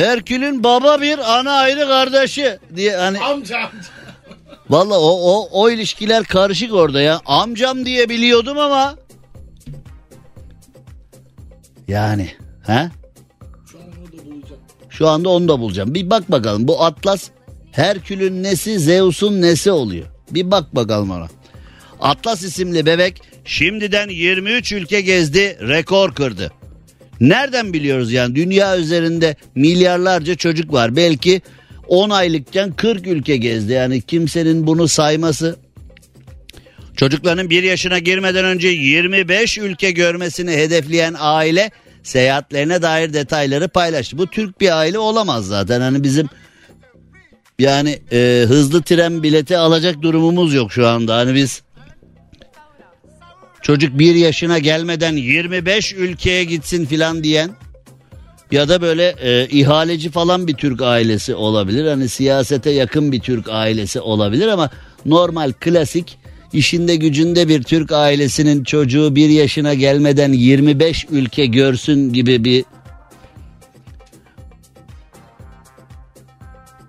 Herkül'ün 0.00 0.64
baba 0.64 1.00
bir 1.00 1.38
ana 1.38 1.52
ayrı 1.52 1.88
kardeşi 1.88 2.58
diye 2.76 2.96
hani 2.96 3.18
Amca 3.20 3.58
amca. 3.58 3.88
valla 4.70 5.00
o, 5.00 5.10
o 5.10 5.48
o 5.52 5.70
ilişkiler 5.70 6.24
karışık 6.24 6.74
orada 6.74 7.00
ya. 7.00 7.20
Amcam 7.26 7.86
diye 7.86 8.08
biliyordum 8.08 8.58
ama 8.58 8.96
yani 11.88 12.30
ha? 12.66 12.90
Şu 13.72 13.78
an 13.78 13.84
onu 13.88 14.12
da 14.12 14.26
bulacağım. 14.26 14.60
Şu 14.90 15.08
anda 15.08 15.28
onu 15.28 15.48
da 15.48 15.60
bulacağım. 15.60 15.94
Bir 15.94 16.10
bak 16.10 16.30
bakalım 16.30 16.68
bu 16.68 16.84
Atlas 16.84 17.28
Herkül'ün 17.72 18.42
nesi 18.42 18.78
Zeus'un 18.78 19.42
nesi 19.42 19.70
oluyor? 19.70 20.06
Bir 20.30 20.50
bak 20.50 20.76
bakalım 20.76 21.10
ona. 21.10 21.28
Atlas 22.00 22.42
isimli 22.42 22.86
bebek 22.86 23.22
şimdiden 23.44 24.08
23 24.08 24.72
ülke 24.72 25.00
gezdi 25.00 25.58
rekor 25.68 26.14
kırdı. 26.14 26.52
Nereden 27.20 27.72
biliyoruz 27.72 28.12
yani 28.12 28.34
dünya 28.34 28.78
üzerinde 28.78 29.36
milyarlarca 29.54 30.34
çocuk 30.34 30.72
var. 30.72 30.96
Belki 30.96 31.42
10 31.88 32.10
aylıkken 32.10 32.72
40 32.72 33.06
ülke 33.06 33.36
gezdi. 33.36 33.72
Yani 33.72 34.00
kimsenin 34.00 34.66
bunu 34.66 34.88
sayması 34.88 35.56
Çocukların 36.96 37.50
bir 37.50 37.62
yaşına 37.62 37.98
girmeden 37.98 38.44
önce 38.44 38.68
25 38.68 39.58
ülke 39.58 39.90
görmesini 39.90 40.50
hedefleyen 40.50 41.14
aile 41.18 41.70
seyahatlerine 42.02 42.82
dair 42.82 43.12
detayları 43.12 43.68
paylaştı. 43.68 44.18
Bu 44.18 44.26
Türk 44.26 44.60
bir 44.60 44.78
aile 44.78 44.98
olamaz 44.98 45.46
zaten. 45.46 45.80
Hani 45.80 46.02
bizim 46.02 46.28
yani 47.58 47.98
e, 48.12 48.44
hızlı 48.48 48.82
tren 48.82 49.22
bileti 49.22 49.58
alacak 49.58 50.02
durumumuz 50.02 50.54
yok 50.54 50.72
şu 50.72 50.88
anda. 50.88 51.16
Hani 51.16 51.34
biz 51.34 51.62
çocuk 53.62 53.98
bir 53.98 54.14
yaşına 54.14 54.58
gelmeden 54.58 55.16
25 55.16 55.94
ülkeye 55.94 56.44
gitsin 56.44 56.86
filan 56.86 57.24
diyen 57.24 57.50
ya 58.50 58.68
da 58.68 58.82
böyle 58.82 59.14
e, 59.22 59.48
ihaleci 59.50 60.10
falan 60.10 60.46
bir 60.46 60.54
Türk 60.54 60.82
ailesi 60.82 61.34
olabilir. 61.34 61.86
Hani 61.86 62.08
siyasete 62.08 62.70
yakın 62.70 63.12
bir 63.12 63.20
Türk 63.20 63.48
ailesi 63.48 64.00
olabilir 64.00 64.48
ama 64.48 64.70
normal 65.06 65.52
klasik 65.52 66.18
işinde 66.52 66.96
gücünde 66.96 67.48
bir 67.48 67.62
Türk 67.62 67.92
ailesinin 67.92 68.64
çocuğu 68.64 69.16
bir 69.16 69.28
yaşına 69.28 69.74
gelmeden 69.74 70.32
25 70.32 71.06
ülke 71.10 71.46
görsün 71.46 72.12
gibi 72.12 72.44
bir 72.44 72.64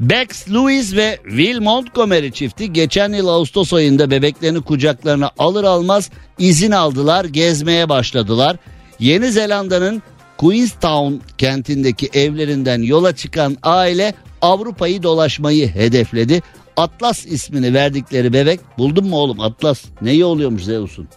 Bex 0.02 0.50
Lewis 0.50 0.96
ve 0.96 1.20
Will 1.24 1.62
Montgomery 1.62 2.32
çifti 2.32 2.74
geçen 2.74 3.14
yıl 3.14 3.28
Ağustos 3.28 3.74
ayında 3.74 4.12
bebeklerini 4.12 4.62
kucaklarına 4.62 5.32
alır 5.38 5.64
almaz 5.64 6.10
izin 6.40 6.72
aldılar, 6.72 7.26
gezmeye 7.26 7.90
başladılar. 7.90 8.58
Yeni 9.00 9.32
Zelanda'nın 9.32 10.02
Queenstown 10.38 11.14
kentindeki 11.38 12.10
evlerinden 12.14 12.82
yola 12.82 13.16
çıkan 13.16 13.58
aile 13.64 14.14
Avrupa'yı 14.42 15.04
dolaşmayı 15.04 15.68
hedefledi. 15.68 16.42
Atlas 16.78 17.26
ismini 17.26 17.74
verdikleri 17.74 18.34
bebek 18.34 18.60
buldun 18.78 19.08
mu 19.08 19.16
oğlum 19.18 19.40
Atlas? 19.40 19.84
Neyi 20.02 20.26
oluyormuş 20.26 20.64
Zeus'un? 20.64 21.08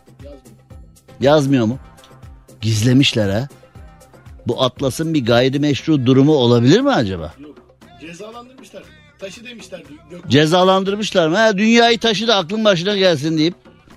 Yazmıyor 1.20 1.66
mu? 1.66 1.78
Gizlemişler 2.60 3.30
ha. 3.30 3.48
Bu 4.46 4.62
Atlas'ın 4.62 5.14
bir 5.14 5.24
gayrimeşru 5.24 6.06
durumu 6.06 6.32
olabilir 6.32 6.80
mi 6.80 6.90
acaba? 6.90 7.34
Yok. 7.38 7.53
Cezalandırmışlar. 8.06 8.82
taşı 9.18 9.44
demişler. 9.44 9.82
Gök... 10.10 10.28
Cezalandırmışlar 10.28 11.28
mı? 11.28 11.36
Ha, 11.36 11.58
dünyayı 11.58 11.98
taşıdı 11.98 12.34
aklın 12.34 12.64
başına 12.64 12.96
gelsin 12.96 13.38
deyip. 13.38 13.54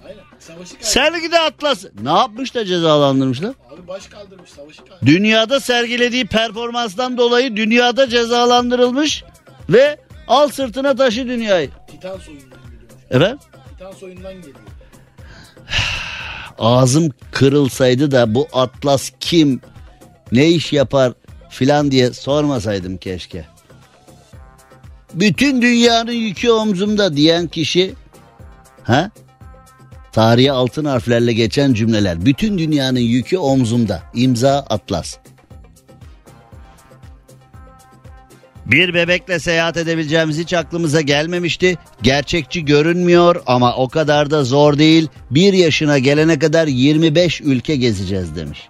Aynen. 0.07 0.19
Savaşı 0.39 0.69
kaybetti. 0.69 0.89
Sergi 0.89 1.31
de 1.31 1.39
Atlas. 1.39 1.85
Ne 2.01 2.09
yapmış 2.09 2.55
da 2.55 2.65
cezalandırmışlar? 2.65 3.49
Abi 3.49 3.87
baş 3.87 4.07
kaldırmış 4.07 4.49
savaşı 4.49 4.77
kaybetti. 4.77 5.05
Dünyada 5.05 5.59
sergilediği 5.59 6.25
performanstan 6.25 7.17
dolayı 7.17 7.55
dünyada 7.55 8.09
cezalandırılmış 8.09 9.23
ve 9.69 9.97
al 10.27 10.49
sırtına 10.49 10.95
taşı 10.95 11.27
dünyayı. 11.27 11.69
Titan 11.91 12.17
soyundan 12.17 12.49
geliyor. 12.49 12.91
Efendim? 13.09 13.39
Titan 13.69 13.91
soyundan 13.91 14.33
geliyor. 14.33 14.55
Ağzım 16.59 17.09
kırılsaydı 17.31 18.11
da 18.11 18.35
bu 18.35 18.47
Atlas 18.53 19.11
kim, 19.19 19.61
ne 20.31 20.49
iş 20.49 20.73
yapar 20.73 21.13
filan 21.49 21.91
diye 21.91 22.13
sormasaydım 22.13 22.97
keşke. 22.97 23.45
Bütün 25.13 25.61
dünyanın 25.61 26.11
yükü 26.11 26.49
omzumda 26.49 27.15
diyen 27.17 27.47
kişi 27.47 27.93
ha? 28.83 29.11
Tarihe 30.11 30.51
altın 30.51 30.85
harflerle 30.85 31.33
geçen 31.33 31.73
cümleler. 31.73 32.25
Bütün 32.25 32.57
dünyanın 32.57 32.99
yükü 32.99 33.37
omzumda. 33.37 34.03
İmza 34.13 34.65
Atlas. 34.69 35.17
Bir 38.65 38.93
bebekle 38.93 39.39
seyahat 39.39 39.77
edebileceğimiz 39.77 40.37
hiç 40.37 40.53
aklımıza 40.53 41.01
gelmemişti. 41.01 41.77
Gerçekçi 42.01 42.65
görünmüyor 42.65 43.43
ama 43.45 43.75
o 43.75 43.89
kadar 43.89 44.31
da 44.31 44.43
zor 44.43 44.77
değil. 44.77 45.07
Bir 45.31 45.53
yaşına 45.53 45.97
gelene 45.97 46.39
kadar 46.39 46.67
25 46.67 47.41
ülke 47.41 47.75
gezeceğiz 47.75 48.35
demiş. 48.35 48.69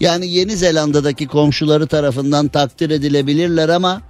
Yani 0.00 0.28
Yeni 0.28 0.56
Zelanda'daki 0.56 1.26
komşuları 1.26 1.86
tarafından 1.86 2.48
takdir 2.48 2.90
edilebilirler 2.90 3.68
ama 3.68 4.02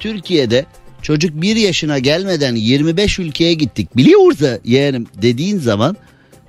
Türkiye'de 0.00 0.66
çocuk 1.02 1.42
bir 1.42 1.56
yaşına 1.56 1.98
gelmeden 1.98 2.54
25 2.54 3.18
ülkeye 3.18 3.54
gittik 3.54 3.96
biliyoruz 3.96 4.40
da 4.40 4.58
yeğenim 4.64 5.06
dediğin 5.22 5.58
zaman 5.58 5.96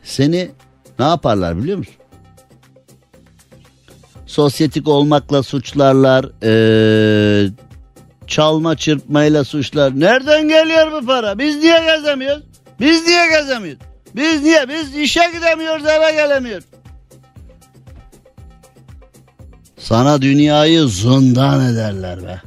seni 0.04 0.50
ne 1.00 1.06
yaparlar 1.06 1.58
biliyor 1.58 1.78
musun? 1.78 1.96
Sosyetik 4.26 4.88
olmakla 4.88 5.44
suçlarlar, 5.44 6.26
ee, 6.44 7.50
çalma 8.28 8.76
çırpmayla 8.76 9.44
suçlar. 9.44 10.00
Nereden 10.00 10.48
geliyor 10.48 10.92
bu 10.92 11.06
para? 11.06 11.40
Biz 11.40 11.58
niye 11.58 11.80
gezemiyoruz? 11.86 12.44
Biz 12.80 13.06
niye 13.08 13.28
gezemiyoruz? 13.30 13.82
Biz 14.16 14.44
niye? 14.44 14.70
Biz 14.70 14.96
işe 14.96 15.32
gidemiyoruz 15.34 15.86
eve 15.86 16.12
gelemiyoruz. 16.12 16.66
Sana 19.78 20.22
dünyayı 20.22 20.88
zindan 20.88 21.74
ederler 21.74 22.24
be. 22.24 22.42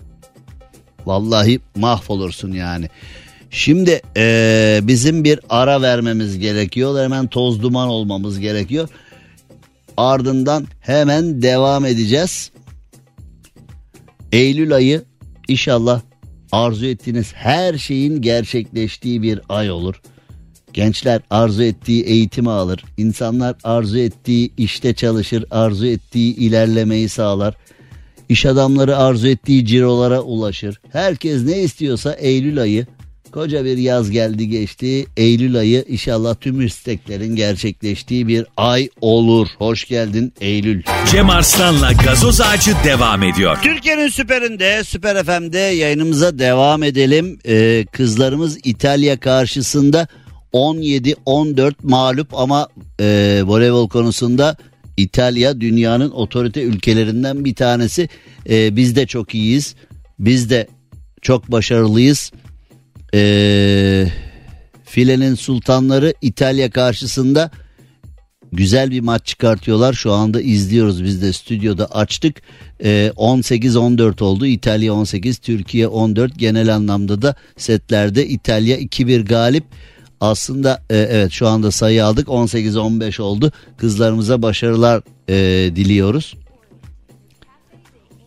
Vallahi 1.09 1.61
mahvolursun 1.77 2.53
yani. 2.53 2.89
Şimdi 3.51 4.01
eee, 4.17 4.81
bizim 4.83 5.25
bir 5.25 5.41
ara 5.51 5.83
vermemiz 5.83 6.39
gerekiyor. 6.39 7.03
Hemen 7.05 7.27
toz 7.27 7.63
duman 7.63 7.89
olmamız 7.89 8.41
gerekiyor. 8.41 8.89
Ardından 9.97 10.67
hemen 10.81 11.43
devam 11.43 11.85
edeceğiz. 11.85 12.51
Eylül 14.33 14.75
ayı 14.75 15.05
inşallah 15.49 16.01
arzu 16.53 16.87
ettiğiniz 16.87 17.33
her 17.35 17.79
şeyin 17.79 18.23
gerçekleştiği 18.23 19.23
bir 19.23 19.41
ay 19.49 19.71
olur. 19.71 20.03
Gençler 20.73 21.21
arzu 21.31 21.63
ettiği 21.63 22.05
eğitimi 22.05 22.51
alır. 22.51 22.85
İnsanlar 22.97 23.57
arzu 23.65 23.99
ettiği 23.99 24.53
işte 24.57 24.95
çalışır, 24.95 25.45
arzu 25.51 25.87
ettiği 25.87 26.37
ilerlemeyi 26.37 27.09
sağlar. 27.09 27.55
İş 28.29 28.47
adamları 28.47 28.97
arzu 28.97 29.29
ettiği 29.29 29.67
cirolara 29.67 30.21
ulaşır. 30.21 30.81
Herkes 30.93 31.43
ne 31.43 31.59
istiyorsa 31.59 32.13
Eylül 32.13 32.61
ayı 32.61 32.87
koca 33.33 33.65
bir 33.65 33.79
yaz 33.79 34.11
geldi 34.11 34.49
geçti. 34.49 35.07
Eylül 35.17 35.57
ayı 35.57 35.85
inşallah 35.89 36.35
tüm 36.41 36.67
isteklerin 36.67 37.37
gerçekleştiği 37.37 38.29
bir 38.29 38.47
ay 38.57 38.89
olur. 39.01 39.49
Hoş 39.59 39.85
geldin 39.85 40.33
Eylül. 40.41 40.83
Cem 41.11 41.31
Arslan'la 41.31 41.93
gazoz 41.93 42.41
ağacı 42.41 42.73
devam 42.85 43.23
ediyor. 43.23 43.59
Türkiye'nin 43.63 44.09
süperinde, 44.09 44.85
Süper 44.85 45.25
FM'de 45.25 45.59
yayınımıza 45.59 46.39
devam 46.39 46.83
edelim. 46.83 47.39
Ee, 47.47 47.87
kızlarımız 47.93 48.59
İtalya 48.65 49.21
karşısında 49.21 50.09
17-14 50.53 51.75
mağlup 51.83 52.35
ama 52.35 52.69
e, 53.01 53.41
voleybol 53.45 53.89
konusunda 53.89 54.57
İtalya 54.99 55.61
dünyanın 55.61 56.11
otorite 56.11 56.63
ülkelerinden 56.63 57.45
bir 57.45 57.55
tanesi. 57.55 58.09
Ee, 58.51 58.77
biz 58.77 58.97
de 58.97 59.07
çok 59.07 59.35
iyiyiz. 59.35 59.75
Biz 60.19 60.51
de 60.51 60.69
çok 61.23 61.53
başarılıyız. 61.53 62.33
Ee, 63.15 64.07
filenin 64.85 65.35
sultanları 65.35 66.15
İtalya 66.23 66.71
karşısında 66.71 67.51
güzel 68.53 68.91
bir 68.91 69.01
maç 69.01 69.27
çıkartıyorlar. 69.27 69.93
Şu 69.93 70.13
anda 70.13 70.41
izliyoruz 70.41 71.05
biz 71.05 71.23
de 71.23 71.33
stüdyoda 71.33 71.87
açtık. 71.87 72.43
Ee, 72.85 73.13
18-14 73.17 74.25
oldu. 74.25 74.47
İtalya 74.47 74.95
18, 74.95 75.39
Türkiye 75.39 75.89
14. 75.89 76.39
Genel 76.39 76.75
anlamda 76.75 77.23
da 77.23 77.35
setlerde 77.57 78.27
İtalya 78.27 78.79
2-1 78.79 79.25
galip. 79.25 79.65
Aslında 80.21 80.83
e, 80.91 80.97
evet 80.97 81.33
şu 81.33 81.49
anda 81.49 81.71
sayı 81.71 82.05
aldık 82.05 82.29
18-15 82.29 83.23
oldu. 83.23 83.53
Kızlarımıza 83.77 84.43
başarılar 84.43 85.03
e, 85.29 85.37
diliyoruz. 85.77 86.35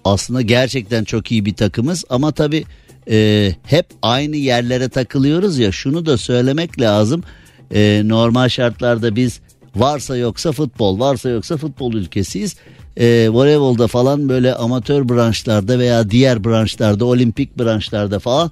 Aslında 0.05 0.41
gerçekten 0.41 1.03
çok 1.03 1.31
iyi 1.31 1.45
bir 1.45 1.55
takımız 1.55 2.03
ama 2.09 2.31
tabii 2.31 2.65
e, 3.09 3.51
hep 3.63 3.85
aynı 4.01 4.35
yerlere 4.35 4.89
takılıyoruz 4.89 5.59
ya 5.59 5.71
şunu 5.71 6.05
da 6.05 6.17
söylemek 6.17 6.81
lazım. 6.81 7.23
E, 7.73 8.01
normal 8.05 8.49
şartlarda 8.49 9.15
biz 9.15 9.39
varsa 9.75 10.17
yoksa 10.17 10.51
futbol 10.51 10.99
varsa 10.99 11.29
yoksa 11.29 11.57
futbol 11.57 11.93
ülkesiyiz. 11.93 12.55
E, 12.97 13.29
voleybolda 13.29 13.87
falan 13.87 14.29
böyle 14.29 14.55
amatör 14.55 15.09
branşlarda 15.09 15.79
veya 15.79 16.09
diğer 16.09 16.43
branşlarda 16.43 17.05
olimpik 17.05 17.59
branşlarda 17.59 18.19
falan 18.19 18.51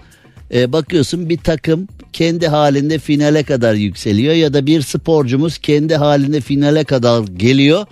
e, 0.54 0.74
bakıyorsun 0.74 1.30
bir 1.30 1.38
takım 1.38 1.88
kendi 2.14 2.48
halinde 2.48 3.00
finale 3.00 3.44
kadar 3.44 3.74
yükseliyor 3.74 4.34
ya 4.34 4.54
da 4.54 4.66
bir 4.66 4.82
sporcumuz 4.82 5.58
kendi 5.58 5.96
halinde 5.96 6.42
finale 6.42 6.84
kadar 6.84 7.24
geliyor. 7.24 7.86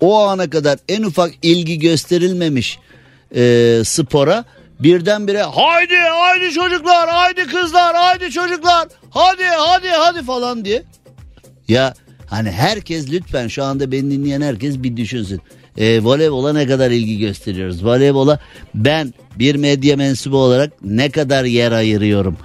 O 0.00 0.18
ana 0.18 0.50
kadar 0.50 0.78
en 0.88 1.02
ufak 1.02 1.32
ilgi 1.42 1.78
gösterilmemiş 1.78 2.78
e, 3.34 3.82
spora 3.84 4.44
birdenbire 4.80 5.42
haydi 5.42 5.94
haydi 5.96 6.52
çocuklar 6.52 7.08
haydi 7.08 7.46
kızlar 7.46 7.96
haydi 7.96 8.30
çocuklar 8.30 8.88
hadi 9.10 9.44
hadi 9.44 9.88
hadi 9.88 10.22
falan 10.22 10.64
diye. 10.64 10.82
Ya 11.68 11.94
hani 12.26 12.50
herkes 12.50 13.10
lütfen 13.10 13.48
şu 13.48 13.64
anda 13.64 13.92
beni 13.92 14.10
dinleyen 14.10 14.40
herkes 14.40 14.82
bir 14.82 14.96
düşünsün. 14.96 15.40
E, 15.80 16.04
voleybola 16.04 16.52
ne 16.52 16.66
kadar 16.66 16.90
ilgi 16.90 17.18
gösteriyoruz? 17.18 17.84
Voleybola 17.84 18.38
ben 18.74 19.14
bir 19.38 19.54
medya 19.54 19.96
mensubu 19.96 20.36
olarak 20.36 20.72
ne 20.82 21.10
kadar 21.10 21.44
yer 21.44 21.72
ayırıyorum? 21.72 22.36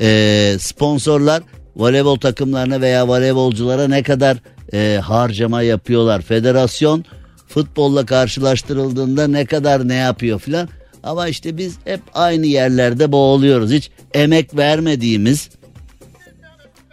E, 0.00 0.56
sponsorlar 0.60 1.42
voleybol 1.76 2.16
takımlarına 2.16 2.80
veya 2.80 3.08
voleybolculara 3.08 3.88
ne 3.88 4.02
kadar 4.02 4.36
e, 4.72 5.00
harcama 5.04 5.62
yapıyorlar? 5.62 6.22
Federasyon 6.22 7.04
futbolla 7.48 8.06
karşılaştırıldığında 8.06 9.26
ne 9.28 9.46
kadar 9.46 9.88
ne 9.88 9.94
yapıyor 9.94 10.38
filan. 10.38 10.68
Ama 11.02 11.28
işte 11.28 11.56
biz 11.56 11.76
hep 11.84 12.00
aynı 12.14 12.46
yerlerde 12.46 13.12
boğuluyoruz. 13.12 13.70
Hiç 13.70 13.90
emek 14.14 14.56
vermediğimiz 14.56 15.48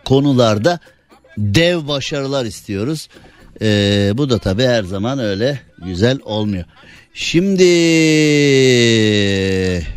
konularda 0.05 0.79
dev 1.37 1.87
başarılar 1.87 2.45
istiyoruz. 2.45 3.07
Ee, 3.61 4.11
bu 4.13 4.29
da 4.29 4.39
tabii 4.39 4.63
her 4.63 4.83
zaman 4.83 5.19
öyle 5.19 5.59
güzel 5.85 6.19
olmuyor. 6.23 6.63
Şimdi 7.13 7.63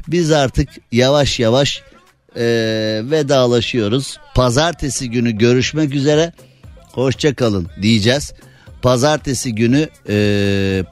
biz 0.09 0.33
artık 0.33 0.69
yavaş 0.93 1.41
yavaş 1.41 1.83
e, 2.37 2.43
vedalaşıyoruz. 3.11 4.19
Pazartesi 4.35 5.11
günü 5.11 5.33
görüşmek 5.33 5.95
üzere. 5.95 6.33
Hoşça 6.93 7.35
kalın 7.35 7.69
diyeceğiz. 7.83 8.33
Pazartesi 8.83 9.55
günü 9.55 9.89
e, 10.09 10.15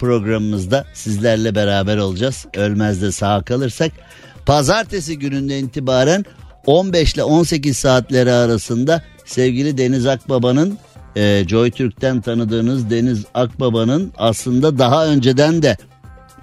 programımızda 0.01 0.87
sizlerle 0.95 1.55
beraber 1.55 1.97
olacağız. 1.97 2.47
Ölmez 2.57 3.03
de 3.03 3.13
sağ 3.13 3.43
kalırsak. 3.43 3.93
Pazartesi 4.47 5.19
gününden 5.19 5.65
itibaren 5.65 6.25
15 6.67 7.15
ile 7.15 7.25
18 7.25 7.77
saatleri 7.77 8.33
arasında 8.33 9.03
sevgili 9.25 9.79
Deniz 9.79 10.07
Akbaba'nın 10.07 10.79
e, 11.17 11.45
Joy 11.49 11.71
Türk'ten 11.71 12.21
tanıdığınız 12.21 12.91
Deniz 12.91 13.25
Akbaba'nın 13.35 14.13
aslında 14.19 14.79
daha 14.79 15.07
önceden 15.07 15.63
de 15.63 15.77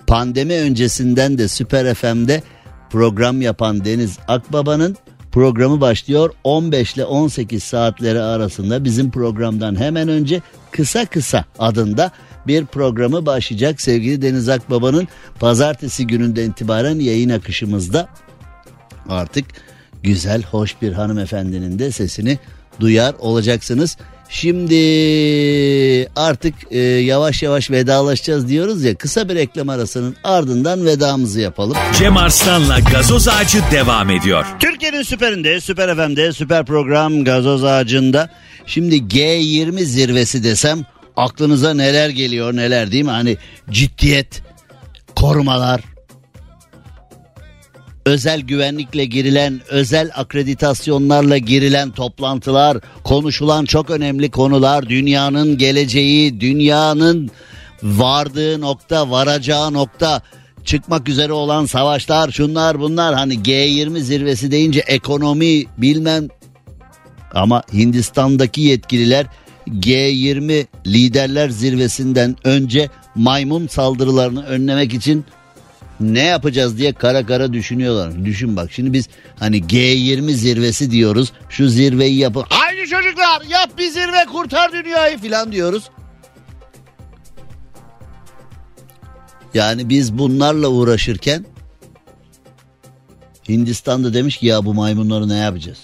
pandemi 0.07 0.53
öncesinden 0.53 1.37
de 1.37 1.47
Süper 1.47 1.93
FM'de 1.93 2.43
program 2.89 3.41
yapan 3.41 3.85
Deniz 3.85 4.17
Akbaba'nın 4.27 4.97
programı 5.31 5.81
başlıyor 5.81 6.33
15 6.43 6.93
ile 6.93 7.05
18 7.05 7.63
saatleri 7.63 8.21
arasında 8.21 8.83
bizim 8.83 9.11
programdan 9.11 9.79
hemen 9.79 10.07
önce 10.07 10.41
kısa 10.71 11.05
kısa 11.05 11.45
adında 11.59 12.11
bir 12.47 12.65
programı 12.65 13.25
başlayacak 13.25 13.81
sevgili 13.81 14.21
Deniz 14.21 14.49
Akbaba'nın 14.49 15.07
pazartesi 15.39 16.07
gününden 16.07 16.49
itibaren 16.49 16.99
yayın 16.99 17.29
akışımızda 17.29 18.07
artık 19.09 19.45
güzel, 20.03 20.43
hoş 20.43 20.81
bir 20.81 20.93
hanımefendinin 20.93 21.79
de 21.79 21.91
sesini 21.91 22.39
duyar 22.79 23.15
olacaksınız. 23.19 23.97
Şimdi 24.29 24.75
artık 26.15 26.53
e, 26.71 26.79
yavaş 26.79 27.43
yavaş 27.43 27.71
vedalaşacağız 27.71 28.49
diyoruz 28.49 28.83
ya 28.83 28.95
kısa 28.95 29.29
bir 29.29 29.35
reklam 29.35 29.69
arasının 29.69 30.15
ardından 30.23 30.85
vedamızı 30.85 31.39
yapalım. 31.39 31.77
Cem 31.97 32.17
Arslan'la 32.17 32.79
gazoz 32.79 33.27
ağacı 33.27 33.59
devam 33.71 34.09
ediyor. 34.09 34.45
Türkiye'nin 34.59 35.01
süperinde, 35.01 35.61
süper 35.61 35.95
FM'de, 35.95 36.33
süper 36.33 36.65
program 36.65 37.23
gazoz 37.23 37.63
ağacında. 37.63 38.29
Şimdi 38.65 38.95
G20 38.95 39.83
zirvesi 39.83 40.43
desem 40.43 40.85
aklınıza 41.17 41.73
neler 41.73 42.09
geliyor 42.09 42.55
neler 42.55 42.91
değil 42.91 43.03
mi? 43.05 43.11
Hani 43.11 43.37
ciddiyet, 43.69 44.41
korumalar, 45.15 45.81
özel 48.09 48.41
güvenlikle 48.41 49.05
girilen, 49.05 49.61
özel 49.69 50.11
akreditasyonlarla 50.15 51.37
girilen 51.37 51.91
toplantılar, 51.91 52.77
konuşulan 53.03 53.65
çok 53.65 53.89
önemli 53.89 54.31
konular, 54.31 54.89
dünyanın 54.89 55.57
geleceği, 55.57 56.41
dünyanın 56.41 57.29
vardığı 57.83 58.61
nokta, 58.61 59.09
varacağı 59.11 59.73
nokta, 59.73 60.21
çıkmak 60.65 61.09
üzere 61.09 61.33
olan 61.33 61.65
savaşlar, 61.65 62.31
şunlar 62.31 62.79
bunlar. 62.79 63.15
Hani 63.15 63.33
G20 63.33 63.99
zirvesi 63.99 64.51
deyince 64.51 64.79
ekonomi 64.79 65.65
bilmem 65.77 66.27
ama 67.33 67.63
Hindistan'daki 67.73 68.61
yetkililer 68.61 69.25
G20 69.67 70.65
liderler 70.87 71.49
zirvesinden 71.49 72.35
önce 72.43 72.89
maymun 73.15 73.67
saldırılarını 73.67 74.45
önlemek 74.45 74.93
için 74.93 75.25
ne 75.99 76.23
yapacağız 76.23 76.77
diye 76.77 76.93
kara 76.93 77.25
kara 77.25 77.53
düşünüyorlar. 77.53 78.25
Düşün 78.25 78.55
bak 78.55 78.71
şimdi 78.71 78.93
biz 78.93 79.09
hani 79.39 79.61
G20 79.61 80.31
zirvesi 80.31 80.91
diyoruz. 80.91 81.31
Şu 81.49 81.69
zirveyi 81.69 82.17
yapın. 82.17 82.43
Haydi 82.49 82.89
çocuklar 82.89 83.41
yap 83.49 83.69
bir 83.77 83.89
zirve 83.89 84.25
kurtar 84.31 84.71
dünyayı 84.71 85.17
filan 85.17 85.51
diyoruz. 85.51 85.89
Yani 89.53 89.89
biz 89.89 90.17
bunlarla 90.17 90.67
uğraşırken 90.67 91.45
Hindistan'da 93.49 94.13
demiş 94.13 94.37
ki 94.37 94.45
ya 94.45 94.65
bu 94.65 94.73
maymunları 94.73 95.29
ne 95.29 95.37
yapacağız? 95.37 95.79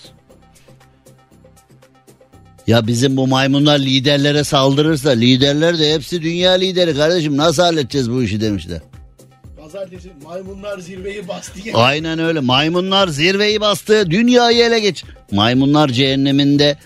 Ya 2.68 2.88
bizim 2.88 3.18
bu 3.18 3.28
maymunlar 3.28 3.80
liderlere 3.80 4.43
saldırırsa 4.43 5.09
liderler 5.09 5.80
de 5.80 5.93
hepsi 5.93 6.22
dünya 6.22 6.51
lideri 6.51 6.95
kardeşim 6.95 7.38
nasıl 7.38 7.63
halledeceğiz 7.63 8.11
bu 8.11 8.24
işi 8.24 8.41
demişler. 8.41 8.82
Pazartesi 9.76 10.09
maymunlar 10.23 10.80
zirveyi 10.80 11.28
bastı. 11.28 11.69
ya. 11.69 11.73
Aynen 11.73 12.19
öyle 12.19 12.39
maymunlar 12.39 13.07
zirveyi 13.07 13.61
bastı 13.61 14.11
dünyayı 14.11 14.63
ele 14.63 14.80
geç. 14.80 15.03
Maymunlar 15.32 15.89
cehenneminde 15.89 16.78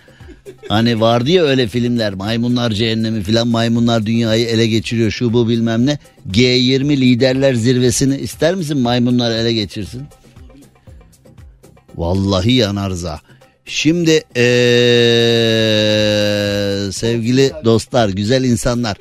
hani 0.67 1.01
vardı 1.01 1.31
ya 1.31 1.43
öyle 1.43 1.67
filmler 1.67 2.13
maymunlar 2.13 2.71
cehennemi 2.71 3.23
filan 3.23 3.47
maymunlar 3.47 4.05
dünyayı 4.05 4.45
ele 4.45 4.67
geçiriyor 4.67 5.11
şu 5.11 5.33
bu 5.33 5.49
bilmem 5.49 5.85
ne. 5.85 5.97
G20 6.31 6.97
liderler 6.97 7.53
zirvesini 7.53 8.17
ister 8.17 8.55
misin 8.55 8.77
maymunlar 8.77 9.31
ele 9.31 9.53
geçirsin? 9.53 10.03
Vallahi 11.95 12.53
yanarız 12.53 13.03
ha. 13.03 13.19
Şimdi 13.65 14.23
ee, 14.35 14.41
sevgili 16.91 17.51
dostlar, 17.65 18.09
güzel 18.09 18.43
insanlar 18.43 18.97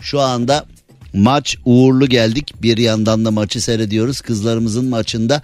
şu 0.00 0.20
anda 0.20 0.66
maç 1.12 1.56
uğurlu 1.64 2.08
geldik. 2.08 2.62
Bir 2.62 2.78
yandan 2.78 3.24
da 3.24 3.30
maçı 3.30 3.60
seyrediyoruz. 3.60 4.20
Kızlarımızın 4.20 4.84
maçında 4.84 5.42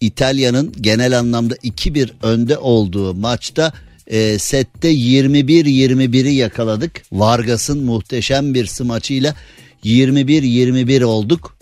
İtalya'nın 0.00 0.74
genel 0.80 1.18
anlamda 1.18 1.54
2-1 1.54 2.10
önde 2.22 2.58
olduğu 2.58 3.14
maçta 3.14 3.72
e, 4.06 4.38
sette 4.38 4.92
21-21'i 4.92 6.34
yakaladık. 6.34 7.02
Vargas'ın 7.12 7.84
muhteşem 7.84 8.54
bir 8.54 8.66
smaçıyla 8.66 9.34
21-21 9.84 11.04
olduk. 11.04 11.56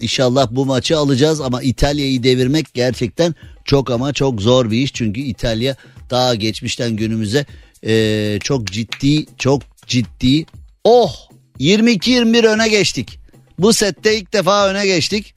İnşallah 0.00 0.48
bu 0.50 0.66
maçı 0.66 0.98
alacağız 0.98 1.40
ama 1.40 1.62
İtalya'yı 1.62 2.22
devirmek 2.22 2.74
gerçekten 2.74 3.34
çok 3.64 3.90
ama 3.90 4.12
çok 4.12 4.42
zor 4.42 4.70
bir 4.70 4.78
iş. 4.78 4.92
Çünkü 4.92 5.20
İtalya 5.20 5.76
daha 6.10 6.34
geçmişten 6.34 6.96
günümüze 6.96 7.46
e, 7.86 8.38
çok 8.42 8.66
ciddi 8.66 9.26
çok 9.38 9.62
ciddi 9.86 10.46
oh 10.84 11.25
22-21 11.60 12.46
öne 12.46 12.68
geçtik. 12.68 13.18
Bu 13.58 13.72
sette 13.72 14.16
ilk 14.16 14.32
defa 14.32 14.68
öne 14.68 14.86
geçtik. 14.86 15.34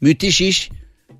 Müthiş 0.00 0.40
iş. 0.40 0.70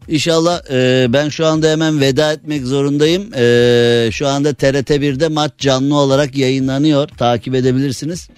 İnşallah 0.09 0.71
e, 0.71 1.07
ben 1.13 1.29
şu 1.29 1.47
anda 1.47 1.71
hemen 1.71 2.01
veda 2.01 2.33
etmek 2.33 2.63
zorundayım. 2.67 3.35
E, 3.35 4.09
şu 4.13 4.29
anda 4.29 4.55
TRT 4.55 4.91
1'de 4.91 5.29
maç 5.29 5.53
canlı 5.59 5.97
olarak 5.97 6.37
yayınlanıyor. 6.37 7.09
Takip 7.09 7.55
edebilirsiniz. 7.55 8.29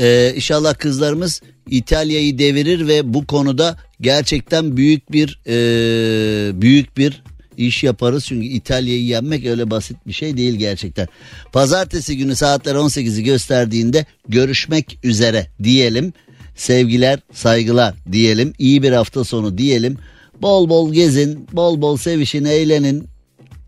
Ee, 0.00 0.32
inşallah 0.36 0.74
kızlarımız 0.74 1.42
İtalya'yı 1.70 2.38
devirir 2.38 2.88
ve 2.88 3.14
bu 3.14 3.26
konuda 3.26 3.76
gerçekten 4.00 4.76
büyük 4.76 5.12
bir 5.12 5.40
e, 5.46 6.60
büyük 6.62 6.96
bir 6.96 7.22
iş 7.66 7.84
yaparız. 7.84 8.24
Çünkü 8.26 8.46
İtalya'yı 8.46 9.04
yenmek 9.04 9.46
öyle 9.46 9.70
basit 9.70 9.96
bir 10.06 10.12
şey 10.12 10.36
değil 10.36 10.54
gerçekten. 10.54 11.08
Pazartesi 11.52 12.16
günü 12.16 12.36
saatler 12.36 12.74
18'i 12.74 13.24
gösterdiğinde 13.24 14.06
görüşmek 14.28 14.98
üzere 15.04 15.46
diyelim. 15.62 16.12
Sevgiler, 16.56 17.20
saygılar 17.32 17.94
diyelim. 18.12 18.52
İyi 18.58 18.82
bir 18.82 18.92
hafta 18.92 19.24
sonu 19.24 19.58
diyelim. 19.58 19.98
Bol 20.42 20.68
bol 20.68 20.92
gezin, 20.92 21.46
bol 21.52 21.80
bol 21.80 21.96
sevişin, 21.96 22.44
eğlenin. 22.44 23.08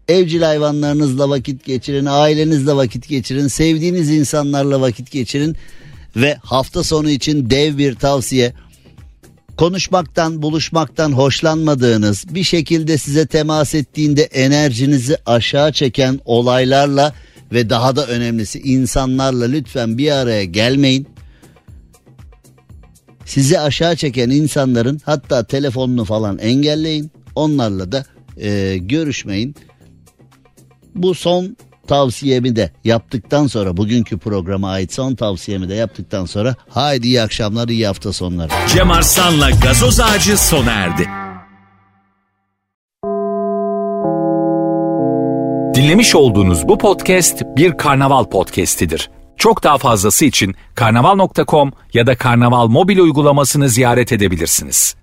Evcil 0.08 0.42
hayvanlarınızla 0.42 1.28
vakit 1.28 1.64
geçirin, 1.64 2.06
ailenizle 2.06 2.76
vakit 2.76 3.08
geçirin, 3.08 3.48
sevdiğiniz 3.48 4.10
insanlarla 4.10 4.80
vakit 4.80 5.10
geçirin 5.10 5.56
ve 6.16 6.34
hafta 6.34 6.82
sonu 6.82 7.10
için 7.10 7.50
dev 7.50 7.78
bir 7.78 7.94
tavsiye. 7.94 8.52
Konuşmaktan, 9.56 10.42
buluşmaktan 10.42 11.12
hoşlanmadığınız, 11.12 12.24
bir 12.34 12.44
şekilde 12.44 12.98
size 12.98 13.26
temas 13.26 13.74
ettiğinde 13.74 14.22
enerjinizi 14.22 15.16
aşağı 15.26 15.72
çeken 15.72 16.20
olaylarla 16.24 17.14
ve 17.52 17.70
daha 17.70 17.96
da 17.96 18.06
önemlisi 18.06 18.60
insanlarla 18.60 19.44
lütfen 19.44 19.98
bir 19.98 20.10
araya 20.10 20.44
gelmeyin. 20.44 21.08
Sizi 23.24 23.60
aşağı 23.60 23.96
çeken 23.96 24.30
insanların 24.30 25.00
hatta 25.04 25.44
telefonunu 25.44 26.04
falan 26.04 26.38
engelleyin. 26.38 27.10
Onlarla 27.34 27.92
da 27.92 28.04
e, 28.36 28.78
görüşmeyin. 28.78 29.54
Bu 30.94 31.14
son 31.14 31.56
tavsiyemi 31.88 32.56
de 32.56 32.72
yaptıktan 32.84 33.46
sonra 33.46 33.76
bugünkü 33.76 34.18
programa 34.18 34.70
ait 34.70 34.92
son 34.92 35.14
tavsiyemi 35.14 35.68
de 35.68 35.74
yaptıktan 35.74 36.24
sonra 36.24 36.54
haydi 36.68 37.06
iyi 37.06 37.22
akşamlar 37.22 37.68
iyi 37.68 37.86
hafta 37.86 38.12
sonları. 38.12 38.48
Cem 38.68 38.90
Arslan'la 38.90 39.50
gazoz 39.50 40.00
ağacı 40.00 40.38
sona 40.38 40.70
erdi. 40.70 41.08
Dinlemiş 45.74 46.14
olduğunuz 46.14 46.68
bu 46.68 46.78
podcast 46.78 47.42
bir 47.56 47.76
karnaval 47.76 48.24
podcastidir. 48.24 49.10
Çok 49.36 49.64
daha 49.64 49.78
fazlası 49.78 50.24
için 50.24 50.54
karnaval.com 50.74 51.72
ya 51.94 52.06
da 52.06 52.16
karnaval 52.16 52.66
mobil 52.66 52.98
uygulamasını 52.98 53.68
ziyaret 53.68 54.12
edebilirsiniz. 54.12 55.01